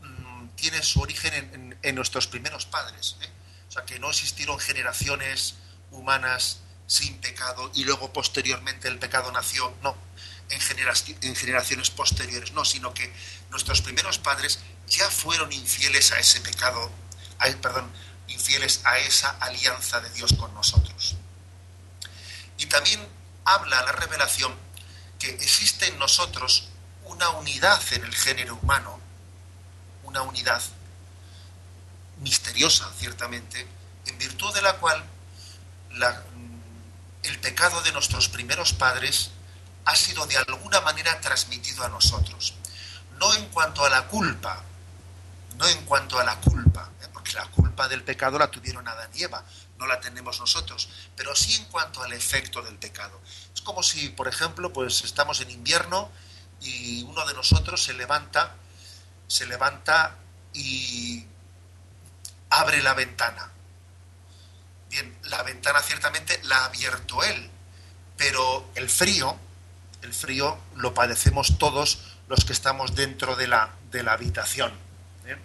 mm, 0.00 0.48
tiene 0.54 0.82
su 0.82 1.00
origen 1.00 1.76
en, 1.82 1.94
nuestros 1.94 2.26
primeros 2.28 2.66
padres. 2.66 3.16
¿eh? 3.22 3.28
Sea, 3.74 3.84
que 3.84 3.98
no 3.98 4.08
existieron 4.08 4.56
generaciones 4.60 5.56
humanas 5.90 6.60
sin 6.86 7.18
pecado 7.18 7.72
y 7.74 7.82
luego 7.84 8.12
posteriormente 8.12 8.86
el 8.86 9.00
pecado 9.00 9.32
nació, 9.32 9.74
no, 9.82 9.96
en, 10.48 10.60
en 11.22 11.34
generaciones 11.34 11.90
posteriores, 11.90 12.52
no, 12.52 12.64
sino 12.64 12.94
que 12.94 13.12
nuestros 13.50 13.82
primeros 13.82 14.18
padres 14.18 14.60
ya 14.86 15.10
fueron 15.10 15.52
infieles 15.52 16.12
a 16.12 16.20
ese 16.20 16.40
pecado 16.40 16.88
perdón, 17.60 17.90
infieles 18.28 18.80
a 18.84 18.98
esa 18.98 19.30
alianza 19.40 20.00
de 20.00 20.10
Dios 20.10 20.34
con 20.34 20.54
nosotros. 20.54 21.16
Y 22.58 22.66
también 22.66 23.04
habla 23.44 23.82
la 23.82 23.92
revelación 23.92 24.54
que 25.18 25.30
existe 25.30 25.88
en 25.88 25.98
nosotros 25.98 26.68
una 27.06 27.28
unidad 27.30 27.82
en 27.90 28.04
el 28.04 28.14
género 28.14 28.54
humano, 28.54 29.00
una 30.04 30.22
unidad 30.22 30.62
misteriosa, 32.24 32.90
ciertamente, 32.98 33.64
en 34.06 34.18
virtud 34.18 34.52
de 34.52 34.62
la 34.62 34.74
cual 34.78 35.04
el 37.22 37.38
pecado 37.38 37.80
de 37.82 37.92
nuestros 37.92 38.28
primeros 38.28 38.72
padres 38.72 39.30
ha 39.84 39.94
sido 39.94 40.26
de 40.26 40.36
alguna 40.36 40.80
manera 40.80 41.20
transmitido 41.20 41.84
a 41.84 41.88
nosotros. 41.88 42.54
No 43.20 43.32
en 43.34 43.46
cuanto 43.50 43.84
a 43.84 43.90
la 43.90 44.08
culpa, 44.08 44.64
no 45.56 45.68
en 45.68 45.84
cuanto 45.84 46.18
a 46.18 46.24
la 46.24 46.40
culpa, 46.40 46.90
la 47.34 47.46
culpa 47.46 47.88
del 47.88 48.02
pecado 48.02 48.38
la 48.38 48.50
tuvieron 48.50 48.86
Adán 48.86 49.10
y 49.14 49.22
Eva, 49.22 49.44
no 49.78 49.86
la 49.86 50.00
tenemos 50.00 50.40
nosotros, 50.40 50.88
pero 51.16 51.34
sí 51.34 51.54
en 51.56 51.64
cuanto 51.66 52.02
al 52.02 52.12
efecto 52.12 52.62
del 52.62 52.76
pecado. 52.76 53.20
Es 53.54 53.60
como 53.60 53.82
si, 53.82 54.08
por 54.10 54.28
ejemplo, 54.28 54.72
pues 54.72 55.04
estamos 55.04 55.40
en 55.40 55.50
invierno 55.50 56.10
y 56.60 57.02
uno 57.04 57.26
de 57.26 57.34
nosotros 57.34 57.82
se 57.82 57.94
levanta, 57.94 58.54
se 59.26 59.46
levanta 59.46 60.16
y 60.52 61.26
abre 62.54 62.82
la 62.82 62.94
ventana. 62.94 63.50
Bien, 64.90 65.16
la 65.24 65.42
ventana 65.42 65.80
ciertamente 65.82 66.40
la 66.44 66.58
ha 66.58 66.64
abierto 66.66 67.22
él, 67.22 67.50
pero 68.16 68.70
el 68.74 68.88
frío, 68.88 69.36
el 70.02 70.14
frío 70.14 70.58
lo 70.76 70.94
padecemos 70.94 71.58
todos 71.58 72.16
los 72.28 72.44
que 72.44 72.52
estamos 72.52 72.94
dentro 72.94 73.34
de 73.36 73.48
la, 73.48 73.70
de 73.90 74.02
la 74.02 74.12
habitación. 74.12 74.72
¿eh? 75.26 75.36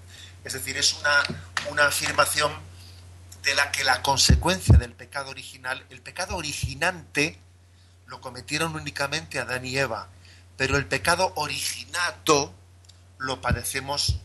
Es 0.43 0.53
decir, 0.53 0.77
es 0.77 0.93
una, 0.93 1.23
una 1.71 1.87
afirmación 1.87 2.51
de 3.41 3.55
la 3.55 3.71
que 3.71 3.83
la 3.83 4.01
consecuencia 4.01 4.77
del 4.77 4.93
pecado 4.93 5.31
original, 5.31 5.85
el 5.89 6.01
pecado 6.01 6.35
originante, 6.35 7.39
lo 8.05 8.21
cometieron 8.21 8.75
únicamente 8.75 9.39
Adán 9.39 9.65
y 9.65 9.77
Eva, 9.77 10.09
pero 10.57 10.77
el 10.77 10.85
pecado 10.85 11.31
originado 11.35 12.53
lo 13.17 13.41
padecemos 13.41 14.17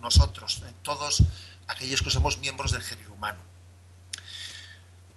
nosotros, 0.00 0.62
todos 0.82 1.22
aquellos 1.70 2.02
que 2.02 2.10
somos 2.10 2.38
miembros 2.38 2.72
del 2.72 2.82
género 2.82 3.12
humano. 3.12 3.38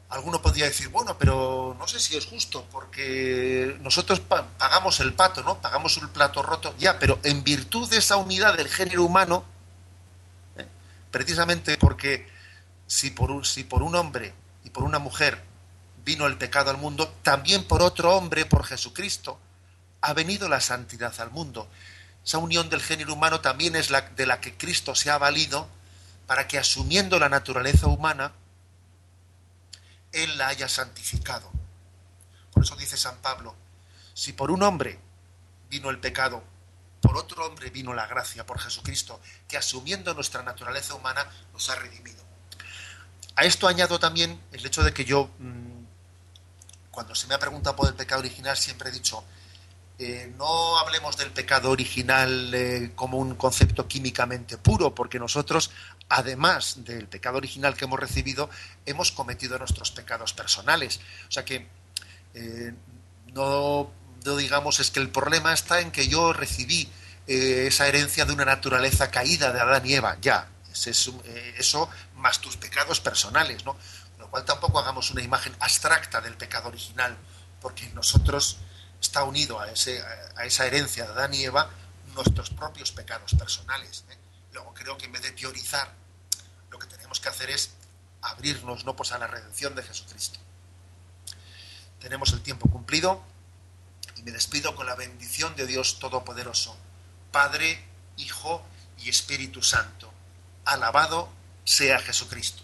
Alguno 0.09 0.41
podría 0.41 0.65
decir, 0.65 0.89
bueno, 0.89 1.17
pero 1.17 1.75
no 1.79 1.87
sé 1.87 1.99
si 1.99 2.15
es 2.15 2.27
justo, 2.27 2.67
porque 2.71 3.75
nosotros 3.81 4.19
pagamos 4.19 4.99
el 4.99 5.13
pato, 5.13 5.41
¿no? 5.41 5.59
Pagamos 5.59 5.97
un 5.97 6.09
plato 6.09 6.43
roto, 6.43 6.75
ya, 6.77 6.99
pero 6.99 7.19
en 7.23 7.43
virtud 7.43 7.89
de 7.89 7.97
esa 7.97 8.17
unidad 8.17 8.55
del 8.55 8.69
género 8.69 9.03
humano, 9.03 9.43
precisamente 11.09 11.77
porque 11.77 12.27
si 12.85 13.09
por, 13.09 13.31
un, 13.31 13.43
si 13.43 13.63
por 13.63 13.81
un 13.81 13.95
hombre 13.95 14.35
y 14.63 14.69
por 14.69 14.83
una 14.83 14.99
mujer 14.99 15.43
vino 16.05 16.27
el 16.27 16.37
pecado 16.37 16.69
al 16.69 16.77
mundo, 16.77 17.11
también 17.23 17.63
por 17.63 17.81
otro 17.81 18.15
hombre, 18.15 18.45
por 18.45 18.65
Jesucristo, 18.65 19.39
ha 20.01 20.13
venido 20.13 20.47
la 20.47 20.61
santidad 20.61 21.19
al 21.19 21.31
mundo. 21.31 21.67
Esa 22.23 22.37
unión 22.37 22.69
del 22.69 22.81
género 22.81 23.13
humano 23.13 23.41
también 23.41 23.75
es 23.75 23.89
la 23.89 24.01
de 24.01 24.27
la 24.27 24.39
que 24.39 24.55
Cristo 24.55 24.93
se 24.93 25.09
ha 25.09 25.17
valido 25.17 25.67
para 26.27 26.47
que 26.47 26.57
asumiendo 26.57 27.19
la 27.19 27.29
naturaleza 27.29 27.87
humana, 27.87 28.33
Él 30.11 30.37
la 30.37 30.47
haya 30.47 30.69
santificado. 30.69 31.51
Por 32.51 32.63
eso 32.63 32.75
dice 32.75 32.97
San 32.97 33.17
Pablo, 33.17 33.55
si 34.13 34.33
por 34.33 34.51
un 34.51 34.63
hombre 34.63 34.99
vino 35.69 35.89
el 35.89 35.99
pecado, 35.99 36.43
por 37.01 37.17
otro 37.17 37.45
hombre 37.45 37.69
vino 37.69 37.93
la 37.93 38.07
gracia, 38.07 38.45
por 38.45 38.59
Jesucristo, 38.59 39.19
que 39.47 39.57
asumiendo 39.57 40.13
nuestra 40.13 40.43
naturaleza 40.43 40.93
humana 40.93 41.27
nos 41.51 41.69
ha 41.69 41.75
redimido. 41.75 42.23
A 43.35 43.45
esto 43.45 43.67
añado 43.67 43.99
también 43.99 44.39
el 44.51 44.65
hecho 44.65 44.83
de 44.83 44.93
que 44.93 45.03
yo, 45.03 45.29
mm, 45.39 45.83
cuando 46.91 47.15
se 47.15 47.27
me 47.27 47.33
ha 47.33 47.39
preguntado 47.39 47.75
por 47.75 47.87
el 47.87 47.95
pecado 47.95 48.21
original, 48.21 48.55
siempre 48.55 48.89
he 48.89 48.91
dicho, 48.91 49.23
eh, 49.99 50.33
no 50.37 50.79
hablemos 50.79 51.17
del 51.17 51.31
pecado 51.31 51.69
original 51.69 52.51
eh, 52.53 52.91
como 52.95 53.19
un 53.19 53.35
concepto 53.35 53.87
químicamente 53.87 54.57
puro, 54.57 54.95
porque 54.95 55.19
nosotros, 55.19 55.69
además 56.09 56.83
del 56.83 57.07
pecado 57.07 57.37
original 57.37 57.75
que 57.75 57.85
hemos 57.85 57.99
recibido, 57.99 58.49
hemos 58.85 59.11
cometido 59.11 59.57
nuestros 59.59 59.91
pecados 59.91 60.33
personales. 60.33 60.99
O 61.29 61.31
sea 61.31 61.45
que 61.45 61.67
eh, 62.33 62.73
no, 63.33 63.91
digamos 64.37 64.79
es 64.79 64.89
que 64.89 64.99
el 64.99 65.09
problema 65.09 65.53
está 65.53 65.79
en 65.79 65.91
que 65.91 66.07
yo 66.07 66.33
recibí 66.33 66.89
esa 67.25 67.87
herencia 67.87 68.25
de 68.25 68.33
una 68.33 68.43
naturaleza 68.43 69.09
caída 69.09 69.53
de 69.53 69.61
Adán 69.61 69.85
y 69.85 69.93
Eva, 69.93 70.17
ya, 70.19 70.49
eso 70.73 71.89
más 72.17 72.41
tus 72.41 72.57
pecados 72.57 72.99
personales, 72.99 73.63
¿no? 73.63 73.77
Con 74.11 74.19
lo 74.19 74.29
cual 74.29 74.43
tampoco 74.43 74.79
hagamos 74.79 75.09
una 75.11 75.21
imagen 75.21 75.55
abstracta 75.61 76.19
del 76.19 76.35
pecado 76.35 76.67
original, 76.67 77.15
porque 77.61 77.87
nosotros 77.93 78.57
está 79.03 79.23
unido 79.25 79.59
a, 79.59 79.69
ese, 79.69 80.01
a 80.35 80.45
esa 80.45 80.65
herencia 80.65 81.05
de 81.05 81.11
Adán 81.11 81.33
y 81.33 81.43
Eva 81.43 81.69
nuestros 82.15 82.49
propios 82.49 82.91
pecados 82.91 83.33
personales. 83.35 84.05
¿eh? 84.09 84.17
Luego 84.53 84.73
creo 84.73 84.97
que 84.97 85.05
en 85.05 85.11
vez 85.11 85.21
de 85.21 85.31
teorizar, 85.31 85.91
lo 86.71 86.79
que 86.79 86.87
tenemos 86.87 87.19
que 87.19 87.29
hacer 87.29 87.49
es 87.49 87.71
abrirnos 88.21 88.85
¿no? 88.85 88.95
pues 88.95 89.11
a 89.11 89.17
la 89.17 89.27
redención 89.27 89.75
de 89.75 89.83
Jesucristo. 89.83 90.39
Tenemos 91.99 92.33
el 92.33 92.41
tiempo 92.41 92.69
cumplido 92.69 93.21
y 94.15 94.23
me 94.23 94.31
despido 94.31 94.75
con 94.75 94.85
la 94.85 94.95
bendición 94.95 95.55
de 95.55 95.67
Dios 95.67 95.99
Todopoderoso, 95.99 96.75
Padre, 97.31 97.85
Hijo 98.17 98.63
y 98.99 99.09
Espíritu 99.09 99.61
Santo. 99.61 100.11
Alabado 100.65 101.29
sea 101.65 101.99
Jesucristo. 101.99 102.63